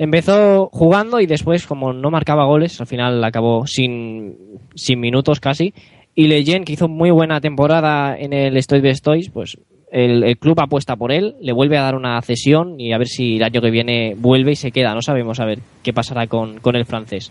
empezó 0.00 0.70
jugando 0.72 1.20
y 1.20 1.26
después, 1.26 1.66
como 1.66 1.92
no 1.92 2.10
marcaba 2.10 2.46
goles, 2.46 2.80
al 2.80 2.86
final 2.86 3.22
acabó 3.22 3.66
sin, 3.66 4.34
sin 4.74 4.98
minutos 4.98 5.40
casi. 5.40 5.74
Y 6.14 6.26
Leyen, 6.26 6.64
que 6.64 6.72
hizo 6.72 6.88
muy 6.88 7.10
buena 7.10 7.40
temporada 7.42 8.16
en 8.18 8.32
el 8.32 8.56
Estoy 8.56 8.80
de 8.80 8.94
Stoys, 8.94 9.28
pues 9.28 9.58
el, 9.92 10.38
club 10.38 10.58
apuesta 10.58 10.96
por 10.96 11.12
él, 11.12 11.36
le 11.42 11.52
vuelve 11.52 11.76
a 11.76 11.82
dar 11.82 11.96
una 11.96 12.20
cesión 12.22 12.80
y 12.80 12.94
a 12.94 12.98
ver 12.98 13.08
si 13.08 13.36
el 13.36 13.42
año 13.42 13.60
que 13.60 13.70
viene 13.70 14.14
vuelve 14.16 14.52
y 14.52 14.56
se 14.56 14.72
queda. 14.72 14.94
No 14.94 15.02
sabemos 15.02 15.38
a 15.38 15.44
ver 15.44 15.58
qué 15.82 15.92
pasará 15.92 16.26
con, 16.26 16.60
con 16.60 16.76
el 16.76 16.86
francés. 16.86 17.30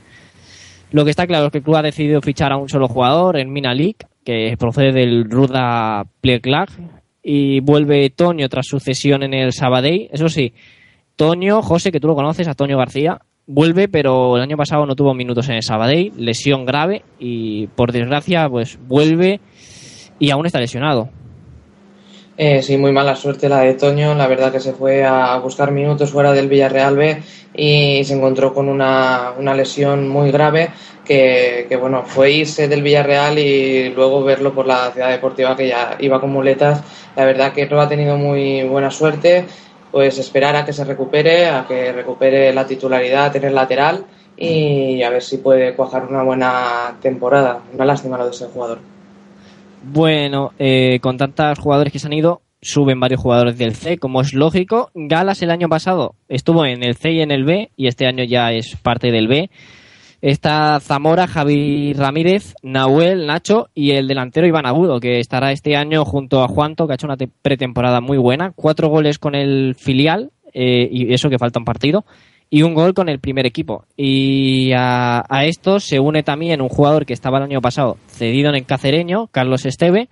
Lo 0.91 1.03
que 1.05 1.09
está 1.09 1.25
claro 1.25 1.47
es 1.47 1.51
que 1.51 1.57
el 1.57 1.63
club 1.63 1.77
ha 1.77 1.81
decidido 1.81 2.21
fichar 2.21 2.51
a 2.51 2.57
un 2.57 2.69
solo 2.69 2.87
jugador, 2.87 3.37
en 3.39 3.51
Mina 3.51 3.73
League, 3.73 3.97
que 4.23 4.55
procede 4.59 4.91
del 4.91 5.27
Ruda 5.27 6.03
Pleclag, 6.21 6.69
y 7.23 7.61
vuelve 7.61 8.11
Toño 8.11 8.47
tras 8.47 8.67
su 8.67 8.79
cesión 8.79 9.23
en 9.23 9.33
el 9.33 9.53
Sabadell. 9.53 10.07
Eso 10.11 10.29
sí, 10.29 10.53
Toño, 11.19 11.61
José, 11.61 11.91
que 11.91 11.99
tú 11.99 12.07
lo 12.07 12.15
conoces, 12.15 12.47
a 12.47 12.53
Toño 12.53 12.77
García, 12.77 13.19
vuelve, 13.45 13.89
pero 13.89 14.37
el 14.37 14.41
año 14.41 14.55
pasado 14.55 14.85
no 14.85 14.95
tuvo 14.95 15.13
minutos 15.13 15.49
en 15.49 15.55
el 15.55 15.63
Sabadell, 15.63 16.13
lesión 16.15 16.65
grave, 16.65 17.03
y 17.19 17.67
por 17.67 17.91
desgracia, 17.91 18.47
pues 18.47 18.79
vuelve 18.87 19.41
y 20.17 20.29
aún 20.31 20.45
está 20.45 20.61
lesionado. 20.61 21.09
Eh, 22.37 22.61
sí, 22.61 22.77
muy 22.77 22.93
mala 22.93 23.17
suerte 23.17 23.49
la 23.49 23.59
de 23.59 23.73
Toño. 23.73 24.15
La 24.15 24.27
verdad 24.27 24.49
que 24.49 24.61
se 24.61 24.71
fue 24.71 25.03
a 25.03 25.37
buscar 25.39 25.71
minutos 25.71 26.09
fuera 26.09 26.31
del 26.31 26.47
Villarreal 26.47 26.95
B 26.95 27.21
y 27.53 28.01
se 28.05 28.13
encontró 28.13 28.53
con 28.53 28.69
una, 28.69 29.33
una 29.37 29.53
lesión 29.53 30.07
muy 30.07 30.31
grave 30.31 30.69
que, 31.03 31.65
que, 31.67 31.75
bueno, 31.75 32.03
fue 32.05 32.31
irse 32.31 32.69
del 32.69 32.81
Villarreal 32.81 33.37
y 33.37 33.89
luego 33.89 34.23
verlo 34.23 34.53
por 34.53 34.65
la 34.65 34.89
ciudad 34.91 35.09
deportiva 35.09 35.57
que 35.57 35.67
ya 35.67 35.97
iba 35.99 36.21
con 36.21 36.29
muletas. 36.31 36.81
La 37.17 37.25
verdad 37.25 37.51
que 37.51 37.67
no 37.67 37.81
ha 37.81 37.89
tenido 37.89 38.15
muy 38.15 38.63
buena 38.63 38.89
suerte. 38.89 39.43
Pues 39.91 40.17
esperar 40.19 40.55
a 40.55 40.65
que 40.65 40.73
se 40.73 40.83
recupere, 40.83 41.47
a 41.47 41.65
que 41.67 41.91
recupere 41.91 42.53
la 42.53 42.67
titularidad, 42.67 43.31
tener 43.31 43.51
lateral 43.51 44.05
y 44.37 45.01
a 45.01 45.09
ver 45.09 45.21
si 45.21 45.37
puede 45.37 45.75
cuajar 45.75 46.05
una 46.05 46.23
buena 46.23 46.97
temporada. 47.01 47.61
Una 47.73 47.85
lástima 47.85 48.17
lo 48.17 48.25
de 48.25 48.31
ese 48.31 48.45
jugador. 48.47 48.79
Bueno, 49.83 50.51
eh, 50.59 50.99
con 51.01 51.17
tantos 51.17 51.59
jugadores 51.59 51.91
que 51.91 51.99
se 51.99 52.07
han 52.07 52.13
ido, 52.13 52.41
suben 52.61 52.99
varios 52.99 53.21
jugadores 53.21 53.57
del 53.57 53.75
C, 53.75 53.97
como 53.97 54.21
es 54.21 54.33
lógico. 54.33 54.91
Galas 54.93 55.41
el 55.41 55.51
año 55.51 55.69
pasado 55.69 56.15
estuvo 56.27 56.65
en 56.65 56.83
el 56.83 56.95
C 56.95 57.11
y 57.11 57.21
en 57.21 57.31
el 57.31 57.45
B, 57.45 57.71
y 57.75 57.87
este 57.87 58.05
año 58.05 58.23
ya 58.23 58.51
es 58.51 58.75
parte 58.75 59.11
del 59.11 59.27
B. 59.27 59.49
Está 60.21 60.79
Zamora, 60.81 61.27
Javi 61.27 61.93
Ramírez, 61.93 62.53
Nahuel, 62.61 63.25
Nacho 63.25 63.69
y 63.73 63.91
el 63.91 64.07
delantero 64.07 64.45
Iván 64.47 64.65
Agudo, 64.65 64.99
que 64.99 65.19
estará 65.19 65.51
este 65.51 65.77
año 65.77 66.03
junto 66.03 66.43
a 66.43 66.47
Juanto, 66.47 66.85
que 66.87 66.93
ha 66.93 66.95
hecho 66.95 67.07
una 67.07 67.15
te- 67.17 67.29
pretemporada 67.41 68.01
muy 68.01 68.17
buena. 68.17 68.51
Cuatro 68.55 68.89
goles 68.89 69.17
con 69.17 69.33
el 69.35 69.75
filial, 69.75 70.31
eh, 70.53 70.89
y 70.91 71.13
eso 71.13 71.29
que 71.29 71.39
falta 71.39 71.59
un 71.59 71.65
partido, 71.65 72.03
y 72.49 72.63
un 72.63 72.73
gol 72.73 72.93
con 72.93 73.07
el 73.07 73.19
primer 73.19 73.45
equipo. 73.45 73.85
Y 73.95 74.71
a, 74.73 75.23
a 75.29 75.45
esto 75.45 75.79
se 75.79 75.99
une 76.01 76.21
también 76.23 76.61
un 76.61 76.69
jugador 76.69 77.05
que 77.05 77.13
estaba 77.13 77.37
el 77.37 77.45
año 77.45 77.61
pasado 77.61 77.97
cedido 78.07 78.49
en 78.49 78.55
el 78.55 78.65
Cacereño, 78.65 79.27
Carlos 79.27 79.65
Esteve, 79.65 80.09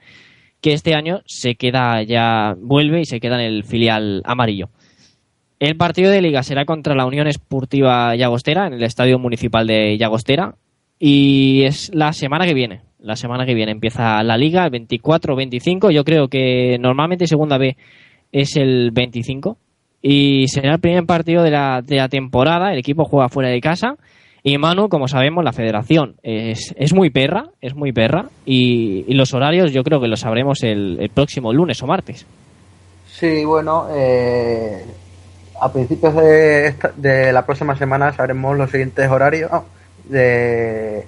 que 0.61 0.71
este 0.73 0.95
año 0.95 1.21
se 1.25 1.55
queda 1.55 2.01
ya, 2.03 2.55
vuelve 2.59 3.01
y 3.01 3.05
se 3.05 3.19
queda 3.19 3.35
en 3.35 3.41
el 3.53 3.63
filial 3.63 4.21
amarillo. 4.25 4.69
El 5.59 5.75
partido 5.75 6.11
de 6.11 6.21
liga 6.21 6.43
será 6.43 6.65
contra 6.65 6.93
la 6.93 7.07
Unión 7.07 7.27
Esportiva 7.27 8.15
Llagostera 8.15 8.67
en 8.67 8.73
el 8.73 8.83
Estadio 8.83 9.17
Municipal 9.17 9.65
de 9.65 9.97
Llagostera 9.97 10.53
y 10.99 11.63
es 11.63 11.89
la 11.95 12.13
semana 12.13 12.45
que 12.45 12.53
viene. 12.53 12.81
La 12.99 13.15
semana 13.15 13.45
que 13.45 13.55
viene 13.55 13.71
empieza 13.71 14.21
la 14.21 14.37
liga, 14.37 14.65
el 14.65 14.71
24-25. 14.71 15.91
Yo 15.91 16.03
creo 16.03 16.27
que 16.27 16.77
normalmente 16.79 17.25
segunda 17.25 17.57
B 17.57 17.75
es 18.31 18.55
el 18.55 18.91
25 18.91 19.57
y 20.01 20.47
será 20.47 20.75
el 20.75 20.79
primer 20.79 21.05
partido 21.07 21.41
de 21.41 21.49
la, 21.49 22.07
temporada. 22.07 22.71
El 22.71 22.77
equipo 22.77 23.05
juega 23.05 23.29
fuera 23.29 23.49
de 23.49 23.59
casa 23.59 23.95
y 24.43 24.59
Manu, 24.59 24.89
como 24.89 25.07
sabemos, 25.07 25.43
la 25.43 25.53
federación 25.53 26.17
es, 26.21 26.75
es 26.77 26.93
muy 26.93 27.09
perra, 27.09 27.45
es 27.61 27.73
muy 27.73 27.93
perra 27.93 28.29
y, 28.45 29.11
los 29.11 29.33
horarios 29.33 29.73
yo 29.73 29.83
creo 29.83 29.99
que 29.99 30.07
los 30.07 30.19
sabremos 30.19 30.61
el, 30.61 30.97
el 30.99 31.09
próximo 31.09 31.51
lunes 31.51 31.81
o 31.81 31.87
martes. 31.87 32.27
Sí, 33.07 33.43
bueno, 33.45 33.87
eh, 33.95 34.83
a 35.61 35.71
principios 35.71 36.15
de, 36.15 36.67
esta- 36.67 36.91
de 36.95 37.31
la 37.33 37.45
próxima 37.45 37.75
semana 37.77 38.13
sabremos 38.13 38.57
los 38.57 38.69
siguientes 38.71 39.09
horarios 39.09 39.51
de, 40.05 41.05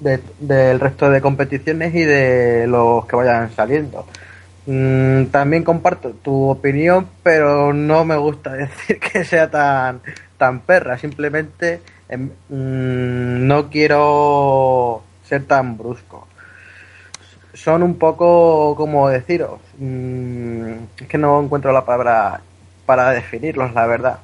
de- 0.00 0.20
del 0.40 0.80
resto 0.80 1.10
de 1.10 1.20
competiciones 1.20 1.94
y 1.94 2.04
de 2.04 2.66
los 2.66 3.06
que 3.06 3.16
vayan 3.16 3.50
saliendo. 3.54 4.06
Mm, 4.66 5.26
también 5.26 5.64
comparto 5.64 6.10
tu 6.12 6.50
opinión, 6.50 7.08
pero 7.22 7.72
no 7.72 8.04
me 8.04 8.16
gusta 8.16 8.52
decir 8.54 8.98
que 9.00 9.24
sea 9.24 9.50
tan, 9.50 10.00
tan 10.38 10.60
perra. 10.60 10.98
Simplemente 10.98 11.80
em, 12.08 12.30
mm, 12.48 13.46
no 13.46 13.70
quiero 13.70 15.02
ser 15.24 15.44
tan 15.44 15.76
brusco 15.78 16.26
son 17.52 17.82
un 17.82 17.96
poco, 17.98 18.74
como 18.76 19.08
deciros, 19.08 19.60
mm, 19.78 20.72
es 21.00 21.06
que 21.08 21.18
no 21.18 21.42
encuentro 21.42 21.72
la 21.72 21.84
palabra 21.84 22.40
para 22.90 23.10
definirlos, 23.12 23.72
la 23.72 23.86
verdad. 23.86 24.18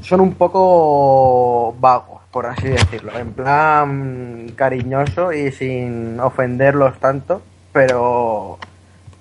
Son 0.00 0.20
un 0.20 0.34
poco 0.34 1.76
vagos, 1.78 2.22
por 2.32 2.46
así 2.46 2.66
decirlo, 2.66 3.16
en 3.16 3.32
plan 3.32 4.50
cariñoso 4.56 5.32
y 5.32 5.52
sin 5.52 6.18
ofenderlos 6.18 6.98
tanto, 6.98 7.40
pero 7.72 8.58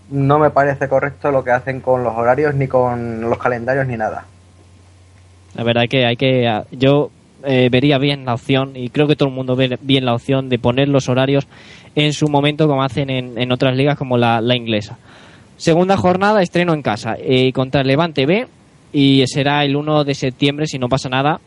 no 0.10 0.40
me 0.40 0.50
parece 0.50 0.90
correcto 0.90 1.30
lo 1.30 1.44
que 1.44 1.52
hacen 1.52 1.82
con 1.82 2.04
los 2.04 2.16
horarios, 2.18 2.56
ni 2.56 2.68
con 2.68 3.22
los 3.22 3.38
calendarios, 3.38 3.86
ni 3.86 3.96
nada. 3.96 4.26
La 5.54 5.64
verdad 5.64 5.84
que 5.88 6.08
hay 6.08 6.18
que. 6.18 6.64
Yo 6.72 7.12
eh, 7.44 7.70
vería 7.72 8.00
bien 8.00 8.26
la 8.26 8.34
opción, 8.34 8.72
y 8.74 8.90
creo 8.90 9.08
que 9.08 9.16
todo 9.16 9.30
el 9.30 9.36
mundo 9.36 9.56
ve 9.56 9.78
bien 9.84 10.04
la 10.04 10.16
opción 10.16 10.50
de 10.50 10.58
poner 10.58 10.88
los 10.88 11.10
horarios 11.10 11.48
en 11.94 12.12
su 12.12 12.28
momento, 12.28 12.68
como 12.68 12.82
hacen 12.82 13.12
en, 13.12 13.38
en 13.38 13.52
otras 13.52 13.76
ligas 13.76 14.00
como 14.00 14.18
la 14.18 14.56
inglesa. 14.56 14.98
Segunda 15.58 15.98
jornada, 15.98 16.42
estreno 16.42 16.74
en 16.74 16.82
casa 16.82 17.16
eh, 17.20 17.52
contra 17.52 17.82
el 17.82 17.88
Levante 17.88 18.26
B, 18.26 18.48
y 18.94 19.24
será 19.28 19.64
el 19.66 19.76
1 19.76 20.04
de 20.04 20.14
septiembre, 20.14 20.68
si 20.68 20.78
no 20.80 20.88
pasa 20.88 21.10
nada, 21.10 21.40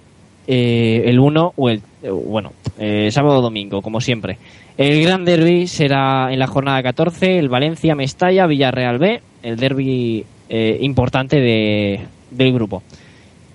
eh, 0.47 1.05
el 1.07 1.19
1 1.19 1.55
o 1.57 1.69
el. 1.69 1.81
eh, 2.03 2.11
bueno, 2.11 2.53
eh, 2.79 3.11
sábado 3.11 3.39
o 3.39 3.43
domingo, 3.43 3.83
como 3.83 4.01
siempre. 4.01 4.39
El 4.77 5.03
gran 5.03 5.25
derby 5.25 5.67
será 5.67 6.33
en 6.33 6.39
la 6.39 6.47
jornada 6.47 6.83
14, 6.83 7.39
el 7.39 7.49
Valencia 7.49 7.95
Mestalla, 7.95 8.47
Villarreal 8.47 8.99
B, 8.99 9.21
el 9.43 9.57
derby 9.57 10.25
eh, 10.49 10.79
importante 10.81 11.41
de, 11.41 12.01
del 12.31 12.53
grupo. 12.53 12.83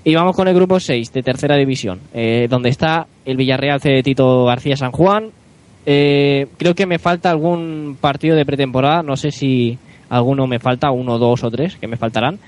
Y 0.04 0.14
vamos 0.14 0.36
con 0.36 0.48
el 0.48 0.54
grupo 0.54 0.80
6 0.80 1.12
de 1.12 1.24
tercera 1.24 1.58
división, 1.58 2.00
eh, 2.14 2.48
donde 2.50 2.70
está 2.70 3.08
el 3.26 3.38
Villarreal 3.38 3.82
C 3.82 3.90
de 3.90 4.04
Tito 4.04 4.46
García 4.46 4.78
San 4.78 4.92
Juan. 4.92 5.32
Creo 5.84 6.76
que 6.76 6.86
me 6.86 7.00
falta 7.00 7.30
algún 7.30 7.98
partido 8.00 8.36
de 8.36 8.46
pretemporada, 8.46 9.04
no 9.04 9.16
sé 9.16 9.32
si 9.32 9.78
alguno 10.10 10.48
me 10.48 10.60
falta, 10.60 10.92
uno, 10.92 11.18
dos 11.18 11.44
o 11.44 11.52
tres 11.52 11.76
que 11.76 11.88
me 11.88 11.98
faltarán. 11.98 12.40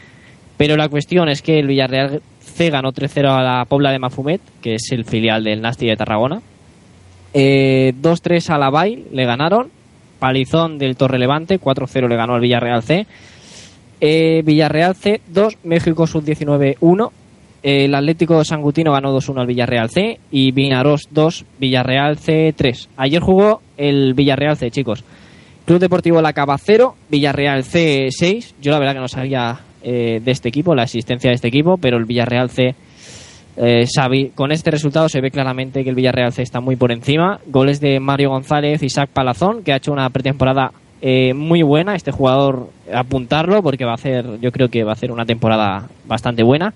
Pero 0.57 0.75
la 0.75 0.89
cuestión 0.89 1.29
es 1.29 1.41
que 1.41 1.59
el 1.59 1.67
Villarreal 1.67 2.21
C 2.39 2.69
ganó 2.69 2.91
3-0 2.91 3.29
a 3.29 3.43
la 3.43 3.65
Pobla 3.65 3.91
de 3.91 3.99
Mafumet, 3.99 4.41
que 4.61 4.75
es 4.75 4.91
el 4.91 5.05
filial 5.05 5.43
del 5.43 5.61
Nasti 5.61 5.87
de 5.87 5.95
Tarragona. 5.95 6.41
Eh, 7.33 7.93
2-3 8.01 8.49
a 8.49 8.57
la 8.57 8.69
Bay 8.69 9.05
le 9.11 9.25
ganaron. 9.25 9.69
Palizón 10.19 10.79
del 10.79 10.95
Torre 10.95 11.19
Levante, 11.19 11.59
4-0 11.59 12.07
le 12.07 12.15
ganó 12.15 12.33
al 12.33 12.41
Villarreal 12.41 12.81
C. 12.81 13.05
Eh, 14.01 14.41
Villarreal 14.43 14.95
C 14.95 15.21
2, 15.27 15.59
México 15.63 16.07
Sub-19 16.07 16.77
1. 16.79 17.11
El 17.61 17.93
Atlético 17.93 18.43
Sangutino 18.43 18.91
ganó 18.91 19.15
2-1 19.15 19.41
al 19.41 19.47
Villarreal 19.47 19.89
C 19.89 20.19
y 20.31 20.51
Vinaros 20.51 21.09
2, 21.11 21.45
Villarreal 21.59 22.17
C 22.17 22.53
3. 22.55 22.89
Ayer 22.97 23.21
jugó 23.21 23.61
el 23.77 24.15
Villarreal 24.15 24.57
C, 24.57 24.71
chicos. 24.71 25.03
Club 25.67 25.81
Deportivo 25.81 26.21
La 26.21 26.31
Cava 26.31 26.57
0, 26.57 26.95
Villarreal 27.09 27.65
C 27.65 28.07
6. 28.09 28.55
Yo 28.61 28.71
la 28.71 28.79
verdad 28.79 28.93
que 28.93 29.01
no 29.01 29.09
sabía 29.09 29.59
eh, 29.83 30.21
de 30.23 30.31
este 30.31 30.47
equipo, 30.47 30.73
la 30.73 30.83
existencia 30.83 31.29
de 31.29 31.35
este 31.35 31.49
equipo, 31.49 31.75
pero 31.75 31.97
el 31.97 32.05
Villarreal 32.05 32.49
C 32.49 32.73
eh, 33.57 33.85
con 34.33 34.53
este 34.53 34.71
resultado 34.71 35.09
se 35.09 35.19
ve 35.19 35.29
claramente 35.29 35.83
que 35.83 35.89
el 35.89 35.95
Villarreal 35.97 36.31
C 36.31 36.41
está 36.41 36.61
muy 36.61 36.77
por 36.77 36.93
encima. 36.93 37.41
Goles 37.47 37.81
de 37.81 37.99
Mario 37.99 38.29
González, 38.29 38.81
Isaac 38.81 39.09
Palazón, 39.11 39.61
que 39.61 39.73
ha 39.73 39.75
hecho 39.75 39.91
una 39.91 40.09
pretemporada 40.09 40.71
eh, 41.01 41.33
muy 41.33 41.63
buena. 41.63 41.95
Este 41.95 42.13
jugador, 42.13 42.69
apuntarlo 42.93 43.61
porque 43.61 43.83
va 43.83 43.91
a 43.91 43.95
hacer, 43.95 44.39
yo 44.39 44.53
creo 44.53 44.69
que 44.69 44.85
va 44.85 44.91
a 44.91 44.93
hacer 44.93 45.11
una 45.11 45.25
temporada 45.25 45.89
bastante 46.05 46.43
buena. 46.43 46.73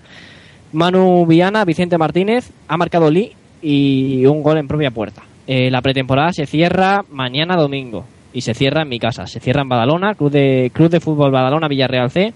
Manu 0.74 1.24
Viana, 1.24 1.64
Vicente 1.64 1.96
Martínez, 1.96 2.50
ha 2.68 2.76
marcado 2.76 3.10
Lee 3.10 3.32
y 3.62 4.26
un 4.26 4.42
gol 4.42 4.58
en 4.58 4.68
propia 4.68 4.90
puerta. 4.90 5.22
Eh, 5.46 5.70
la 5.70 5.80
pretemporada 5.80 6.30
se 6.34 6.44
cierra 6.44 7.06
mañana 7.10 7.56
domingo 7.56 8.04
y 8.32 8.40
se 8.40 8.54
cierra 8.54 8.82
en 8.82 8.88
mi 8.88 8.98
casa. 8.98 9.26
Se 9.26 9.40
cierra 9.40 9.62
en 9.62 9.68
Badalona, 9.68 10.14
Club 10.14 10.30
de, 10.30 10.70
Club 10.72 10.90
de 10.90 11.00
Fútbol 11.00 11.30
Badalona 11.30 11.68
Villarreal 11.68 12.10
C, 12.10 12.32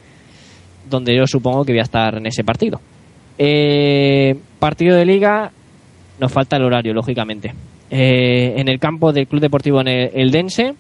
donde 0.89 1.17
yo 1.17 1.27
supongo 1.27 1.65
que 1.65 1.73
voy 1.73 1.81
a 1.81 1.85
estar 1.85 2.17
en 2.17 2.27
ese 2.27 2.45
partido. 2.45 2.81
Eh, 3.39 4.35
partido 4.59 4.97
de 4.97 5.05
liga, 5.05 5.51
nos 6.21 6.33
falta 6.33 6.57
el 6.57 6.65
horario, 6.65 6.95
lógicamente. 6.95 7.55
Eh, 7.91 8.55
en 8.57 8.69
el 8.69 8.79
campo 8.79 9.13
del 9.13 9.27
Club 9.27 9.43
Deportivo 9.43 9.81
en 9.81 9.89
el, 9.89 10.11
Eldense, 10.15 10.75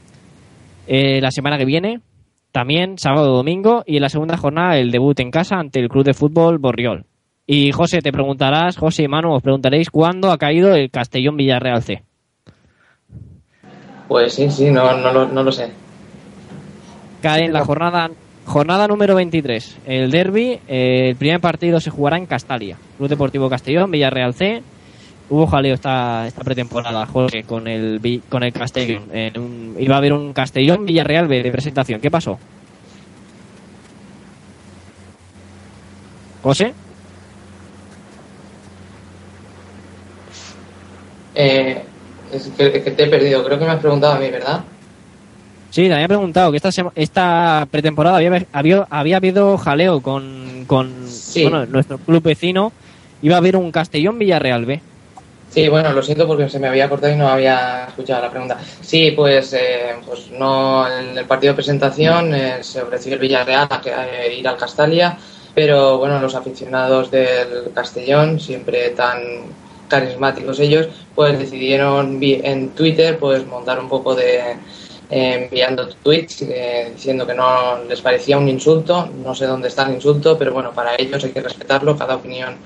eh, 0.87 1.21
la 1.21 1.31
semana 1.31 1.59
que 1.59 1.65
viene, 1.65 2.01
también 2.53 2.99
sábado 2.99 3.35
domingo, 3.35 3.85
y 3.87 3.97
en 3.97 4.03
la 4.03 4.09
segunda 4.09 4.37
jornada 4.37 4.79
el 4.79 4.91
debut 4.91 5.19
en 5.21 5.31
casa 5.31 5.57
ante 5.57 5.81
el 5.81 5.89
Club 5.89 6.05
de 6.05 6.15
Fútbol 6.15 6.59
Borriol. 6.59 7.05
Y 7.47 7.71
José, 7.71 8.01
te 8.01 8.11
preguntarás, 8.11 8.77
José 8.77 9.05
y 9.05 9.09
Manu, 9.09 9.35
os 9.35 9.43
preguntaréis 9.43 9.91
cuándo 9.91 10.33
ha 10.33 10.39
caído 10.39 10.75
el 10.75 10.91
Castellón 10.91 11.37
Villarreal 11.37 11.83
C. 11.83 12.03
Pues 14.09 14.35
sí, 14.35 14.51
sí, 14.51 14.71
no, 14.71 14.97
no, 14.99 15.13
lo, 15.13 15.27
no 15.27 15.43
lo 15.43 15.53
sé. 15.53 15.71
Cae 17.23 17.45
en 17.45 17.53
la 17.53 17.65
jornada 17.65 18.11
jornada 18.47 18.87
número 18.87 19.17
23. 19.17 19.79
El 19.87 20.11
derby, 20.13 20.61
eh, 20.69 21.09
el 21.11 21.17
primer 21.17 21.41
partido 21.41 21.81
se 21.81 21.91
jugará 21.91 22.17
en 22.17 22.27
Castalia. 22.27 22.77
Club 22.97 23.09
Deportivo 23.09 23.51
Castellón, 23.51 23.91
Villarreal 23.91 24.35
C. 24.35 24.63
Hubo 25.29 25.49
jaleo 25.49 25.75
esta, 25.75 26.25
esta 26.29 26.45
pretemporada, 26.45 27.05
Jorge, 27.07 27.43
con 27.43 27.67
el, 27.67 28.23
con 28.29 28.45
el 28.45 28.53
Castellón. 28.53 29.07
En 29.13 29.37
un- 29.41 29.77
iba 29.81 29.97
a 29.97 29.99
haber 29.99 30.13
un 30.13 30.33
Castellón 30.33 30.85
Villarreal 30.87 31.27
B 31.27 31.43
de 31.43 31.51
presentación. 31.51 32.01
¿Qué 32.01 32.11
pasó? 32.13 32.39
José, 36.43 36.73
Eh, 41.39 41.83
es 42.37 42.49
que, 42.57 42.83
que 42.83 42.91
te 42.91 43.05
he 43.05 43.09
perdido, 43.09 43.45
creo 43.45 43.59
que 43.59 43.65
me 43.65 43.71
has 43.73 43.81
preguntado 43.81 44.15
a 44.15 44.19
mí, 44.19 44.31
¿verdad? 44.31 44.61
sí, 45.71 45.89
te 45.89 45.95
había 45.95 46.09
preguntado 46.09 46.51
que 46.51 46.57
esta, 46.57 46.71
esta 46.95 47.69
pretemporada 47.71 48.17
había, 48.17 48.47
había, 48.53 48.87
había 48.89 49.17
habido 49.19 49.59
jaleo 49.59 50.01
con, 50.01 50.65
con 50.67 51.07
Sí. 51.09 51.43
bueno, 51.43 51.67
nuestro 51.67 51.99
club 51.99 52.23
vecino. 52.23 52.73
Iba 53.23 53.35
a 53.35 53.39
haber 53.39 53.57
un 53.57 53.71
Castellón 53.73 54.19
Villarreal 54.19 54.65
B. 54.65 54.81
Sí, 55.51 55.69
bueno, 55.69 55.93
lo 55.93 56.03
siento 56.03 56.27
porque 56.27 56.49
se 56.49 56.59
me 56.59 56.69
había 56.69 56.89
cortado 56.89 57.13
y 57.13 57.17
no 57.17 57.29
había 57.29 57.87
escuchado 57.89 58.23
la 58.23 58.31
pregunta. 58.31 58.59
Sí, 58.81 59.13
pues, 59.13 59.53
eh, 59.55 59.95
pues 60.07 60.31
no, 60.31 60.87
en 60.91 61.17
el 61.19 61.25
partido 61.25 61.53
de 61.53 61.57
presentación 61.57 62.35
eh, 62.35 62.59
se 62.63 62.83
ofreció 62.83 63.15
el 63.15 63.19
Villarreal 63.21 63.67
a, 63.71 63.77
a 63.77 64.27
ir 64.27 64.47
al 64.47 64.57
Castalia, 64.57 65.17
pero 65.55 65.99
bueno, 65.99 66.19
los 66.21 66.35
aficionados 66.35 67.11
del 67.11 67.71
Castellón, 67.75 68.39
siempre 68.41 68.91
tan 68.91 69.19
carismáticos 69.89 70.59
ellos, 70.61 70.89
pues 71.15 71.39
decidieron 71.39 72.19
en 72.23 72.71
Twitter 72.71 73.19
pues 73.19 73.47
montar 73.47 73.79
un 73.79 73.89
poco 73.89 74.15
de 74.15 74.57
eh, 75.09 75.49
enviando 75.49 75.89
tweets 75.89 76.43
eh, 76.43 76.91
diciendo 76.95 77.27
que 77.27 77.35
no 77.35 77.85
les 77.89 78.01
parecía 78.01 78.39
un 78.39 78.49
insulto, 78.49 79.09
no 79.25 79.35
sé 79.35 79.47
dónde 79.47 79.69
está 79.69 79.85
el 79.85 79.95
insulto, 79.95 80.37
pero 80.37 80.53
bueno, 80.53 80.73
para 80.73 80.97
ellos 80.97 81.23
hay 81.23 81.31
que 81.31 81.41
respetarlo, 81.41 81.97
cada 81.97 82.17
opinión 82.17 82.57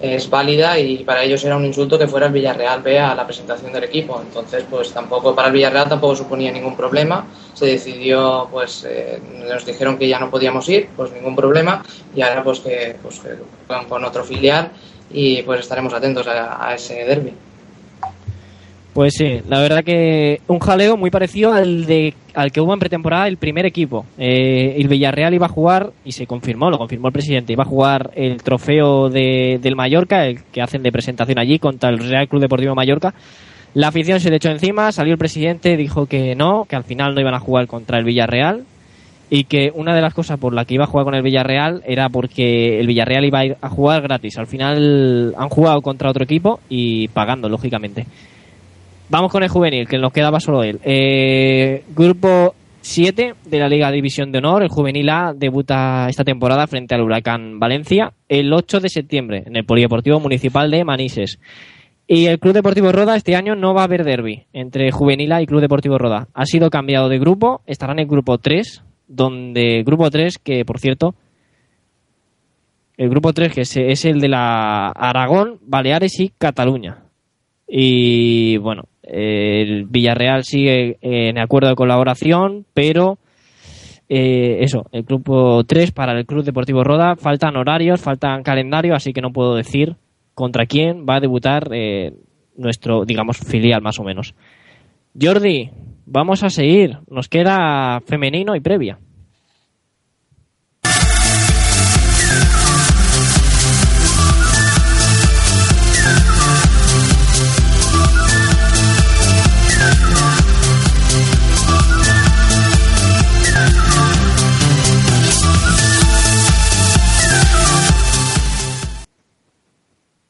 es 0.00 0.28
válida 0.28 0.78
y 0.78 1.04
para 1.04 1.22
ellos 1.22 1.44
era 1.44 1.56
un 1.56 1.64
insulto 1.64 1.98
que 1.98 2.08
fuera 2.08 2.26
el 2.26 2.32
Villarreal 2.32 2.82
B 2.82 2.98
a 2.98 3.14
la 3.14 3.24
presentación 3.24 3.72
del 3.72 3.84
equipo. 3.84 4.20
Entonces, 4.20 4.64
pues 4.68 4.92
tampoco 4.92 5.34
para 5.34 5.48
el 5.48 5.54
Villarreal 5.54 5.88
tampoco 5.88 6.16
suponía 6.16 6.50
ningún 6.50 6.76
problema. 6.76 7.26
Se 7.54 7.66
decidió, 7.66 8.48
pues 8.50 8.84
eh, 8.88 9.20
nos 9.48 9.64
dijeron 9.64 9.96
que 9.96 10.08
ya 10.08 10.18
no 10.18 10.30
podíamos 10.30 10.68
ir, 10.68 10.88
pues 10.96 11.12
ningún 11.12 11.36
problema. 11.36 11.82
Y 12.14 12.22
ahora 12.22 12.42
pues 12.42 12.60
que 12.60 12.96
pues 13.02 13.20
que 13.20 13.36
con 13.88 14.04
otro 14.04 14.24
filial 14.24 14.72
y 15.14 15.42
pues 15.42 15.60
estaremos 15.60 15.94
atentos 15.94 16.26
a, 16.26 16.74
ese 16.74 17.04
derby. 17.04 17.32
Pues 18.92 19.14
sí, 19.14 19.40
la 19.48 19.60
verdad 19.60 19.84
que 19.84 20.40
un 20.48 20.58
jaleo 20.58 20.96
muy 20.96 21.10
parecido 21.10 21.52
al 21.52 21.86
de 21.86 22.14
al 22.34 22.50
que 22.50 22.60
hubo 22.60 22.74
en 22.74 22.80
pretemporada 22.80 23.28
el 23.28 23.36
primer 23.36 23.64
equipo. 23.64 24.06
Eh, 24.18 24.74
el 24.76 24.88
Villarreal 24.88 25.34
iba 25.34 25.46
a 25.46 25.48
jugar, 25.48 25.92
y 26.04 26.12
se 26.12 26.26
confirmó, 26.26 26.68
lo 26.68 26.78
confirmó 26.78 27.08
el 27.08 27.12
presidente, 27.12 27.52
iba 27.52 27.62
a 27.62 27.66
jugar 27.66 28.10
el 28.16 28.42
trofeo 28.42 29.08
de, 29.08 29.60
del 29.62 29.76
Mallorca, 29.76 30.26
el 30.26 30.42
que 30.44 30.60
hacen 30.60 30.82
de 30.82 30.90
presentación 30.90 31.38
allí 31.38 31.60
contra 31.60 31.90
el 31.90 31.98
Real 31.98 32.28
Club 32.28 32.42
Deportivo 32.42 32.74
Mallorca. 32.74 33.14
La 33.74 33.88
afición 33.88 34.20
se 34.20 34.30
le 34.30 34.36
echó 34.36 34.50
encima, 34.50 34.90
salió 34.92 35.12
el 35.12 35.18
presidente, 35.18 35.76
dijo 35.76 36.06
que 36.06 36.34
no, 36.34 36.64
que 36.68 36.76
al 36.76 36.84
final 36.84 37.14
no 37.14 37.20
iban 37.20 37.34
a 37.34 37.40
jugar 37.40 37.66
contra 37.68 37.98
el 37.98 38.04
Villarreal 38.04 38.64
y 39.36 39.46
que 39.46 39.72
una 39.74 39.96
de 39.96 40.00
las 40.00 40.14
cosas 40.14 40.38
por 40.38 40.54
la 40.54 40.64
que 40.64 40.74
iba 40.74 40.84
a 40.84 40.86
jugar 40.86 41.06
con 41.06 41.16
el 41.16 41.22
Villarreal 41.24 41.82
era 41.88 42.08
porque 42.08 42.78
el 42.78 42.86
Villarreal 42.86 43.24
iba 43.24 43.42
a 43.60 43.68
jugar 43.68 44.00
gratis. 44.02 44.38
Al 44.38 44.46
final 44.46 45.34
han 45.36 45.48
jugado 45.48 45.82
contra 45.82 46.08
otro 46.08 46.22
equipo 46.22 46.60
y 46.68 47.08
pagando, 47.08 47.48
lógicamente. 47.48 48.06
Vamos 49.08 49.32
con 49.32 49.42
el 49.42 49.48
juvenil, 49.48 49.88
que 49.88 49.98
nos 49.98 50.12
quedaba 50.12 50.38
solo 50.38 50.62
él. 50.62 50.78
Eh, 50.84 51.82
grupo 51.96 52.54
7 52.82 53.34
de 53.44 53.58
la 53.58 53.68
Liga 53.68 53.90
División 53.90 54.30
de 54.30 54.38
Honor. 54.38 54.62
El 54.62 54.68
juvenil 54.68 55.08
A 55.08 55.32
debuta 55.34 56.06
esta 56.08 56.22
temporada 56.22 56.68
frente 56.68 56.94
al 56.94 57.02
Huracán 57.02 57.58
Valencia 57.58 58.12
el 58.28 58.52
8 58.52 58.78
de 58.78 58.88
septiembre 58.88 59.42
en 59.46 59.56
el 59.56 59.64
Polideportivo 59.64 60.20
Municipal 60.20 60.70
de 60.70 60.84
Manises. 60.84 61.40
Y 62.06 62.26
el 62.26 62.38
Club 62.38 62.54
Deportivo 62.54 62.92
Roda 62.92 63.16
este 63.16 63.34
año 63.34 63.56
no 63.56 63.74
va 63.74 63.80
a 63.80 63.84
haber 63.86 64.04
derby 64.04 64.44
entre 64.52 64.92
Juvenil 64.92 65.32
y 65.40 65.46
Club 65.46 65.60
Deportivo 65.60 65.98
Roda. 65.98 66.28
Ha 66.34 66.46
sido 66.46 66.70
cambiado 66.70 67.08
de 67.08 67.18
grupo, 67.18 67.62
estará 67.66 67.94
en 67.94 67.98
el 67.98 68.06
grupo 68.06 68.38
3, 68.38 68.84
donde 69.06 69.82
grupo 69.84 70.10
3, 70.10 70.38
que 70.38 70.64
por 70.64 70.80
cierto, 70.80 71.14
el 72.96 73.08
grupo 73.08 73.32
3 73.32 73.52
que 73.52 73.60
es, 73.62 73.76
es 73.76 74.04
el 74.04 74.20
de 74.20 74.28
la 74.28 74.88
Aragón, 74.88 75.58
Baleares 75.62 76.20
y 76.20 76.30
Cataluña. 76.30 77.04
Y 77.66 78.56
bueno, 78.58 78.84
el 79.02 79.84
Villarreal 79.86 80.44
sigue 80.44 80.98
en 81.00 81.38
acuerdo 81.38 81.68
de 81.68 81.74
colaboración, 81.74 82.66
pero 82.74 83.18
eh, 84.08 84.58
eso, 84.60 84.86
el 84.92 85.02
grupo 85.02 85.64
3 85.64 85.92
para 85.92 86.18
el 86.18 86.26
Club 86.26 86.44
Deportivo 86.44 86.84
Roda, 86.84 87.16
faltan 87.16 87.56
horarios, 87.56 88.00
faltan 88.00 88.42
calendario, 88.42 88.94
así 88.94 89.12
que 89.12 89.22
no 89.22 89.32
puedo 89.32 89.54
decir 89.54 89.96
contra 90.34 90.66
quién 90.66 91.06
va 91.08 91.16
a 91.16 91.20
debutar 91.20 91.68
eh, 91.72 92.12
nuestro, 92.56 93.04
digamos, 93.04 93.38
filial 93.38 93.82
más 93.82 93.98
o 93.98 94.04
menos. 94.04 94.34
Jordi, 95.20 95.70
vamos 96.06 96.42
a 96.42 96.50
seguir, 96.50 96.98
nos 97.08 97.28
queda 97.28 98.00
femenino 98.06 98.56
y 98.56 98.60
previa. 98.60 98.98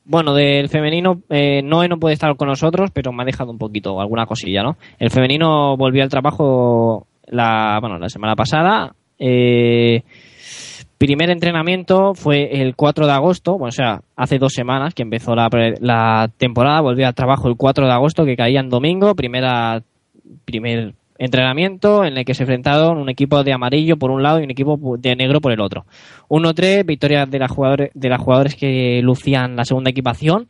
Bueno, 0.07 0.35
del 0.35 0.69
femenino, 0.69 1.23
eh, 1.31 1.63
Noé 1.63 1.89
no 1.89 1.99
puede 1.99 2.13
estar 2.13 2.37
con 2.37 2.49
nosotros, 2.49 2.91
pero 2.93 3.13
me 3.13 3.23
ha 3.23 3.27
dejado 3.27 3.51
un 3.51 3.59
poquito, 3.59 4.01
alguna 4.01 4.27
cosilla, 4.27 4.63
¿no? 4.63 4.77
El 4.99 5.11
femenino 5.11 5.77
volvió 5.79 6.03
al 6.03 6.11
trabajo 6.11 7.07
la, 7.27 7.79
bueno, 7.81 7.99
la 7.99 8.11
semana 8.11 8.37
pasada. 8.37 8.95
Eh, 9.19 10.03
primer 10.99 11.31
entrenamiento 11.31 12.15
fue 12.15 12.61
el 12.61 12.77
4 12.77 13.07
de 13.07 13.13
agosto, 13.13 13.53
bueno, 13.53 13.69
o 13.69 13.73
sea, 13.73 14.03
hace 14.15 14.39
dos 14.39 14.53
semanas 14.53 14.93
que 14.95 15.03
empezó 15.03 15.35
la, 15.35 15.49
la 15.81 16.31
temporada, 16.37 16.83
volvió 16.83 17.07
al 17.07 17.15
trabajo 17.15 17.49
el 17.49 17.57
4 17.57 17.87
de 17.87 17.93
agosto, 17.93 18.27
que 18.27 18.37
caía 18.37 18.61
en 18.61 18.69
domingo, 18.69 19.15
primera, 19.15 19.83
primer 20.45 20.95
entrenamiento 21.19 22.05
en 22.05 22.17
el 22.19 22.25
que 22.25 22.35
se 22.35 22.43
enfrentaron 22.43 22.99
un 22.99 23.09
equipo 23.09 23.43
de 23.45 23.53
amarillo 23.53 23.97
por 23.97 24.11
un 24.11 24.23
lado 24.23 24.41
y 24.41 24.45
un 24.45 24.51
equipo 24.51 24.79
de 24.99 25.17
negro 25.17 25.41
por 25.41 25.53
el 25.53 25.61
otro. 25.61 25.85
1-3, 26.29 26.85
victoria 26.85 27.27
de 27.27 27.39
las 27.39 27.51
jugadores, 27.51 27.91
de 27.95 28.09
las 28.09 28.21
jugadores 28.21 28.55
que 28.57 29.01
lucían 29.03 29.57
la 29.57 29.65
segunda 29.65 29.91
equipación. 29.91 30.47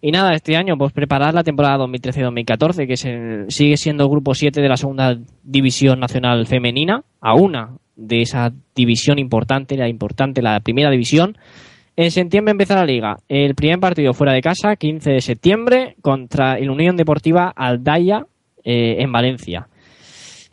Y 0.00 0.12
nada, 0.12 0.34
este 0.34 0.56
año, 0.56 0.76
pues 0.76 0.92
preparar 0.92 1.34
la 1.34 1.42
temporada 1.42 1.78
2013-2014, 1.78 2.86
que 2.86 2.92
es 2.92 3.04
el- 3.06 3.46
sigue 3.48 3.76
siendo 3.76 4.04
el 4.04 4.10
grupo 4.10 4.34
7 4.34 4.60
de 4.60 4.68
la 4.68 4.76
segunda 4.76 5.16
división 5.42 5.98
nacional 6.00 6.46
femenina, 6.46 7.02
a 7.20 7.34
una 7.34 7.70
de 7.96 8.20
esa 8.22 8.52
división 8.74 9.18
importante, 9.18 9.76
la 9.76 9.88
importante, 9.88 10.42
la 10.42 10.60
primera 10.60 10.90
división. 10.90 11.36
En 11.96 12.10
septiembre 12.10 12.50
empieza 12.52 12.74
la 12.76 12.84
liga. 12.84 13.16
El 13.26 13.54
primer 13.54 13.80
partido 13.80 14.12
fuera 14.12 14.34
de 14.34 14.42
casa, 14.42 14.76
15 14.76 15.12
de 15.12 15.20
septiembre, 15.22 15.96
contra 16.02 16.58
el 16.58 16.68
Unión 16.68 16.96
Deportiva 16.96 17.50
Aldaya 17.56 18.26
eh, 18.62 18.96
en 18.98 19.10
Valencia. 19.10 19.68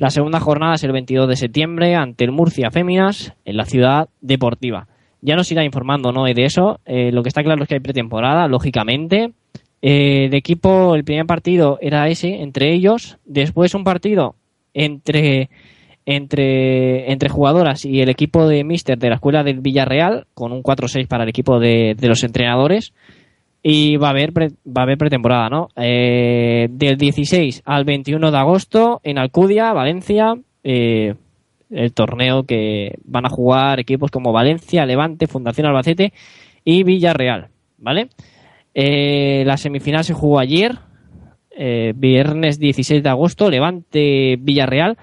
La 0.04 0.10
segunda 0.10 0.42
jornada 0.42 0.74
es 0.74 0.84
el 0.84 0.92
22 0.92 1.30
de 1.30 1.38
septiembre 1.38 1.96
ante 1.96 2.26
el 2.26 2.34
Murcia 2.34 2.70
Féminas 2.72 3.32
en 3.46 3.56
la 3.56 3.64
ciudad 3.64 4.10
deportiva. 4.20 4.90
Ya 5.22 5.38
nos 5.38 5.50
irá 5.50 5.64
informando 5.64 6.12
¿no? 6.12 6.26
de 6.26 6.44
eso. 6.44 6.82
Eh, 6.86 7.14
lo 7.14 7.24
que 7.24 7.30
está 7.30 7.42
claro 7.42 7.64
es 7.64 7.70
que 7.70 7.76
hay 7.76 7.80
pretemporada, 7.80 8.50
lógicamente. 8.50 9.32
Eh, 9.82 10.26
el 10.26 10.34
equipo, 10.34 10.96
el 10.96 11.06
primer 11.06 11.26
partido 11.26 11.78
era 11.80 12.10
ese, 12.10 12.42
entre 12.42 12.74
ellos. 12.74 13.18
Después 13.24 13.76
un 13.76 13.86
partido 13.86 14.36
entre 14.74 15.50
entre, 16.06 17.10
entre 17.10 17.30
jugadoras 17.30 17.86
y 17.86 18.02
el 18.02 18.10
equipo 18.10 18.46
de 18.46 18.66
Mister 18.66 18.98
de 18.98 19.08
la 19.08 19.16
escuela 19.16 19.46
del 19.46 19.62
Villarreal, 19.62 20.28
con 20.34 20.52
un 20.52 20.64
4-6 20.64 21.08
para 21.08 21.24
el 21.24 21.30
equipo 21.30 21.62
de, 21.62 21.96
de 21.98 22.08
los 22.10 22.26
entrenadores. 22.26 22.92
Y 23.66 23.96
va 23.96 24.08
a 24.08 24.10
haber, 24.12 24.34
pre- 24.34 24.52
va 24.68 24.82
a 24.82 24.84
haber 24.84 24.98
pretemporada, 24.98 25.50
¿no? 25.50 25.70
Eh, 25.78 26.68
del 26.70 26.98
16 26.98 27.62
al 27.64 27.86
21 27.86 28.30
de 28.30 28.38
agosto 28.38 29.00
en 29.04 29.18
Alcudia, 29.18 29.72
Valencia, 29.72 30.36
eh, 30.66 31.16
el 31.72 31.94
torneo 31.94 32.44
que 32.44 32.96
van 33.06 33.26
a 33.26 33.30
jugar 33.30 33.80
equipos 33.80 34.12
como 34.12 34.34
Valencia, 34.34 34.86
Levante, 34.86 35.28
Fundación 35.28 35.66
Albacete 35.66 36.12
y 36.66 36.84
Villarreal, 36.84 37.48
¿vale? 37.78 38.10
Eh, 38.74 39.44
la 39.46 39.56
semifinal 39.56 40.04
se 40.04 40.14
jugó 40.14 40.40
ayer, 40.40 40.78
eh, 41.56 41.94
viernes 41.96 42.60
16 42.60 43.02
de 43.02 43.10
agosto, 43.10 43.50
Levante 43.50 44.38
Villarreal. 44.40 44.98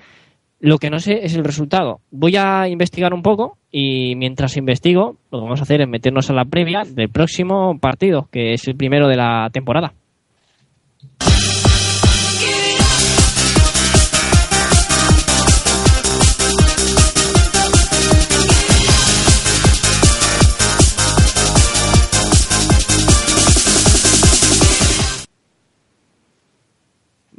Lo 0.60 0.76
que 0.76 0.90
no 0.90 1.00
sé 1.00 1.24
es 1.24 1.34
el 1.34 1.44
resultado. 1.44 2.00
Voy 2.10 2.36
a 2.36 2.68
investigar 2.68 3.14
un 3.14 3.22
poco 3.22 3.56
y 3.72 4.14
mientras 4.16 4.58
investigo, 4.58 5.16
lo 5.30 5.38
que 5.38 5.44
vamos 5.44 5.60
a 5.60 5.62
hacer 5.62 5.80
es 5.80 5.88
meternos 5.88 6.28
a 6.28 6.34
la 6.34 6.44
previa 6.44 6.82
del 6.86 7.08
próximo 7.08 7.78
partido, 7.78 8.28
que 8.30 8.52
es 8.52 8.68
el 8.68 8.76
primero 8.76 9.08
de 9.08 9.16
la 9.16 9.48
temporada. 9.50 9.94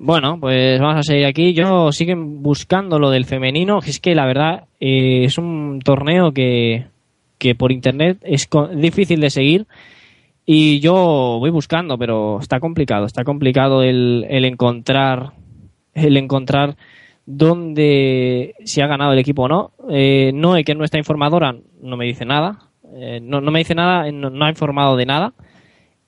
Bueno, 0.03 0.39
pues 0.39 0.79
vamos 0.79 0.97
a 0.97 1.03
seguir 1.03 1.27
aquí. 1.27 1.53
Yo 1.53 1.91
siguen 1.91 2.41
buscando 2.41 2.97
lo 2.97 3.11
del 3.11 3.25
femenino. 3.25 3.81
Es 3.85 3.99
que 3.99 4.15
la 4.15 4.25
verdad 4.25 4.63
eh, 4.79 5.25
es 5.25 5.37
un 5.37 5.79
torneo 5.83 6.31
que, 6.31 6.87
que 7.37 7.53
por 7.53 7.71
internet 7.71 8.17
es 8.23 8.49
difícil 8.73 9.21
de 9.21 9.29
seguir. 9.29 9.67
Y 10.43 10.79
yo 10.79 11.37
voy 11.39 11.51
buscando, 11.51 11.99
pero 11.99 12.39
está 12.39 12.59
complicado. 12.59 13.05
Está 13.05 13.23
complicado 13.23 13.83
el, 13.83 14.25
el 14.27 14.45
encontrar 14.45 15.33
el 15.93 16.17
encontrar 16.17 16.77
dónde 17.27 18.55
se 18.65 18.81
ha 18.81 18.87
ganado 18.87 19.13
el 19.13 19.19
equipo 19.19 19.43
o 19.43 19.47
no. 19.49 19.71
Eh, 19.91 20.31
Noe, 20.33 20.63
que 20.63 20.71
es 20.71 20.77
nuestra 20.79 20.97
informadora, 20.97 21.55
no 21.79 21.95
me 21.95 22.05
dice 22.05 22.25
nada. 22.25 22.71
Eh, 22.95 23.19
no, 23.21 23.39
no 23.39 23.51
me 23.51 23.59
dice 23.59 23.75
nada, 23.75 24.11
no, 24.11 24.31
no 24.31 24.45
ha 24.45 24.49
informado 24.49 24.97
de 24.97 25.05
nada. 25.05 25.35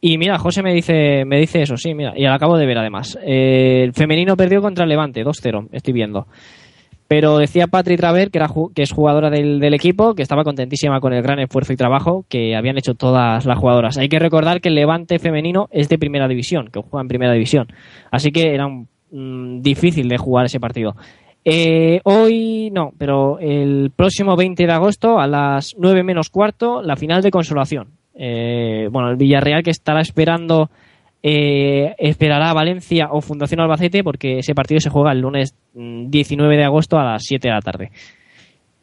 Y 0.05 0.17
mira, 0.17 0.37
José 0.37 0.61
me 0.61 0.73
dice, 0.73 1.23
me 1.23 1.39
dice 1.39 1.61
eso, 1.61 1.77
sí, 1.77 1.93
mira, 1.93 2.11
y 2.13 2.23
lo 2.23 2.33
acabo 2.33 2.57
de 2.57 2.65
ver 2.65 2.77
además. 2.77 3.17
Eh, 3.25 3.83
el 3.85 3.93
femenino 3.93 4.35
perdió 4.35 4.61
contra 4.61 4.83
el 4.83 4.89
Levante, 4.89 5.23
2-0, 5.23 5.69
estoy 5.71 5.93
viendo. 5.93 6.27
Pero 7.07 7.37
decía 7.37 7.67
Patri 7.67 7.95
Traver, 7.95 8.29
que, 8.29 8.37
era, 8.39 8.49
que 8.75 8.81
es 8.81 8.91
jugadora 8.91 9.29
del, 9.29 9.61
del 9.61 9.73
equipo, 9.73 10.13
que 10.13 10.21
estaba 10.21 10.43
contentísima 10.43 10.99
con 10.99 11.13
el 11.13 11.21
gran 11.23 11.39
esfuerzo 11.39 11.71
y 11.71 11.77
trabajo 11.77 12.25
que 12.27 12.53
habían 12.53 12.77
hecho 12.77 12.95
todas 12.95 13.45
las 13.45 13.57
jugadoras. 13.57 13.97
Hay 13.97 14.09
que 14.09 14.19
recordar 14.19 14.59
que 14.59 14.67
el 14.67 14.75
Levante 14.75 15.19
femenino 15.19 15.69
es 15.71 15.87
de 15.87 15.97
primera 15.97 16.27
división, 16.27 16.67
que 16.67 16.81
juega 16.81 17.01
en 17.01 17.07
primera 17.07 17.31
división. 17.31 17.67
Así 18.11 18.31
que 18.33 18.53
era 18.53 18.65
un- 18.67 18.89
mm, 19.11 19.61
difícil 19.61 20.09
de 20.09 20.17
jugar 20.17 20.47
ese 20.47 20.59
partido. 20.59 20.97
Eh, 21.45 22.01
hoy 22.03 22.71
no, 22.73 22.91
pero 22.97 23.39
el 23.39 23.91
próximo 23.95 24.35
20 24.35 24.65
de 24.67 24.73
agosto 24.73 25.17
a 25.19 25.27
las 25.27 25.75
9 25.77 26.03
menos 26.03 26.29
cuarto, 26.29 26.81
la 26.81 26.97
final 26.97 27.21
de 27.21 27.31
consolación. 27.31 27.87
Eh, 28.15 28.87
bueno, 28.91 29.09
el 29.09 29.17
Villarreal 29.17 29.63
que 29.63 29.71
estará 29.71 30.01
esperando, 30.01 30.69
eh, 31.21 31.95
esperará 31.97 32.49
a 32.49 32.53
Valencia 32.53 33.09
o 33.11 33.21
Fundación 33.21 33.61
Albacete 33.61 34.03
porque 34.03 34.39
ese 34.39 34.53
partido 34.53 34.79
se 34.79 34.89
juega 34.89 35.11
el 35.11 35.21
lunes 35.21 35.55
mm, 35.73 36.09
19 36.09 36.57
de 36.57 36.63
agosto 36.63 36.97
a 36.97 37.03
las 37.03 37.23
7 37.23 37.47
de 37.47 37.53
la 37.53 37.61
tarde. 37.61 37.91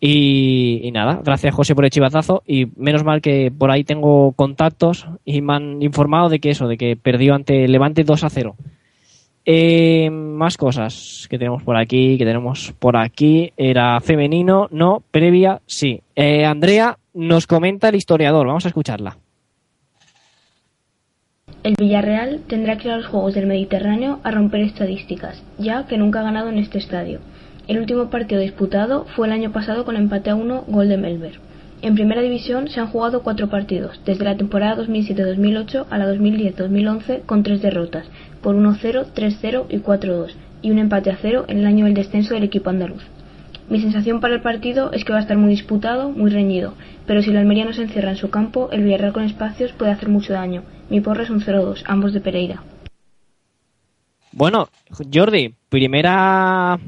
Y, 0.02 0.90
nada, 0.94 1.20
gracias 1.22 1.54
José 1.54 1.74
por 1.74 1.84
el 1.84 1.90
chivatazo 1.90 2.42
y 2.46 2.66
menos 2.76 3.04
mal 3.04 3.20
que 3.20 3.52
por 3.56 3.70
ahí 3.70 3.84
tengo 3.84 4.32
contactos 4.32 5.06
y 5.26 5.42
me 5.42 5.54
han 5.54 5.82
informado 5.82 6.30
de 6.30 6.38
que 6.38 6.48
eso, 6.48 6.68
de 6.68 6.78
que 6.78 6.96
perdió 6.96 7.34
ante 7.34 7.68
Levante 7.68 8.02
2 8.02 8.24
a 8.24 8.30
0. 8.30 8.56
Eh, 9.46 10.10
más 10.10 10.56
cosas 10.56 11.26
que 11.30 11.38
tenemos 11.38 11.62
por 11.62 11.76
aquí, 11.76 12.18
que 12.18 12.24
tenemos 12.24 12.74
por 12.78 12.96
aquí. 12.96 13.52
Era 13.56 14.00
femenino, 14.00 14.68
no, 14.70 15.02
previa, 15.10 15.60
sí. 15.66 16.02
Eh, 16.14 16.44
Andrea 16.44 16.98
nos 17.14 17.46
comenta 17.46 17.88
el 17.88 17.96
historiador, 17.96 18.46
vamos 18.46 18.64
a 18.64 18.68
escucharla. 18.68 19.16
El 21.62 21.74
Villarreal 21.78 22.40
tendrá 22.46 22.78
que 22.78 22.88
ir 22.88 22.94
a 22.94 22.96
los 22.96 23.06
Juegos 23.06 23.34
del 23.34 23.46
Mediterráneo 23.46 24.20
a 24.22 24.30
romper 24.30 24.62
estadísticas, 24.62 25.42
ya 25.58 25.86
que 25.86 25.98
nunca 25.98 26.20
ha 26.20 26.24
ganado 26.24 26.48
en 26.48 26.58
este 26.58 26.78
estadio. 26.78 27.20
El 27.68 27.78
último 27.78 28.08
partido 28.08 28.40
disputado 28.40 29.04
fue 29.14 29.26
el 29.26 29.32
año 29.32 29.52
pasado 29.52 29.84
con 29.84 29.96
empate 29.96 30.30
a 30.30 30.34
uno 30.34 30.64
gol 30.68 30.88
de 30.88 30.96
Melber. 30.96 31.38
En 31.82 31.94
primera 31.94 32.20
división 32.20 32.68
se 32.68 32.80
han 32.80 32.88
jugado 32.88 33.22
cuatro 33.22 33.48
partidos, 33.48 34.00
desde 34.04 34.24
la 34.24 34.36
temporada 34.36 34.82
2007-2008 34.82 35.86
a 35.88 35.98
la 35.98 36.06
2010-2011 36.12 37.22
con 37.26 37.42
tres 37.42 37.62
derrotas, 37.62 38.06
por 38.42 38.56
1-0, 38.56 39.06
3-0 39.14 39.66
y 39.68 39.78
4-2, 39.78 40.34
y 40.62 40.70
un 40.70 40.78
empate 40.78 41.10
a 41.10 41.16
cero 41.16 41.44
en 41.48 41.58
el 41.58 41.66
año 41.66 41.84
del 41.84 41.94
descenso 41.94 42.34
del 42.34 42.44
equipo 42.44 42.70
andaluz. 42.70 43.02
Mi 43.68 43.80
sensación 43.80 44.20
para 44.20 44.34
el 44.34 44.40
partido 44.40 44.90
es 44.92 45.04
que 45.04 45.12
va 45.12 45.18
a 45.18 45.22
estar 45.22 45.36
muy 45.36 45.50
disputado, 45.50 46.10
muy 46.10 46.30
reñido, 46.30 46.74
pero 47.06 47.22
si 47.22 47.30
la 47.30 47.38
Almería 47.40 47.64
no 47.64 47.72
se 47.72 47.82
encierra 47.82 48.10
en 48.10 48.16
su 48.16 48.28
campo, 48.28 48.68
el 48.72 48.82
Villarreal 48.82 49.12
con 49.12 49.22
espacios 49.22 49.72
puede 49.72 49.92
hacer 49.92 50.08
mucho 50.08 50.32
daño. 50.32 50.64
Mi 50.88 51.00
porra 51.00 51.22
es 51.22 51.30
un 51.30 51.40
0-2, 51.40 51.84
ambos 51.86 52.12
de 52.12 52.20
Pereira. 52.20 52.64
Bueno, 54.32 54.68
Jordi, 55.12 55.54
primera 55.68 56.78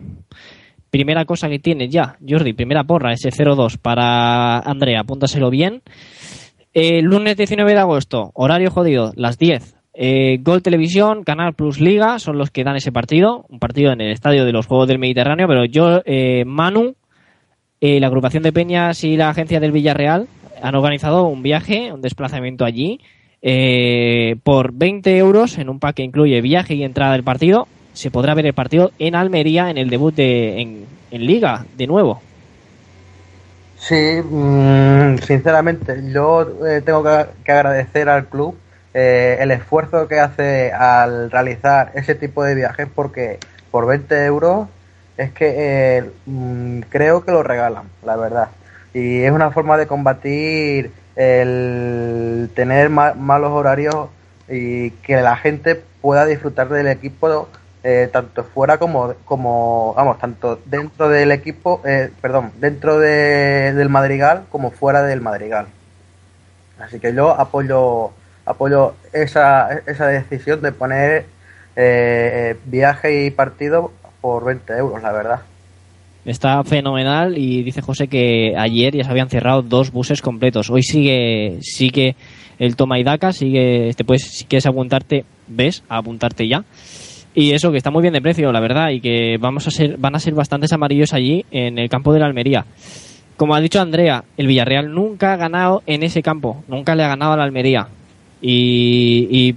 primera 0.90 1.24
cosa 1.24 1.48
que 1.48 1.58
tienes 1.58 1.90
ya, 1.90 2.16
Jordi, 2.28 2.52
primera 2.52 2.84
porra, 2.84 3.12
ese 3.12 3.30
0-2 3.30 3.78
para 3.78 4.58
Andrea, 4.58 5.00
apúntaselo 5.00 5.50
bien. 5.50 5.82
Eh, 6.74 7.00
lunes 7.02 7.36
19 7.36 7.72
de 7.72 7.78
agosto, 7.78 8.30
horario 8.34 8.70
jodido, 8.70 9.12
las 9.14 9.38
10. 9.38 9.81
Eh, 9.94 10.38
Gol 10.40 10.62
Televisión, 10.62 11.22
Canal 11.22 11.54
Plus 11.54 11.80
Liga 11.80 12.18
son 12.18 12.38
los 12.38 12.50
que 12.50 12.64
dan 12.64 12.76
ese 12.76 12.92
partido, 12.92 13.44
un 13.48 13.58
partido 13.58 13.92
en 13.92 14.00
el 14.00 14.12
estadio 14.12 14.44
de 14.44 14.52
los 14.52 14.66
Juegos 14.66 14.88
del 14.88 14.98
Mediterráneo, 14.98 15.46
pero 15.46 15.64
yo, 15.66 16.00
eh, 16.06 16.44
Manu, 16.46 16.94
eh, 17.80 18.00
la 18.00 18.06
agrupación 18.06 18.42
de 18.42 18.52
Peñas 18.52 19.02
y 19.04 19.16
la 19.16 19.28
agencia 19.28 19.60
del 19.60 19.72
Villarreal 19.72 20.28
han 20.62 20.74
organizado 20.74 21.26
un 21.26 21.42
viaje, 21.42 21.92
un 21.92 22.00
desplazamiento 22.00 22.64
allí, 22.64 23.00
eh, 23.42 24.36
por 24.44 24.72
20 24.72 25.18
euros 25.18 25.58
en 25.58 25.68
un 25.68 25.80
pack 25.80 25.96
que 25.96 26.02
incluye 26.04 26.40
viaje 26.40 26.74
y 26.74 26.84
entrada 26.84 27.14
del 27.14 27.24
partido. 27.24 27.66
Se 27.92 28.10
podrá 28.10 28.34
ver 28.34 28.46
el 28.46 28.54
partido 28.54 28.92
en 29.00 29.16
Almería 29.16 29.68
en 29.68 29.78
el 29.78 29.90
debut 29.90 30.14
de, 30.14 30.60
en, 30.60 30.86
Liga, 31.10 31.66
de 31.76 31.86
nuevo. 31.86 32.22
Sí, 33.76 34.22
mm, 34.22 35.18
sinceramente, 35.18 36.00
yo 36.10 36.42
eh, 36.66 36.80
tengo 36.80 37.02
que 37.02 37.50
agradecer 37.52 38.08
al 38.08 38.26
club 38.28 38.56
eh, 38.94 39.38
el 39.40 39.50
esfuerzo 39.50 40.08
que 40.08 40.20
hace 40.20 40.72
al 40.72 41.30
realizar 41.30 41.92
ese 41.94 42.14
tipo 42.14 42.44
de 42.44 42.54
viajes 42.54 42.88
porque 42.94 43.38
por 43.70 43.86
20 43.86 44.24
euros 44.24 44.68
es 45.16 45.32
que 45.32 45.98
eh, 45.98 46.10
mm, 46.26 46.80
creo 46.90 47.24
que 47.24 47.32
lo 47.32 47.42
regalan, 47.42 47.84
la 48.02 48.16
verdad. 48.16 48.48
Y 48.94 49.22
es 49.22 49.32
una 49.32 49.50
forma 49.50 49.76
de 49.78 49.86
combatir 49.86 50.92
el 51.16 52.50
tener 52.54 52.90
ma- 52.90 53.14
malos 53.14 53.50
horarios 53.52 54.08
y 54.48 54.90
que 55.02 55.20
la 55.22 55.36
gente 55.36 55.76
pueda 56.00 56.24
disfrutar 56.26 56.68
del 56.68 56.88
equipo 56.88 57.48
eh, 57.84 58.08
tanto 58.12 58.44
fuera 58.44 58.78
como 58.78 59.14
como 59.24 59.92
vamos 59.96 60.18
tanto 60.18 60.56
dentro 60.66 61.08
del 61.08 61.32
equipo 61.32 61.80
eh, 61.84 62.10
perdón 62.20 62.52
dentro 62.60 62.98
de- 62.98 63.72
del 63.74 63.88
Madrigal 63.88 64.44
como 64.50 64.70
fuera 64.70 65.02
del 65.02 65.20
Madrigal 65.20 65.66
así 66.78 66.98
que 67.00 67.14
yo 67.14 67.30
apoyo 67.38 68.12
apoyo 68.44 68.94
esa, 69.12 69.72
esa 69.86 70.06
decisión 70.06 70.62
de 70.62 70.72
poner 70.72 71.26
eh, 71.76 72.56
viaje 72.66 73.26
y 73.26 73.30
partido 73.30 73.92
por 74.20 74.44
20 74.44 74.72
euros 74.74 75.02
la 75.02 75.12
verdad 75.12 75.40
Está 76.24 76.62
fenomenal 76.62 77.36
y 77.36 77.64
dice 77.64 77.80
José 77.80 78.06
que 78.06 78.54
ayer 78.56 78.94
ya 78.94 79.02
se 79.02 79.10
habían 79.10 79.28
cerrado 79.28 79.62
dos 79.62 79.90
buses 79.90 80.22
completos. 80.22 80.70
Hoy 80.70 80.84
sigue 80.84 81.58
sigue 81.62 82.14
el 82.60 82.76
toma 82.76 83.00
y 83.00 83.02
daca, 83.02 83.32
sigue, 83.32 83.92
te 83.96 84.04
puedes, 84.04 84.22
si 84.22 84.44
quieres 84.44 84.66
apuntarte, 84.66 85.24
ves, 85.48 85.82
a 85.88 85.96
apuntarte 85.98 86.46
ya. 86.46 86.64
Y 87.34 87.52
eso 87.52 87.72
que 87.72 87.78
está 87.78 87.90
muy 87.90 88.02
bien 88.02 88.14
de 88.14 88.20
precio, 88.20 88.52
la 88.52 88.60
verdad, 88.60 88.90
y 88.90 89.00
que 89.00 89.36
vamos 89.40 89.66
a 89.66 89.72
ser, 89.72 89.96
van 89.96 90.14
a 90.14 90.20
ser 90.20 90.34
bastantes 90.34 90.72
amarillos 90.72 91.12
allí 91.12 91.44
en 91.50 91.78
el 91.78 91.88
campo 91.88 92.12
de 92.12 92.20
la 92.20 92.26
Almería. 92.26 92.66
Como 93.36 93.56
ha 93.56 93.60
dicho 93.60 93.80
Andrea, 93.80 94.22
el 94.36 94.46
Villarreal 94.46 94.92
nunca 94.92 95.32
ha 95.32 95.36
ganado 95.36 95.82
en 95.86 96.04
ese 96.04 96.22
campo, 96.22 96.62
nunca 96.68 96.94
le 96.94 97.02
ha 97.02 97.08
ganado 97.08 97.32
a 97.32 97.36
la 97.36 97.42
Almería. 97.42 97.88
Y, 98.42 99.54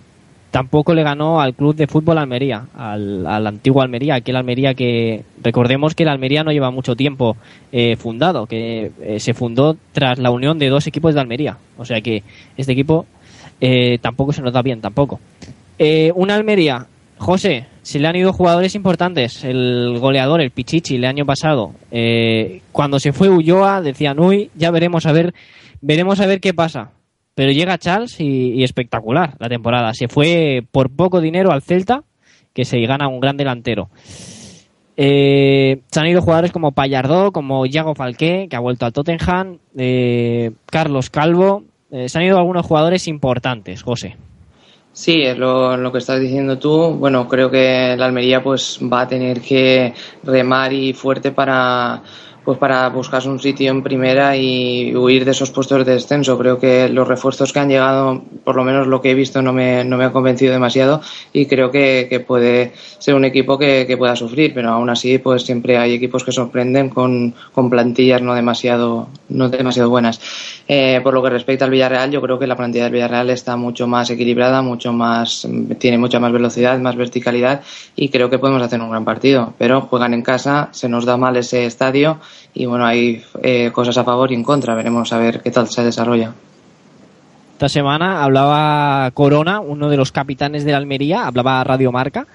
tampoco 0.51 0.93
le 0.93 1.03
ganó 1.03 1.41
al 1.41 1.53
club 1.53 1.75
de 1.75 1.85
fútbol 1.85 2.17
Almería, 2.17 2.67
al, 2.77 3.27
al 3.27 3.45
antiguo 3.45 3.81
Almería, 3.81 4.15
aquel 4.15 4.37
Almería 4.37 4.73
que 4.73 5.25
recordemos 5.43 5.95
que 5.95 6.03
el 6.03 6.09
Almería 6.09 6.45
no 6.45 6.53
lleva 6.53 6.71
mucho 6.71 6.95
tiempo 6.95 7.35
eh, 7.73 7.97
fundado, 7.97 8.45
que 8.45 8.89
eh, 9.01 9.19
se 9.19 9.33
fundó 9.33 9.75
tras 9.91 10.17
la 10.17 10.31
unión 10.31 10.57
de 10.57 10.69
dos 10.69 10.87
equipos 10.87 11.13
de 11.13 11.19
Almería. 11.19 11.57
O 11.77 11.83
sea 11.83 11.99
que 11.99 12.23
este 12.55 12.71
equipo 12.71 13.05
eh, 13.59 13.97
tampoco 14.01 14.31
se 14.31 14.41
nos 14.41 14.53
da 14.53 14.61
bien, 14.61 14.79
tampoco. 14.79 15.19
Eh, 15.77 16.13
una 16.15 16.35
Almería 16.35 16.87
José, 17.17 17.65
se 17.81 17.99
le 17.99 18.07
han 18.07 18.15
ido 18.15 18.33
jugadores 18.33 18.75
importantes. 18.75 19.43
El 19.43 19.97
goleador, 19.99 20.41
el 20.41 20.51
Pichichi, 20.51 20.95
el 20.95 21.05
año 21.05 21.25
pasado. 21.25 21.71
eh, 21.91 22.61
cuando 22.71 22.99
se 22.99 23.13
fue 23.13 23.29
Ulloa, 23.29 23.81
decían, 23.81 24.19
uy, 24.19 24.51
ya 24.55 24.71
veremos 24.71 25.05
a 25.05 25.11
ver, 25.11 25.33
veremos 25.81 26.19
a 26.19 26.25
ver 26.25 26.39
qué 26.39 26.53
pasa. 26.53 26.91
Pero 27.35 27.51
llega 27.51 27.77
Charles 27.77 28.19
y, 28.19 28.63
espectacular 28.63 29.35
la 29.39 29.49
temporada. 29.49 29.93
Se 29.93 30.07
fue 30.07 30.63
por 30.71 30.89
poco 30.89 31.19
dinero 31.19 31.51
al 31.51 31.61
Celta, 31.61 32.03
que 32.53 32.63
se 32.63 32.79
gana 32.85 33.09
un 33.09 33.19
gran 33.19 33.35
delantero. 33.35 33.89
Eh, 34.97 35.81
se 35.91 35.99
han 35.99 36.07
ido 36.07 36.21
jugadores 36.21 36.53
como 36.53 36.71
Pallardó, 36.71 37.33
como 37.33 37.65
Iago 37.65 37.93
Falqué, 37.93 38.47
que 38.49 38.55
ha 38.55 38.61
vuelto 38.61 38.85
al 38.85 38.93
Tottenham, 38.93 39.59
eh, 39.77 40.51
Carlos 40.65 41.09
Calvo. 41.09 41.65
Eh, 41.91 42.07
se 42.07 42.17
han 42.17 42.23
ido 42.23 42.37
algunos 42.37 42.65
jugadores 42.65 43.07
importantes, 43.09 43.83
José. 43.83 44.15
Sí, 44.93 45.23
es 45.23 45.37
lo, 45.37 45.75
lo 45.75 45.91
que 45.91 45.97
estás 45.97 46.21
diciendo 46.21 46.57
tú. 46.57 46.95
Bueno, 46.97 47.27
creo 47.27 47.51
que 47.51 47.95
la 47.97 48.05
Almería 48.05 48.41
pues 48.41 48.79
va 48.81 49.01
a 49.01 49.07
tener 49.09 49.41
que 49.41 49.93
remar 50.23 50.71
y 50.71 50.93
fuerte 50.93 51.31
para 51.31 52.01
pues 52.45 52.59
para 52.59 52.87
buscarse 52.89 53.27
un 53.27 53.39
sitio 53.39 53.71
en 53.71 53.81
primera 53.81 54.37
y 54.37 54.95
huir 54.95 55.25
de 55.25 55.31
esos 55.31 55.49
puestos 55.49 55.83
de 55.83 55.93
descenso. 55.93 56.37
Creo 56.37 56.59
que 56.59 56.87
los 56.87 57.07
refuerzos 57.07 57.51
que 57.51 57.59
han 57.59 57.69
llegado, 57.69 58.21
por 58.43 58.55
lo 58.55 58.63
menos 58.63 58.85
lo 58.85 59.01
que 59.01 59.11
he 59.11 59.15
visto, 59.15 59.41
no 59.41 59.51
me, 59.51 59.83
no 59.83 59.97
me 59.97 60.05
ha 60.05 60.11
convencido 60.11 60.53
demasiado 60.53 61.01
y 61.33 61.47
creo 61.47 61.71
que, 61.71 62.23
puede 62.25 62.73
ser 62.99 63.15
un 63.15 63.25
equipo 63.25 63.57
que, 63.57 63.85
que 63.87 63.97
pueda 63.97 64.15
sufrir, 64.15 64.53
pero 64.53 64.69
aún 64.69 64.89
así 64.89 65.17
pues 65.17 65.43
siempre 65.43 65.77
hay 65.77 65.93
equipos 65.93 66.23
que 66.23 66.31
sorprenden 66.31 66.89
con, 66.89 67.33
con 67.51 67.69
plantillas 67.69 68.21
no 68.21 68.35
demasiado, 68.35 69.09
no 69.29 69.49
demasiado 69.49 69.89
buenas. 69.89 70.21
Eh, 70.67 70.99
por 71.03 71.13
lo 71.13 71.23
que 71.23 71.29
respecta 71.29 71.65
al 71.65 71.71
Villarreal, 71.71 72.11
yo 72.11 72.21
creo 72.21 72.39
que 72.39 72.47
la 72.47 72.55
plantilla 72.55 72.85
del 72.85 72.93
Villarreal 72.93 73.29
está 73.31 73.55
mucho 73.55 73.87
más 73.87 74.09
equilibrada, 74.09 74.61
mucho 74.61 74.93
más, 74.93 75.47
tiene 75.79 75.97
mucha 75.97 76.19
más 76.19 76.31
velocidad, 76.31 76.77
más 76.79 76.95
verticalidad 76.95 77.61
y 77.95 78.09
creo 78.09 78.29
que 78.29 78.39
podemos 78.39 78.61
hacer 78.61 78.79
un 78.81 78.91
gran 78.91 79.05
partido. 79.05 79.53
Pero 79.57 79.81
juegan 79.81 80.13
en 80.13 80.21
casa, 80.21 80.69
se 80.71 80.89
nos 80.89 81.05
da 81.05 81.17
mal 81.17 81.37
ese 81.37 81.65
estadio 81.65 82.19
y 82.53 82.65
bueno, 82.65 82.85
hay 82.85 83.23
eh, 83.43 83.71
cosas 83.71 83.97
a 83.97 84.03
favor 84.03 84.31
y 84.31 84.35
en 84.35 84.43
contra. 84.43 84.75
Veremos 84.75 85.11
a 85.13 85.17
ver 85.17 85.41
qué 85.41 85.51
tal 85.51 85.67
se 85.67 85.83
desarrolla. 85.83 86.33
Esta 87.53 87.69
semana 87.69 88.23
hablaba 88.23 89.09
Corona, 89.11 89.59
uno 89.61 89.89
de 89.89 89.97
los 89.97 90.11
capitanes 90.11 90.65
de 90.65 90.71
la 90.71 90.77
Almería, 90.77 91.25
hablaba 91.25 91.63
Radio 91.63 91.91
Marca 91.91 92.27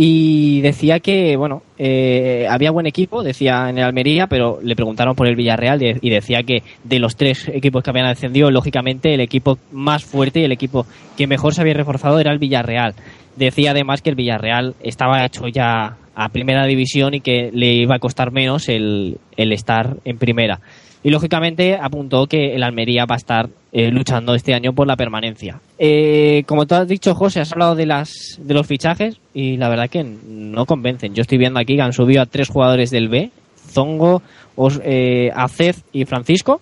y 0.00 0.60
decía 0.60 1.00
que, 1.00 1.36
bueno, 1.36 1.62
eh, 1.76 2.46
había 2.48 2.70
buen 2.70 2.86
equipo, 2.86 3.24
decía 3.24 3.68
en 3.68 3.78
el 3.78 3.84
Almería, 3.84 4.28
pero 4.28 4.60
le 4.62 4.76
preguntaron 4.76 5.16
por 5.16 5.26
el 5.26 5.34
Villarreal 5.34 5.82
y 5.82 6.08
decía 6.08 6.44
que 6.44 6.62
de 6.84 7.00
los 7.00 7.16
tres 7.16 7.48
equipos 7.48 7.82
que 7.82 7.90
habían 7.90 8.06
ascendido, 8.06 8.48
lógicamente 8.52 9.12
el 9.12 9.20
equipo 9.20 9.58
más 9.72 10.04
fuerte 10.04 10.38
y 10.38 10.44
el 10.44 10.52
equipo 10.52 10.86
que 11.16 11.26
mejor 11.26 11.52
se 11.52 11.62
había 11.62 11.74
reforzado 11.74 12.20
era 12.20 12.30
el 12.30 12.38
Villarreal. 12.38 12.94
Decía 13.34 13.72
además 13.72 14.00
que 14.00 14.10
el 14.10 14.14
Villarreal 14.14 14.74
estaba 14.84 15.24
hecho 15.24 15.48
ya 15.48 15.96
a 16.20 16.30
primera 16.30 16.66
división 16.66 17.14
y 17.14 17.20
que 17.20 17.50
le 17.54 17.74
iba 17.74 17.94
a 17.94 17.98
costar 18.00 18.32
menos 18.32 18.68
el, 18.68 19.18
el 19.36 19.52
estar 19.52 19.98
en 20.04 20.18
primera. 20.18 20.60
Y 21.04 21.10
lógicamente 21.10 21.78
apuntó 21.80 22.26
que 22.26 22.56
el 22.56 22.64
Almería 22.64 23.06
va 23.06 23.14
a 23.14 23.18
estar 23.18 23.48
eh, 23.70 23.92
luchando 23.92 24.34
este 24.34 24.52
año 24.52 24.72
por 24.72 24.88
la 24.88 24.96
permanencia. 24.96 25.60
Eh, 25.78 26.42
como 26.46 26.66
tú 26.66 26.74
has 26.74 26.88
dicho, 26.88 27.14
José, 27.14 27.38
has 27.38 27.52
hablado 27.52 27.76
de 27.76 27.86
las 27.86 28.40
de 28.42 28.52
los 28.52 28.66
fichajes 28.66 29.20
y 29.32 29.58
la 29.58 29.68
verdad 29.68 29.88
que 29.88 30.02
no 30.02 30.66
convencen. 30.66 31.14
Yo 31.14 31.22
estoy 31.22 31.38
viendo 31.38 31.60
aquí 31.60 31.76
que 31.76 31.82
han 31.82 31.92
subido 31.92 32.20
a 32.20 32.26
tres 32.26 32.48
jugadores 32.48 32.90
del 32.90 33.08
B, 33.08 33.30
Zongo, 33.70 34.20
Os, 34.56 34.80
eh, 34.84 35.30
Acez 35.36 35.84
y 35.92 36.04
Francisco. 36.04 36.60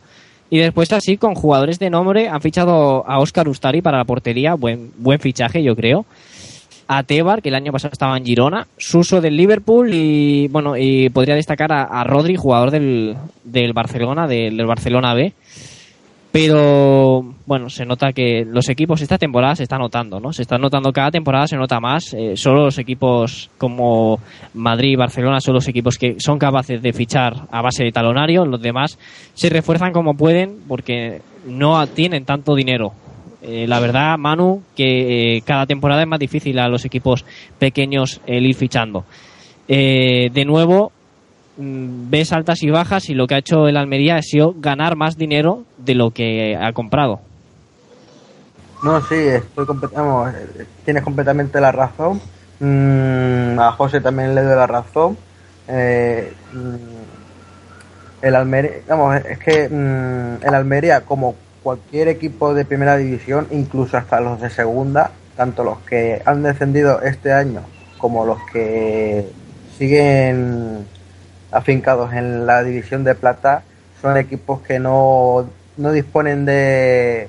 Y 0.50 0.58
después 0.58 0.92
así 0.92 1.16
con 1.16 1.34
jugadores 1.34 1.78
de 1.78 1.88
nombre 1.88 2.28
han 2.28 2.42
fichado 2.42 3.08
a 3.08 3.18
Oscar 3.20 3.48
Ustari 3.48 3.80
para 3.80 3.96
la 3.96 4.04
portería, 4.04 4.54
buen, 4.54 4.92
buen 4.98 5.18
fichaje 5.18 5.62
yo 5.62 5.74
creo 5.74 6.04
a 6.88 7.02
Tebar, 7.02 7.42
que 7.42 7.48
el 7.48 7.54
año 7.54 7.72
pasado 7.72 7.92
estaba 7.92 8.16
en 8.16 8.24
Girona, 8.24 8.66
Suso 8.76 9.20
del 9.20 9.36
Liverpool 9.36 9.90
y 9.92 10.48
bueno, 10.48 10.76
y 10.76 11.08
podría 11.10 11.34
destacar 11.34 11.72
a, 11.72 12.04
Rodri, 12.04 12.36
jugador 12.36 12.70
del, 12.70 13.16
del 13.44 13.72
Barcelona, 13.72 14.26
del, 14.26 14.56
del 14.56 14.66
Barcelona 14.66 15.14
B. 15.14 15.32
Pero 16.36 17.24
bueno, 17.46 17.70
se 17.70 17.86
nota 17.86 18.12
que 18.12 18.44
los 18.44 18.68
equipos 18.68 19.00
esta 19.00 19.16
temporada 19.16 19.56
se 19.56 19.62
están 19.62 19.78
notando, 19.78 20.20
¿no? 20.20 20.34
Se 20.34 20.42
están 20.42 20.60
notando 20.60 20.92
cada 20.92 21.10
temporada, 21.10 21.46
se 21.46 21.56
nota 21.56 21.80
más. 21.80 22.12
Eh, 22.12 22.36
solo 22.36 22.64
los 22.64 22.76
equipos 22.76 23.48
como 23.56 24.20
Madrid 24.52 24.90
y 24.90 24.96
Barcelona 24.96 25.40
son 25.40 25.54
los 25.54 25.66
equipos 25.66 25.96
que 25.96 26.16
son 26.18 26.38
capaces 26.38 26.82
de 26.82 26.92
fichar 26.92 27.46
a 27.50 27.62
base 27.62 27.84
de 27.84 27.90
talonario. 27.90 28.44
Los 28.44 28.60
demás 28.60 28.98
se 29.32 29.48
refuerzan 29.48 29.92
como 29.92 30.12
pueden 30.12 30.58
porque 30.68 31.22
no 31.46 31.86
tienen 31.86 32.26
tanto 32.26 32.54
dinero. 32.54 32.92
Eh, 33.46 33.66
la 33.68 33.78
verdad, 33.78 34.18
Manu, 34.18 34.62
que 34.74 35.36
eh, 35.36 35.42
cada 35.42 35.66
temporada 35.66 36.02
es 36.02 36.08
más 36.08 36.18
difícil 36.18 36.58
a 36.58 36.68
los 36.68 36.84
equipos 36.84 37.24
pequeños 37.60 38.20
el 38.26 38.44
ir 38.44 38.56
fichando. 38.56 39.04
Eh, 39.68 40.30
de 40.34 40.44
nuevo, 40.44 40.90
mm, 41.56 42.10
ves 42.10 42.32
altas 42.32 42.64
y 42.64 42.70
bajas 42.70 43.08
y 43.08 43.14
lo 43.14 43.28
que 43.28 43.36
ha 43.36 43.38
hecho 43.38 43.68
el 43.68 43.76
Almería 43.76 44.16
ha 44.16 44.22
sido 44.22 44.52
ganar 44.58 44.96
más 44.96 45.16
dinero 45.16 45.62
de 45.78 45.94
lo 45.94 46.10
que 46.10 46.56
ha 46.60 46.72
comprado. 46.72 47.20
No, 48.82 49.00
sí, 49.02 49.14
estoy 49.14 49.64
vamos, 49.94 50.34
eh, 50.34 50.66
tienes 50.84 51.04
completamente 51.04 51.60
la 51.60 51.70
razón. 51.70 52.20
Mm, 52.58 53.60
a 53.60 53.70
José 53.72 54.00
también 54.00 54.34
le 54.34 54.42
doy 54.42 54.56
la 54.56 54.66
razón. 54.66 55.16
Eh, 55.68 56.32
mm, 56.52 58.22
el 58.22 58.34
Almería, 58.34 58.72
vamos, 58.88 59.16
es 59.24 59.38
que 59.38 59.66
el 59.66 60.54
Almería, 60.54 61.02
como 61.02 61.36
cualquier 61.66 62.06
equipo 62.06 62.54
de 62.54 62.64
primera 62.64 62.96
división, 62.96 63.48
incluso 63.50 63.96
hasta 63.96 64.20
los 64.20 64.40
de 64.40 64.50
segunda, 64.50 65.10
tanto 65.36 65.64
los 65.64 65.78
que 65.80 66.22
han 66.24 66.44
descendido 66.44 67.02
este 67.02 67.32
año 67.32 67.62
como 67.98 68.24
los 68.24 68.38
que 68.52 69.28
siguen 69.76 70.86
afincados 71.50 72.12
en 72.12 72.46
la 72.46 72.62
división 72.62 73.02
de 73.02 73.16
plata, 73.16 73.64
son 74.00 74.16
equipos 74.16 74.60
que 74.60 74.78
no, 74.78 75.50
no 75.76 75.90
disponen 75.90 76.44
de, 76.44 77.28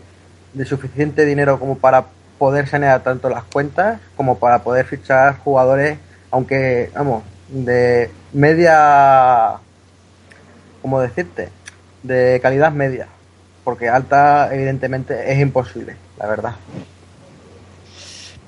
de 0.54 0.66
suficiente 0.66 1.26
dinero 1.26 1.58
como 1.60 1.80
para 1.80 2.06
poder 2.38 2.68
sanear 2.68 3.02
tanto 3.02 3.30
las 3.30 3.44
cuentas 3.44 4.00
como 4.16 4.38
para 4.38 4.60
poder 4.60 4.86
fichar 4.86 5.40
jugadores, 5.40 5.98
aunque, 6.30 6.92
vamos, 6.94 7.24
de 7.50 8.12
media, 8.34 9.56
¿cómo 10.84 11.02
decirte? 11.02 11.50
De 12.04 12.40
calidad 12.40 12.72
media, 12.72 13.08
porque 13.68 13.90
alta 13.90 14.48
evidentemente 14.56 15.30
es 15.30 15.42
imposible, 15.42 15.98
la 16.18 16.26
verdad. 16.26 16.56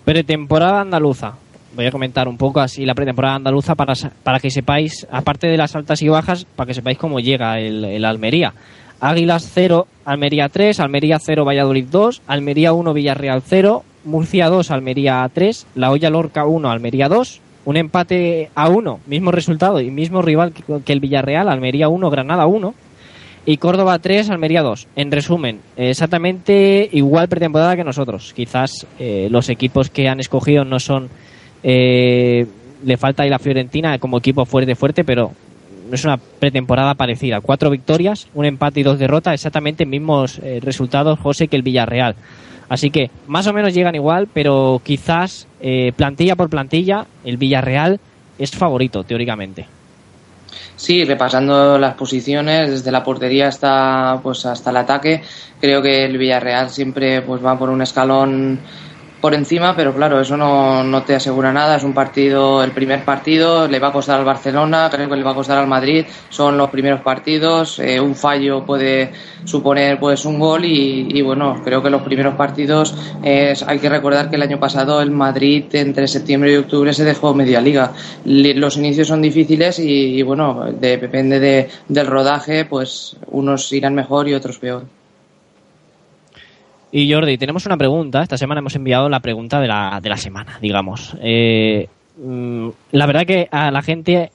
Pretemporada 0.05 0.79
andaluza. 0.79 1.33
Voy 1.75 1.85
a 1.87 1.91
comentar 1.91 2.29
un 2.29 2.37
poco 2.37 2.61
así 2.61 2.85
la 2.85 2.95
pretemporada 2.95 3.35
andaluza 3.35 3.75
para, 3.75 3.95
para 4.23 4.39
que 4.39 4.49
sepáis, 4.49 5.05
aparte 5.11 5.47
de 5.47 5.57
las 5.57 5.75
altas 5.75 6.01
y 6.03 6.07
bajas, 6.07 6.45
para 6.45 6.67
que 6.67 6.73
sepáis 6.73 6.97
cómo 6.97 7.19
llega 7.19 7.59
el, 7.59 7.83
el 7.83 8.05
Almería. 8.05 8.53
Águilas 9.01 9.51
0, 9.53 9.87
Almería 10.05 10.47
3, 10.47 10.79
Almería 10.79 11.17
0, 11.19 11.43
Valladolid 11.43 11.87
2, 11.91 12.21
Almería 12.25 12.71
1, 12.71 12.93
Villarreal 12.93 13.43
0, 13.45 13.83
Murcia 14.05 14.47
2, 14.47 14.71
Almería 14.71 15.29
3, 15.33 15.67
La 15.75 15.91
Hoya 15.91 16.09
Lorca 16.09 16.45
1, 16.45 16.71
Almería 16.71 17.09
2, 17.09 17.41
un 17.65 17.75
empate 17.75 18.51
a 18.55 18.69
1, 18.69 19.01
mismo 19.05 19.31
resultado 19.31 19.81
y 19.81 19.91
mismo 19.91 20.21
rival 20.21 20.53
que, 20.53 20.63
que 20.81 20.93
el 20.93 21.01
Villarreal, 21.01 21.49
Almería 21.49 21.89
1, 21.89 22.09
Granada 22.09 22.47
1, 22.47 22.73
y 23.49 23.57
Córdoba 23.57 23.97
3, 23.97 24.29
Almería 24.29 24.61
2. 24.61 24.89
En 24.95 25.11
resumen, 25.11 25.59
exactamente 25.75 26.87
igual 26.91 27.27
pretemporada 27.27 27.75
que 27.75 27.83
nosotros. 27.83 28.31
Quizás 28.35 28.85
eh, 28.99 29.27
los 29.31 29.49
equipos 29.49 29.89
que 29.89 30.07
han 30.07 30.19
escogido 30.19 30.65
no 30.65 30.79
son... 30.79 31.09
eh, 31.63 32.45
le 32.85 32.97
falta 32.97 33.23
ahí 33.23 33.29
la 33.31 33.39
Fiorentina 33.39 33.97
como 33.97 34.19
equipo 34.19 34.45
fuerte, 34.45 34.75
fuerte, 34.75 35.03
pero 35.03 35.31
es 35.91 36.05
una 36.05 36.17
pretemporada 36.17 36.93
parecida. 36.93 37.41
Cuatro 37.41 37.71
victorias, 37.71 38.27
un 38.35 38.45
empate 38.45 38.81
y 38.81 38.83
dos 38.83 38.99
derrotas, 38.99 39.33
exactamente 39.33 39.83
mismos 39.87 40.37
eh, 40.43 40.59
resultados, 40.61 41.17
José, 41.17 41.47
que 41.47 41.55
el 41.55 41.63
Villarreal. 41.63 42.13
Así 42.69 42.91
que 42.91 43.09
más 43.25 43.47
o 43.47 43.53
menos 43.53 43.73
llegan 43.73 43.95
igual, 43.95 44.27
pero 44.31 44.79
quizás 44.85 45.47
eh, 45.59 45.91
plantilla 45.95 46.35
por 46.35 46.51
plantilla, 46.51 47.07
el 47.25 47.37
Villarreal 47.37 47.99
es 48.37 48.51
favorito, 48.51 49.03
teóricamente. 49.03 49.78
Sí, 50.79 51.03
repasando 51.03 51.77
las 51.77 51.95
posiciones 51.95 52.71
desde 52.71 52.89
la 52.89 53.03
portería 53.03 53.49
hasta 53.49 54.17
pues 54.23 54.45
hasta 54.45 54.69
el 54.69 54.77
ataque, 54.77 55.21
creo 55.59 55.81
que 55.81 56.05
el 56.05 56.17
Villarreal 56.17 56.69
siempre 56.69 57.21
pues 57.21 57.43
va 57.43 57.59
por 57.59 57.69
un 57.69 57.81
escalón 57.81 58.61
por 59.21 59.33
encima, 59.33 59.75
pero 59.75 59.93
claro, 59.93 60.19
eso 60.21 60.37
no, 60.37 60.83
no 60.83 61.03
te 61.03 61.15
asegura 61.15 61.51
nada. 61.51 61.75
Es 61.75 61.83
un 61.83 61.93
partido, 61.93 62.63
el 62.63 62.71
primer 62.71 63.03
partido, 63.03 63.67
le 63.67 63.79
va 63.79 63.89
a 63.89 63.91
costar 63.91 64.19
al 64.19 64.25
Barcelona, 64.25 64.89
creo 64.91 65.09
que 65.09 65.15
le 65.17 65.23
va 65.23 65.31
a 65.31 65.35
costar 65.35 65.57
al 65.57 65.67
Madrid. 65.67 66.05
Son 66.29 66.57
los 66.57 66.69
primeros 66.69 67.01
partidos, 67.01 67.79
eh, 67.79 67.99
un 67.99 68.15
fallo 68.15 68.65
puede 68.65 69.11
suponer 69.45 69.99
pues 69.99 70.25
un 70.25 70.39
gol 70.39 70.65
y, 70.65 71.07
y 71.09 71.21
bueno, 71.21 71.61
creo 71.63 71.81
que 71.83 71.89
los 71.89 72.01
primeros 72.01 72.35
partidos 72.35 72.95
hay 73.23 73.79
que 73.79 73.89
recordar 73.89 74.29
que 74.29 74.35
el 74.35 74.41
año 74.41 74.59
pasado 74.59 75.01
el 75.01 75.11
Madrid 75.11 75.65
entre 75.73 76.07
septiembre 76.07 76.53
y 76.53 76.55
octubre 76.57 76.93
se 76.93 77.03
dejó 77.03 77.33
media 77.33 77.61
liga. 77.61 77.91
Li- 78.25 78.53
Los 78.53 78.77
inicios 78.77 79.07
son 79.07 79.21
difíciles 79.21 79.79
y, 79.79 80.17
y 80.17 80.21
bueno, 80.23 80.65
de- 80.71 80.97
depende 80.97 81.39
de, 81.39 81.69
del 81.87 82.07
rodaje, 82.07 82.65
pues 82.65 83.15
unos 83.31 83.71
irán 83.73 83.95
mejor 83.95 84.27
y 84.27 84.33
otros 84.33 84.59
peor. 84.59 84.83
Y 86.91 87.11
Jordi, 87.11 87.37
tenemos 87.37 87.65
una 87.65 87.77
pregunta. 87.77 88.21
Esta 88.23 88.37
semana 88.37 88.59
hemos 88.59 88.75
enviado 88.75 89.09
la 89.09 89.19
pregunta 89.19 89.59
de 89.59 89.67
la, 89.67 89.99
de 90.01 90.09
la 90.09 90.17
semana, 90.17 90.57
digamos. 90.61 91.15
Eh, 91.21 91.87
mm, 92.17 92.69
la 92.91 93.05
verdad 93.05 93.25
que 93.25 93.47
a 93.51 93.69
la 93.71 93.81
gente 93.83 94.31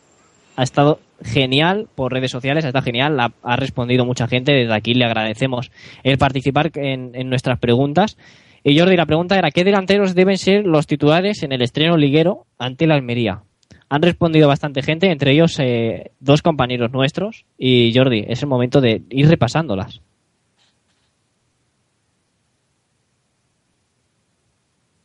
ha 0.56 0.62
estado 0.62 1.00
genial 1.22 1.88
por 1.94 2.12
redes 2.12 2.30
sociales, 2.30 2.64
ha 2.64 2.68
estado 2.68 2.84
genial, 2.84 3.16
la- 3.16 3.32
ha 3.42 3.56
respondido 3.56 4.04
mucha 4.04 4.28
gente. 4.28 4.52
Desde 4.52 4.74
aquí 4.74 4.94
le 4.94 5.04
agradecemos 5.04 5.72
el 6.04 6.16
participar 6.18 6.70
en, 6.76 7.10
en 7.14 7.28
nuestras 7.28 7.58
preguntas. 7.58 8.16
Y 8.62 8.78
Jordi, 8.78 8.96
la 8.96 9.06
pregunta 9.06 9.36
era: 9.36 9.50
¿qué 9.50 9.64
delanteros 9.64 10.14
deben 10.14 10.38
ser 10.38 10.64
los 10.64 10.86
titulares 10.86 11.42
en 11.42 11.52
el 11.52 11.60
estreno 11.62 11.96
liguero 11.96 12.46
ante 12.58 12.86
la 12.86 12.94
Almería? 12.94 13.42
Han 13.88 14.02
respondido 14.02 14.46
bastante 14.48 14.82
gente, 14.82 15.10
entre 15.10 15.32
ellos 15.32 15.58
eh, 15.60 16.12
dos 16.20 16.40
compañeros 16.40 16.92
nuestros. 16.92 17.44
Y 17.58 17.92
Jordi, 17.94 18.24
es 18.28 18.42
el 18.42 18.48
momento 18.48 18.80
de 18.80 19.02
ir 19.10 19.28
repasándolas. 19.28 20.00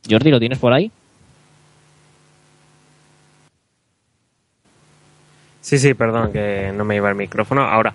Jordi, 0.10 0.32
¿lo 0.32 0.40
tienes 0.40 0.60
por 0.60 0.74
ahí? 0.74 0.92
Sí, 5.62 5.78
sí, 5.78 5.94
perdón, 5.94 6.32
que 6.32 6.72
no 6.74 6.84
me 6.86 6.96
iba 6.96 7.10
el 7.10 7.16
micrófono. 7.16 7.62
Ahora, 7.62 7.94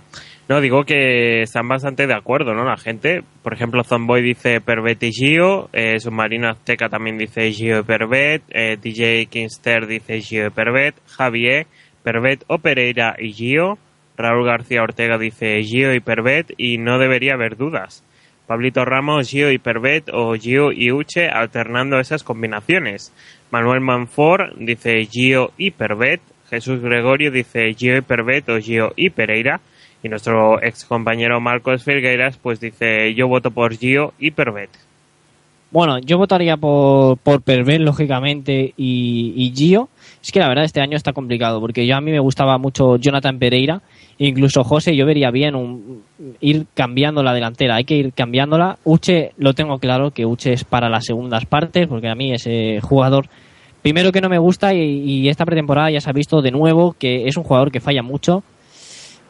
no, 0.48 0.60
digo 0.60 0.84
que 0.84 1.42
están 1.42 1.66
bastante 1.66 2.06
de 2.06 2.14
acuerdo, 2.14 2.54
¿no? 2.54 2.64
La 2.64 2.76
gente, 2.76 3.22
por 3.42 3.54
ejemplo, 3.54 3.82
Zomboy 3.82 4.22
dice 4.22 4.60
Pervet 4.60 5.02
y 5.02 5.10
Gio, 5.10 5.70
eh, 5.72 5.98
Submarino 5.98 6.50
Azteca 6.50 6.90
también 6.90 7.16
dice 7.16 7.50
Gio 7.50 7.80
y 7.80 7.82
Pervet, 7.82 8.42
eh, 8.50 8.76
DJ 8.80 9.26
Kingster 9.26 9.86
dice 9.86 10.20
Gio 10.20 10.46
y 10.46 10.50
Pervet, 10.50 10.94
Javier, 11.06 11.66
Pervet 12.02 12.44
o 12.46 12.58
Pereira 12.58 13.16
y 13.18 13.32
Gio, 13.32 13.78
Raúl 14.18 14.44
García 14.44 14.82
Ortega 14.82 15.16
dice 15.16 15.62
Gio 15.62 15.94
y 15.94 16.00
Pervet 16.00 16.52
y 16.58 16.76
no 16.76 16.98
debería 16.98 17.32
haber 17.32 17.56
dudas. 17.56 18.04
Pablito 18.46 18.84
Ramos, 18.84 19.28
Gio 19.28 19.50
y 19.50 19.58
Pervet 19.58 20.10
o 20.12 20.34
Gio 20.34 20.70
y 20.70 20.92
Uche 20.92 21.28
alternando 21.28 21.98
esas 21.98 22.22
combinaciones. 22.22 23.12
Manuel 23.50 23.80
Manfort 23.80 24.56
dice 24.58 25.06
Gio 25.06 25.52
y 25.56 25.70
Pervet, 25.70 26.20
Jesús 26.50 26.80
Gregorio 26.80 27.30
dice 27.30 27.72
Gio 27.74 27.96
y 27.96 28.02
Pervet 28.02 28.48
o 28.50 28.60
Gio 28.60 28.92
y 28.96 29.10
Pereira. 29.10 29.60
Y 30.02 30.08
nuestro 30.10 30.62
ex 30.62 30.84
compañero 30.84 31.40
Marcos 31.40 31.84
Filgueiras 31.84 32.36
pues 32.36 32.60
dice 32.60 33.14
yo 33.14 33.28
voto 33.28 33.50
por 33.50 33.74
Gio 33.74 34.12
y 34.18 34.30
Pervet. 34.30 34.70
Bueno, 35.70 35.98
yo 35.98 36.18
votaría 36.18 36.56
por, 36.56 37.18
por 37.18 37.42
Perver, 37.42 37.80
lógicamente, 37.80 38.74
y, 38.76 39.32
y 39.34 39.52
Gio. 39.56 39.88
Es 40.22 40.30
que 40.30 40.38
la 40.38 40.46
verdad 40.46 40.64
este 40.64 40.80
año 40.80 40.96
está 40.96 41.12
complicado, 41.12 41.60
porque 41.60 41.84
yo 41.84 41.96
a 41.96 42.00
mí 42.00 42.12
me 42.12 42.20
gustaba 42.20 42.58
mucho 42.58 42.96
Jonathan 42.96 43.40
Pereira, 43.40 43.82
incluso 44.18 44.64
José, 44.64 44.96
yo 44.96 45.06
vería 45.06 45.30
bien 45.30 45.54
un, 45.54 46.02
ir 46.40 46.66
cambiando 46.74 47.22
la 47.22 47.32
delantera, 47.32 47.76
hay 47.76 47.84
que 47.84 47.96
ir 47.96 48.12
cambiándola. 48.12 48.78
Uche, 48.84 49.32
lo 49.36 49.54
tengo 49.54 49.78
claro, 49.78 50.10
que 50.10 50.26
Uche 50.26 50.52
es 50.52 50.64
para 50.64 50.88
las 50.88 51.04
segundas 51.04 51.46
partes, 51.46 51.86
porque 51.86 52.08
a 52.08 52.14
mí 52.14 52.32
ese 52.32 52.80
jugador, 52.80 53.26
primero 53.82 54.12
que 54.12 54.20
no 54.20 54.28
me 54.28 54.38
gusta, 54.38 54.74
y, 54.74 54.80
y 54.80 55.28
esta 55.28 55.44
pretemporada 55.44 55.90
ya 55.90 56.00
se 56.00 56.10
ha 56.10 56.12
visto 56.12 56.42
de 56.42 56.50
nuevo 56.50 56.94
que 56.98 57.26
es 57.26 57.36
un 57.36 57.44
jugador 57.44 57.70
que 57.70 57.80
falla 57.80 58.02
mucho, 58.02 58.42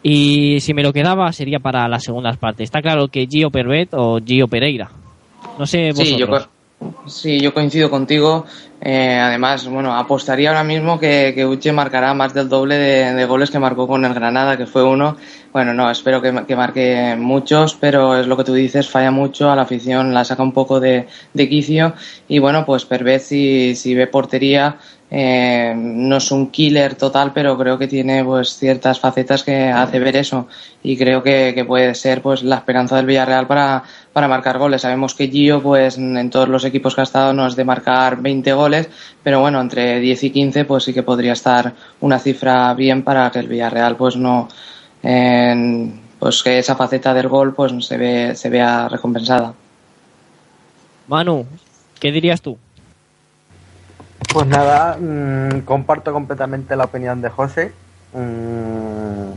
y 0.07 0.61
si 0.61 0.74
me 0.74 0.82
lo 0.82 0.93
quedaba 0.93 1.32
sería 1.32 1.59
para 1.59 1.89
las 1.89 2.05
segundas 2.05 2.37
partes. 2.37 2.64
Está 2.64 2.82
claro 2.82 3.09
que 3.09 3.26
Gio 3.26 3.51
Pervet 3.51 3.89
o 3.95 4.20
Gio 4.22 4.47
Pereira. 4.47 4.91
No 5.59 5.66
sé 5.66 5.93
vosotros. 5.93 6.07
Sí, 6.07 6.18
yo, 6.18 6.95
sí, 7.07 7.41
yo 7.41 7.55
coincido 7.55 7.89
contigo. 7.89 8.45
Eh, 8.87 9.18
además, 9.18 9.66
bueno, 9.66 9.97
apostaría 9.97 10.51
ahora 10.51 10.62
mismo 10.62 11.01
que, 11.01 11.32
que 11.35 11.47
Uche 11.47 11.72
marcará 11.72 12.12
más 12.12 12.35
del 12.35 12.51
doble 12.51 12.76
de, 12.76 13.14
de 13.14 13.24
goles 13.24 13.51
que 13.51 13.59
marcó 13.59 13.89
con 13.89 14.05
el 14.05 14.12
Granada, 14.12 14.59
que 14.59 14.66
fue 14.66 14.85
uno. 14.85 15.16
Bueno, 15.55 15.72
no, 15.72 15.91
espero 15.91 16.20
que, 16.20 16.45
que 16.47 16.55
marque 16.55 17.16
muchos, 17.18 17.76
pero 17.80 18.14
es 18.18 18.26
lo 18.26 18.37
que 18.37 18.45
tú 18.45 18.53
dices, 18.53 18.91
falla 18.91 19.11
mucho, 19.11 19.51
a 19.51 19.57
la 19.57 19.62
afición 19.62 20.12
la 20.12 20.24
saca 20.24 20.43
un 20.43 20.53
poco 20.53 20.80
de, 20.80 21.07
de 21.32 21.49
quicio. 21.49 21.95
Y 22.28 22.41
bueno, 22.41 22.66
pues 22.66 22.85
Pervez, 22.85 23.22
si, 23.26 23.74
si 23.74 23.95
ve 23.95 24.07
portería, 24.07 24.76
eh, 25.16 25.72
no 25.76 26.16
es 26.16 26.32
un 26.32 26.51
killer 26.51 26.97
total, 26.97 27.30
pero 27.32 27.57
creo 27.57 27.78
que 27.78 27.87
tiene 27.87 28.24
pues 28.24 28.57
ciertas 28.57 28.99
facetas 28.99 29.45
que 29.45 29.68
hace 29.68 30.01
ver 30.01 30.16
eso. 30.16 30.49
Y 30.82 30.97
creo 30.97 31.22
que, 31.22 31.53
que 31.55 31.64
puede 31.64 31.95
ser 31.95 32.20
pues 32.20 32.43
la 32.43 32.57
esperanza 32.57 32.97
del 32.97 33.07
Villarreal 33.07 33.47
para, 33.47 33.85
para 34.12 34.26
marcar 34.26 34.59
goles. 34.59 34.82
Sabemos 34.82 35.14
que 35.14 35.28
Gio, 35.28 35.62
pues 35.62 35.99
en 35.99 36.30
todos 36.30 36.49
los 36.49 36.64
equipos 36.64 36.97
que 36.97 37.03
ha 37.03 37.05
estado 37.05 37.32
no 37.32 37.47
es 37.47 37.55
de 37.55 37.64
marcar 37.64 38.20
20 38.20 38.53
goles, 38.55 38.73
pero 39.22 39.40
bueno, 39.40 39.60
entre 39.60 40.00
10 40.00 40.24
y 40.24 40.30
15 40.30 40.64
pues 40.64 40.84
sí 40.84 40.92
que 40.92 41.02
podría 41.02 41.32
estar 41.32 41.72
una 42.00 42.18
cifra 42.18 42.72
bien 42.74 43.02
para 43.02 43.30
que 43.30 43.38
el 43.40 43.48
Villarreal 43.48 43.96
pues 43.96 44.16
no 44.16 44.48
pues 46.18 46.42
que 46.42 46.58
esa 46.58 46.74
faceta 46.74 47.12
del 47.12 47.28
gol 47.28 47.54
pues 47.54 47.72
se 47.84 47.96
ve 47.96 48.34
se 48.34 48.48
vea 48.48 48.88
recompensada. 48.88 49.52
Manu, 51.06 51.46
¿qué 52.00 52.10
dirías 52.10 52.40
tú? 52.40 52.56
Pues 54.32 54.46
nada, 54.46 54.96
mm, 54.98 55.60
comparto 55.60 56.12
completamente 56.12 56.74
la 56.76 56.84
opinión 56.84 57.20
de 57.20 57.28
José. 57.28 57.72
Mm, 58.14 59.32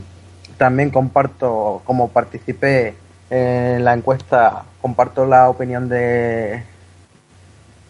también 0.57 0.89
comparto, 0.89 1.81
como 1.85 2.09
participé 2.09 2.95
en 3.29 3.83
la 3.83 3.93
encuesta, 3.93 4.63
comparto 4.81 5.25
la 5.25 5.49
opinión 5.49 5.89
de, 5.89 6.63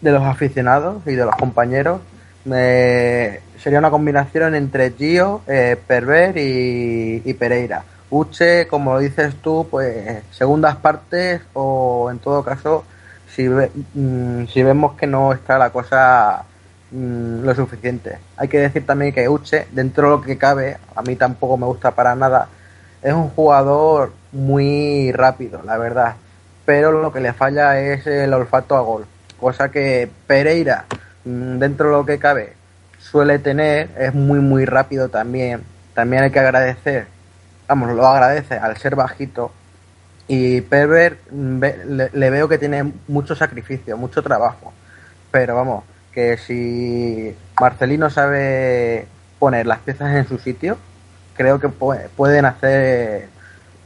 de 0.00 0.12
los 0.12 0.22
aficionados 0.22 1.02
y 1.06 1.12
de 1.12 1.24
los 1.24 1.34
compañeros. 1.36 2.00
Sería 3.62 3.80
una 3.80 3.90
combinación 3.90 4.54
entre 4.54 4.92
Gio, 4.92 5.42
eh, 5.46 5.76
Perver 5.86 6.36
y, 6.36 7.22
y 7.24 7.34
Pereira. 7.34 7.82
Uche, 8.10 8.66
como 8.68 8.94
lo 8.94 9.00
dices 9.00 9.34
tú, 9.42 9.66
pues 9.70 10.22
segundas 10.30 10.76
partes 10.76 11.42
o 11.54 12.08
en 12.10 12.18
todo 12.20 12.42
caso, 12.44 12.84
si, 13.34 13.48
ve- 13.48 13.70
mm, 13.94 14.46
si 14.46 14.62
vemos 14.62 14.96
que 14.96 15.06
no 15.06 15.32
está 15.32 15.58
la 15.58 15.70
cosa 15.70 16.44
mm, 16.90 17.44
lo 17.44 17.54
suficiente. 17.54 18.18
Hay 18.36 18.48
que 18.48 18.60
decir 18.60 18.86
también 18.86 19.12
que 19.12 19.28
Uche, 19.28 19.66
dentro 19.72 20.04
de 20.04 20.16
lo 20.16 20.22
que 20.22 20.38
cabe, 20.38 20.78
a 20.94 21.02
mí 21.02 21.16
tampoco 21.16 21.56
me 21.58 21.66
gusta 21.66 21.90
para 21.90 22.14
nada, 22.14 22.48
es 23.02 23.12
un 23.12 23.28
jugador 23.30 24.12
muy 24.32 25.12
rápido, 25.12 25.60
la 25.64 25.76
verdad. 25.78 26.14
Pero 26.64 26.92
lo 26.92 27.12
que 27.12 27.20
le 27.20 27.32
falla 27.32 27.78
es 27.80 28.06
el 28.06 28.32
olfato 28.32 28.76
a 28.76 28.80
gol. 28.80 29.04
Cosa 29.38 29.70
que 29.70 30.08
Pereira, 30.26 30.84
mm, 31.24 31.58
dentro 31.58 31.86
de 31.90 31.92
lo 31.96 32.06
que 32.06 32.18
cabe, 32.18 32.54
suele 32.98 33.38
tener, 33.38 33.88
es 33.98 34.14
muy 34.14 34.40
muy 34.40 34.64
rápido 34.64 35.08
también. 35.08 35.62
También 35.94 36.24
hay 36.24 36.30
que 36.30 36.40
agradecer, 36.40 37.06
vamos, 37.66 37.90
lo 37.94 38.06
agradece 38.06 38.54
al 38.56 38.76
ser 38.76 38.96
bajito. 38.96 39.52
Y 40.26 40.60
Perver 40.62 41.18
mm, 41.30 41.60
le, 41.86 42.10
le 42.12 42.30
veo 42.30 42.48
que 42.48 42.58
tiene 42.58 42.92
mucho 43.08 43.34
sacrificio, 43.34 43.96
mucho 43.96 44.22
trabajo. 44.22 44.72
Pero 45.30 45.54
vamos, 45.56 45.84
que 46.12 46.36
si 46.36 47.34
Marcelino 47.60 48.10
sabe 48.10 49.06
poner 49.38 49.66
las 49.66 49.78
piezas 49.80 50.14
en 50.16 50.26
su 50.28 50.38
sitio, 50.38 50.76
creo 51.36 51.60
que 51.60 51.68
pu- 51.68 52.08
pueden 52.16 52.44
hacer 52.44 53.28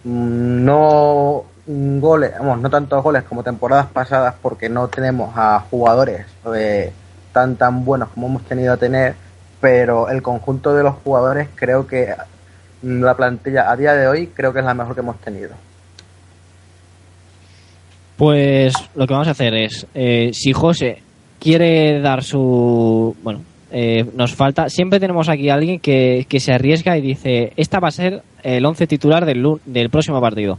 mm, 0.05 0.65
no 0.65 1.45
goles, 1.67 2.33
vamos, 2.39 2.61
no 2.61 2.71
tantos 2.71 3.03
goles 3.03 3.23
como 3.23 3.43
temporadas 3.43 3.87
pasadas 3.87 4.35
porque 4.43 4.69
no 4.69 4.89
tenemos 4.89 5.33
a 5.37 5.61
jugadores 5.71 6.27
eh, 6.55 6.93
tan 7.33 7.57
tan 7.57 7.85
buenos 7.85 8.09
como 8.11 8.27
hemos 8.27 8.43
tenido 8.43 8.73
a 8.73 8.77
tener, 8.77 9.15
pero 9.61 10.09
el 10.09 10.23
conjunto 10.23 10.75
de 10.75 10.83
los 10.83 10.95
jugadores 11.05 11.49
creo 11.55 11.87
que 11.87 12.15
la 12.83 13.15
plantilla 13.15 13.71
a 13.71 13.77
día 13.77 13.95
de 13.95 14.09
hoy 14.09 14.27
creo 14.29 14.53
que 14.53 14.59
es 14.59 14.65
la 14.65 14.75
mejor 14.75 14.95
que 14.95 15.01
hemos 15.01 15.19
tenido. 15.21 15.51
Pues 18.17 18.75
lo 18.95 19.07
que 19.07 19.15
vamos 19.15 19.29
a 19.29 19.33
hacer 19.33 19.55
es, 19.55 19.87
eh, 19.95 20.31
si 20.33 20.53
José 20.53 21.03
quiere 21.41 22.01
dar 22.01 22.23
su... 22.23 23.17
Bueno, 23.23 23.43
eh, 23.71 24.05
nos 24.15 24.35
falta... 24.35 24.69
Siempre 24.69 25.01
tenemos 25.01 25.29
aquí 25.29 25.49
alguien 25.49 25.81
que, 25.81 26.27
que 26.29 26.39
se 26.39 26.53
arriesga 26.53 26.97
y 26.97 27.01
dice, 27.01 27.53
esta 27.57 27.81
va 27.81 27.89
a 27.89 27.93
ser 27.93 28.23
el 28.43 28.65
once 28.65 28.87
titular 28.87 29.25
del, 29.25 29.45
del 29.65 29.91
próximo 29.91 30.21
partido. 30.21 30.59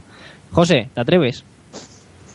José, 0.54 0.88
¿te 0.94 1.02
atreves? 1.02 1.44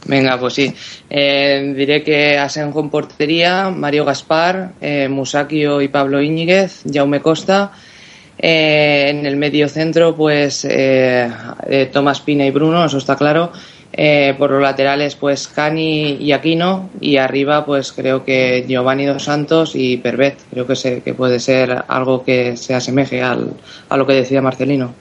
Venga, 0.07 0.39
pues 0.39 0.55
sí. 0.55 0.75
Eh, 1.09 1.73
diré 1.77 2.03
que 2.03 2.37
Asenjo 2.39 2.81
en 2.81 2.91
portería, 2.91 3.71
Mario 3.71 4.05
Gaspar, 4.05 4.73
eh, 4.81 5.09
Musakio 5.09 5.81
y 5.81 5.89
Pablo 5.89 6.21
Íñiguez, 6.21 6.83
Jaume 6.93 7.21
Costa. 7.21 7.73
Eh, 8.39 9.07
en 9.09 9.27
el 9.27 9.37
medio 9.37 9.69
centro, 9.69 10.15
pues 10.15 10.65
eh, 10.65 11.29
eh, 11.69 11.91
Tomás 11.93 12.21
Pina 12.21 12.47
y 12.47 12.51
Bruno, 12.51 12.85
eso 12.85 12.99
está 12.99 13.17
claro. 13.17 13.53
Por 14.39 14.53
los 14.53 14.63
laterales, 14.63 15.17
pues 15.17 15.49
Cani 15.49 16.19
y 16.21 16.31
Aquino. 16.31 16.89
Y 17.01 17.17
arriba, 17.17 17.67
pues 17.67 17.93
creo 17.93 18.25
que 18.25 18.65
Giovanni 18.69 19.07
Dos 19.07 19.25
Santos 19.25 19.73
y 19.75 19.97
Pervet. 19.97 20.37
Creo 20.51 20.69
que, 20.69 20.77
se, 20.77 21.01
que 21.01 21.15
puede 21.15 21.41
ser 21.41 21.85
algo 21.89 22.23
que 22.23 22.57
se 22.57 22.77
asemeje 22.77 23.23
al, 23.23 23.55
a 23.89 23.97
lo 23.97 24.07
que 24.07 24.13
decía 24.13 24.41
Marcelino. 24.41 24.95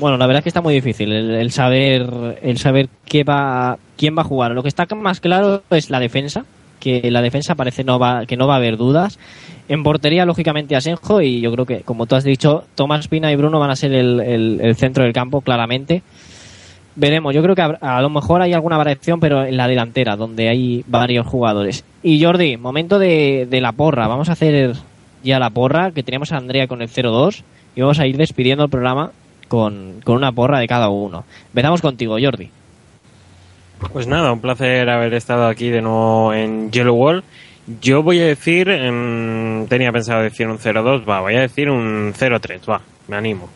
Bueno, 0.00 0.16
la 0.16 0.26
verdad 0.26 0.38
es 0.38 0.44
que 0.44 0.48
está 0.48 0.62
muy 0.62 0.72
difícil 0.72 1.12
el, 1.12 1.50
saber 1.52 2.38
el 2.42 2.56
saber 2.56 2.88
qué 3.04 3.22
va 3.22 3.76
quién 3.98 4.16
va 4.16 4.22
a 4.22 4.24
jugar. 4.24 4.52
Lo 4.52 4.62
que 4.62 4.68
está 4.68 4.86
más 4.96 5.20
claro 5.20 5.62
es 5.70 5.90
la 5.90 6.00
defensa, 6.00 6.46
que 6.80 7.10
la 7.10 7.20
defensa 7.20 7.54
parece 7.54 7.84
no 7.84 7.98
va 7.98 8.24
que 8.24 8.38
no 8.38 8.46
va 8.46 8.54
a 8.54 8.56
haber 8.56 8.78
dudas. 8.78 9.18
En 9.68 9.82
portería, 9.82 10.24
lógicamente, 10.24 10.74
Asenjo 10.74 11.20
y 11.20 11.40
yo 11.42 11.52
creo 11.52 11.66
que, 11.66 11.82
como 11.82 12.06
tú 12.06 12.16
has 12.16 12.24
dicho, 12.24 12.64
Tomás 12.74 13.08
Pina 13.08 13.30
y 13.30 13.36
Bruno 13.36 13.60
van 13.60 13.70
a 13.70 13.76
ser 13.76 13.92
el, 13.92 14.74
centro 14.76 15.04
del 15.04 15.12
campo, 15.12 15.42
claramente. 15.42 16.02
veremos. 16.96 17.34
Yo 17.34 17.42
creo 17.42 17.54
que 17.54 17.62
habrá- 17.62 17.78
a 17.80 18.00
lo 18.02 18.10
mejor 18.10 18.42
hay 18.42 18.52
alguna 18.52 18.76
variación, 18.78 19.20
pero 19.20 19.44
en 19.44 19.56
la 19.56 19.68
delantera, 19.68 20.16
donde 20.16 20.48
hay 20.48 20.82
varios 20.88 21.26
jugadores. 21.26 21.84
Y 22.02 22.22
Jordi, 22.24 22.56
momento 22.56 22.98
de, 22.98 23.46
de 23.48 23.60
la 23.60 23.72
porra. 23.72 24.08
Vamos 24.08 24.28
a 24.28 24.32
hacer 24.32 24.74
ya 25.22 25.38
la 25.38 25.50
porra, 25.50 25.92
que 25.92 26.02
teníamos 26.02 26.32
a 26.32 26.38
Andrea 26.38 26.66
con 26.66 26.82
el 26.82 26.88
0-2 26.88 27.42
y 27.76 27.82
vamos 27.82 28.00
a 28.00 28.06
ir 28.06 28.16
despidiendo 28.16 28.64
el 28.64 28.70
programa 28.70 29.12
con, 29.50 30.00
con 30.04 30.14
una 30.16 30.30
porra 30.32 30.60
de 30.60 30.68
cada 30.68 30.88
uno. 30.88 31.24
Empezamos 31.48 31.82
contigo, 31.82 32.16
Jordi. 32.22 32.48
Pues 33.92 34.06
nada, 34.06 34.32
un 34.32 34.40
placer 34.40 34.88
haber 34.88 35.12
estado 35.14 35.46
aquí 35.48 35.70
de 35.70 35.82
nuevo 35.82 36.32
en 36.32 36.70
Yellow 36.70 36.94
Wall. 36.94 37.24
Yo 37.80 38.02
voy 38.02 38.20
a 38.20 38.26
decir, 38.26 38.68
em, 38.68 39.66
tenía 39.66 39.90
pensado 39.92 40.22
decir 40.22 40.46
un 40.48 40.58
0-2, 40.58 41.08
va, 41.08 41.20
voy 41.20 41.34
a 41.34 41.40
decir 41.40 41.68
un 41.70 42.12
0-3, 42.16 42.60
va, 42.70 42.80
me 43.08 43.16
animo. 43.16 43.48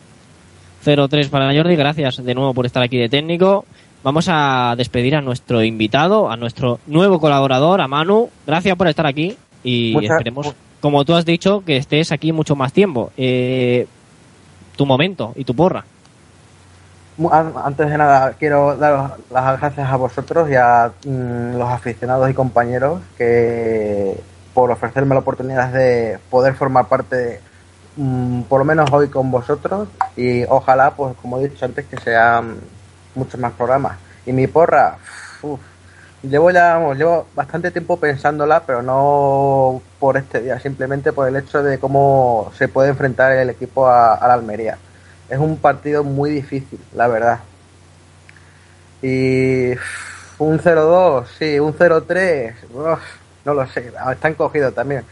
0-3 0.83 1.29
para 1.29 1.53
Jordi, 1.55 1.75
gracias 1.75 2.23
de 2.23 2.35
nuevo 2.35 2.53
por 2.53 2.65
estar 2.65 2.83
aquí 2.83 2.97
de 2.97 3.09
técnico. 3.09 3.65
Vamos 4.03 4.27
a 4.29 4.75
despedir 4.77 5.15
a 5.15 5.21
nuestro 5.21 5.63
invitado, 5.63 6.29
a 6.29 6.37
nuestro 6.37 6.79
nuevo 6.87 7.19
colaborador, 7.19 7.81
a 7.81 7.87
Manu. 7.87 8.29
Gracias 8.45 8.75
por 8.77 8.87
estar 8.87 9.05
aquí 9.07 9.35
y 9.63 9.93
Muchas- 9.93 10.11
esperemos, 10.11 10.53
como 10.79 11.05
tú 11.05 11.15
has 11.15 11.25
dicho, 11.25 11.63
que 11.65 11.77
estés 11.77 12.11
aquí 12.11 12.31
mucho 12.31 12.55
más 12.55 12.71
tiempo. 12.73 13.11
Eh, 13.17 13.87
tu 14.75 14.85
momento 14.85 15.33
y 15.35 15.43
tu 15.43 15.55
porra. 15.55 15.83
Antes 17.63 17.89
de 17.89 17.97
nada, 17.97 18.33
quiero 18.33 18.75
dar 18.75 19.15
las 19.31 19.59
gracias 19.59 19.89
a 19.89 19.95
vosotros 19.95 20.49
y 20.49 20.55
a 20.55 20.91
mm, 21.05 21.57
los 21.57 21.69
aficionados 21.69 22.29
y 22.29 22.33
compañeros 22.33 23.01
que 23.17 24.19
por 24.53 24.69
ofrecerme 24.69 25.15
la 25.15 25.21
oportunidad 25.21 25.69
de 25.69 26.19
poder 26.29 26.55
formar 26.55 26.87
parte, 26.87 27.39
mm, 27.95 28.41
por 28.43 28.59
lo 28.59 28.65
menos 28.65 28.91
hoy 28.91 29.07
con 29.07 29.31
vosotros 29.31 29.87
y 30.17 30.43
ojalá, 30.45 30.91
pues 30.91 31.15
como 31.21 31.39
he 31.39 31.47
dicho 31.47 31.63
antes, 31.65 31.85
que 31.85 31.97
sean 31.97 32.57
muchos 33.15 33.39
más 33.39 33.53
programas. 33.53 33.97
Y 34.25 34.33
mi 34.33 34.47
porra, 34.47 34.97
llevo 36.21 36.51
ya, 36.51 36.79
llevo 36.95 37.27
bastante 37.33 37.71
tiempo 37.71 37.97
pensándola, 37.97 38.63
pero 38.63 38.81
no 38.81 39.81
por 40.05 40.17
este 40.17 40.39
día, 40.39 40.59
simplemente 40.59 41.13
por 41.13 41.27
el 41.27 41.35
hecho 41.35 41.63
de 41.63 41.79
cómo 41.79 42.51
se 42.55 42.67
puede 42.67 42.89
enfrentar 42.89 43.31
el 43.31 43.49
equipo 43.49 43.87
a, 43.87 44.13
a 44.13 44.27
la 44.27 44.35
Almería. 44.35 44.77
Es 45.27 45.39
un 45.39 45.57
partido 45.57 46.03
muy 46.03 46.29
difícil, 46.29 46.77
la 46.93 47.07
verdad. 47.07 47.39
Y 49.01 49.71
un 50.37 50.59
0-2, 50.59 51.25
sí, 51.39 51.59
un 51.59 51.73
0-3, 51.73 52.53
uf, 52.71 52.99
no 53.45 53.55
lo 53.55 53.65
sé, 53.65 53.91
están 54.11 54.35
cogidos 54.35 54.75
también. 54.75 55.03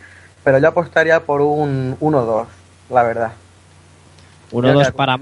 Pero 0.43 0.59
yo 0.59 0.67
apostaría 0.67 1.19
por 1.21 1.41
un 1.41 1.97
1-2, 1.99 2.45
la 2.91 3.01
verdad. 3.01 3.31
1-2 4.51 4.83
Ya, 4.83 4.91
para 4.91 5.17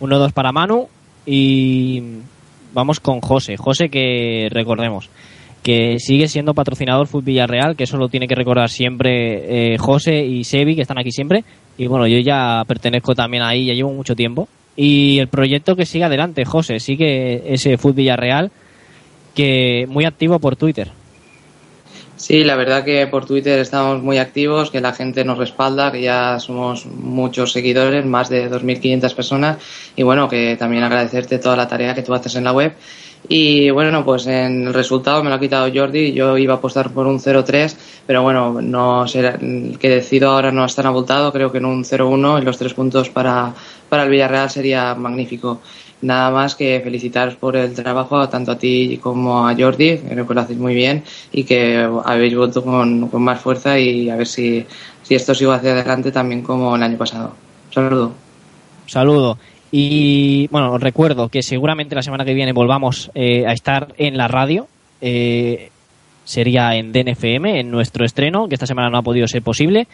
1-2 0.00 0.32
para 0.34 0.52
Manu 0.52 0.90
y 1.24 2.18
vamos 2.74 3.00
con 3.00 3.22
José. 3.22 3.56
José 3.56 3.88
que 3.88 4.50
recordemos 4.50 5.08
que 5.64 5.98
sigue 5.98 6.28
siendo 6.28 6.52
patrocinador 6.52 7.06
Fútbol 7.06 7.24
Villarreal, 7.24 7.74
que 7.74 7.84
eso 7.84 7.96
lo 7.96 8.10
tiene 8.10 8.28
que 8.28 8.34
recordar 8.34 8.68
siempre 8.68 9.72
eh, 9.72 9.78
José 9.78 10.22
y 10.22 10.44
Sebi, 10.44 10.76
que 10.76 10.82
están 10.82 10.98
aquí 10.98 11.10
siempre. 11.10 11.42
Y 11.78 11.86
bueno, 11.86 12.06
yo 12.06 12.18
ya 12.18 12.62
pertenezco 12.68 13.14
también 13.14 13.42
ahí, 13.42 13.64
ya 13.64 13.72
llevo 13.72 13.90
mucho 13.90 14.14
tiempo. 14.14 14.46
Y 14.76 15.18
el 15.20 15.28
proyecto 15.28 15.74
que 15.74 15.86
sigue 15.86 16.04
adelante, 16.04 16.44
José, 16.44 16.80
sigue 16.80 17.54
ese 17.54 17.78
Fútbol 17.78 17.94
Villarreal, 17.94 18.50
que 19.34 19.86
muy 19.88 20.04
activo 20.04 20.38
por 20.38 20.54
Twitter. 20.56 20.90
Sí, 22.16 22.44
la 22.44 22.56
verdad 22.56 22.84
que 22.84 23.06
por 23.06 23.24
Twitter 23.24 23.58
estamos 23.58 24.02
muy 24.02 24.18
activos, 24.18 24.70
que 24.70 24.82
la 24.82 24.92
gente 24.92 25.24
nos 25.24 25.38
respalda, 25.38 25.90
que 25.90 26.02
ya 26.02 26.38
somos 26.40 26.84
muchos 26.84 27.52
seguidores, 27.52 28.04
más 28.04 28.28
de 28.28 28.50
2.500 28.50 29.14
personas, 29.14 29.58
y 29.96 30.02
bueno, 30.02 30.28
que 30.28 30.56
también 30.56 30.84
agradecerte 30.84 31.38
toda 31.38 31.56
la 31.56 31.68
tarea 31.68 31.94
que 31.94 32.02
tú 32.02 32.12
haces 32.12 32.36
en 32.36 32.44
la 32.44 32.52
web. 32.52 32.74
Y 33.28 33.70
bueno, 33.70 34.04
pues 34.04 34.26
en 34.26 34.66
el 34.66 34.74
resultado 34.74 35.22
me 35.22 35.30
lo 35.30 35.36
ha 35.36 35.40
quitado 35.40 35.70
Jordi, 35.74 36.12
yo 36.12 36.36
iba 36.36 36.54
a 36.54 36.56
apostar 36.58 36.90
por 36.90 37.06
un 37.06 37.18
0-3, 37.18 37.74
pero 38.06 38.22
bueno, 38.22 38.60
no 38.60 39.08
será, 39.08 39.38
que 39.38 39.88
decido 39.88 40.30
ahora 40.30 40.52
no 40.52 40.64
es 40.64 40.74
tan 40.74 40.86
abultado, 40.86 41.32
creo 41.32 41.50
que 41.50 41.58
en 41.58 41.64
un 41.64 41.84
0-1 41.84 42.42
y 42.42 42.44
los 42.44 42.58
tres 42.58 42.74
puntos 42.74 43.08
para, 43.08 43.54
para 43.88 44.02
el 44.02 44.10
Villarreal 44.10 44.50
sería 44.50 44.94
magnífico. 44.94 45.60
Nada 46.02 46.30
más 46.30 46.54
que 46.54 46.82
felicitaros 46.84 47.36
por 47.36 47.56
el 47.56 47.72
trabajo, 47.72 48.28
tanto 48.28 48.52
a 48.52 48.58
ti 48.58 48.98
como 49.02 49.48
a 49.48 49.54
Jordi, 49.56 49.98
creo 49.98 50.26
que 50.26 50.34
lo 50.34 50.40
hacéis 50.42 50.58
muy 50.58 50.74
bien 50.74 51.02
y 51.32 51.44
que 51.44 51.88
habéis 52.04 52.36
vuelto 52.36 52.62
con, 52.62 53.08
con 53.08 53.22
más 53.22 53.40
fuerza 53.40 53.78
y 53.78 54.10
a 54.10 54.16
ver 54.16 54.26
si, 54.26 54.66
si 55.02 55.14
esto 55.14 55.34
sigue 55.34 55.52
hacia 55.52 55.72
adelante 55.72 56.12
también 56.12 56.42
como 56.42 56.76
el 56.76 56.82
año 56.82 56.98
pasado. 56.98 57.32
Saludo. 57.70 58.12
Saludo. 58.86 59.38
Y 59.76 60.46
bueno, 60.52 60.72
os 60.72 60.80
recuerdo 60.80 61.28
que 61.28 61.42
seguramente 61.42 61.96
la 61.96 62.02
semana 62.04 62.24
que 62.24 62.32
viene 62.32 62.52
volvamos 62.52 63.10
eh, 63.12 63.44
a 63.44 63.52
estar 63.52 63.88
en 63.98 64.16
la 64.16 64.28
radio. 64.28 64.68
Eh, 65.00 65.70
sería 66.24 66.76
en 66.76 66.92
DNFM, 66.92 67.58
en 67.58 67.72
nuestro 67.72 68.04
estreno, 68.04 68.46
que 68.46 68.54
esta 68.54 68.68
semana 68.68 68.88
no 68.88 68.98
ha 68.98 69.02
podido 69.02 69.26
ser 69.26 69.42
posible. 69.42 69.88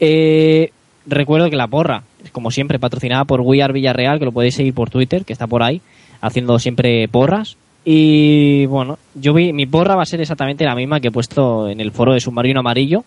Eh, 0.00 0.72
recuerdo 1.06 1.48
que 1.50 1.54
la 1.54 1.68
porra, 1.68 2.02
como 2.32 2.50
siempre, 2.50 2.80
patrocinada 2.80 3.24
por 3.24 3.42
We 3.42 3.62
Are 3.62 3.72
Villarreal, 3.72 4.18
que 4.18 4.24
lo 4.24 4.32
podéis 4.32 4.56
seguir 4.56 4.74
por 4.74 4.90
Twitter, 4.90 5.24
que 5.24 5.32
está 5.32 5.46
por 5.46 5.62
ahí, 5.62 5.80
haciendo 6.20 6.58
siempre 6.58 7.06
porras. 7.06 7.56
Y 7.84 8.66
bueno, 8.66 8.98
yo 9.14 9.34
vi, 9.34 9.52
mi 9.52 9.66
porra 9.66 9.94
va 9.94 10.02
a 10.02 10.06
ser 10.06 10.20
exactamente 10.20 10.64
la 10.64 10.74
misma 10.74 10.98
que 10.98 11.08
he 11.08 11.12
puesto 11.12 11.68
en 11.68 11.80
el 11.80 11.92
foro 11.92 12.12
de 12.12 12.18
Submarino 12.18 12.58
Amarillo, 12.58 13.04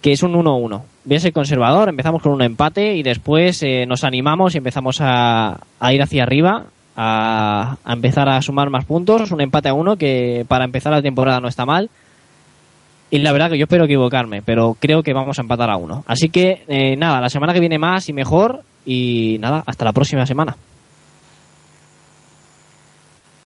que 0.00 0.12
es 0.12 0.22
un 0.22 0.32
1-1. 0.32 0.82
Voy 1.04 1.16
a 1.16 1.20
ser 1.20 1.32
conservador, 1.32 1.88
empezamos 1.88 2.22
con 2.22 2.32
un 2.32 2.42
empate 2.42 2.96
y 2.96 3.02
después 3.02 3.62
eh, 3.62 3.84
nos 3.86 4.04
animamos 4.04 4.54
y 4.54 4.58
empezamos 4.58 5.00
a, 5.00 5.60
a 5.78 5.92
ir 5.92 6.02
hacia 6.02 6.22
arriba, 6.22 6.66
a, 6.96 7.76
empezar 7.86 8.28
a 8.28 8.40
sumar 8.42 8.70
más 8.70 8.84
puntos. 8.84 9.30
Un 9.30 9.40
empate 9.40 9.68
a 9.68 9.74
uno 9.74 9.96
que 9.96 10.44
para 10.48 10.64
empezar 10.64 10.92
la 10.92 11.02
temporada 11.02 11.40
no 11.40 11.48
está 11.48 11.64
mal. 11.66 11.90
Y 13.10 13.18
la 13.18 13.32
verdad 13.32 13.50
que 13.50 13.58
yo 13.58 13.64
espero 13.64 13.86
equivocarme, 13.86 14.40
pero 14.40 14.76
creo 14.78 15.02
que 15.02 15.12
vamos 15.12 15.38
a 15.38 15.42
empatar 15.42 15.68
a 15.68 15.76
uno. 15.76 16.04
Así 16.06 16.28
que 16.28 16.62
eh, 16.68 16.96
nada, 16.96 17.20
la 17.20 17.28
semana 17.28 17.52
que 17.52 17.60
viene 17.60 17.78
más 17.78 18.08
y 18.08 18.12
mejor. 18.12 18.62
Y 18.86 19.36
nada, 19.40 19.62
hasta 19.66 19.84
la 19.84 19.92
próxima 19.92 20.24
semana. 20.26 20.56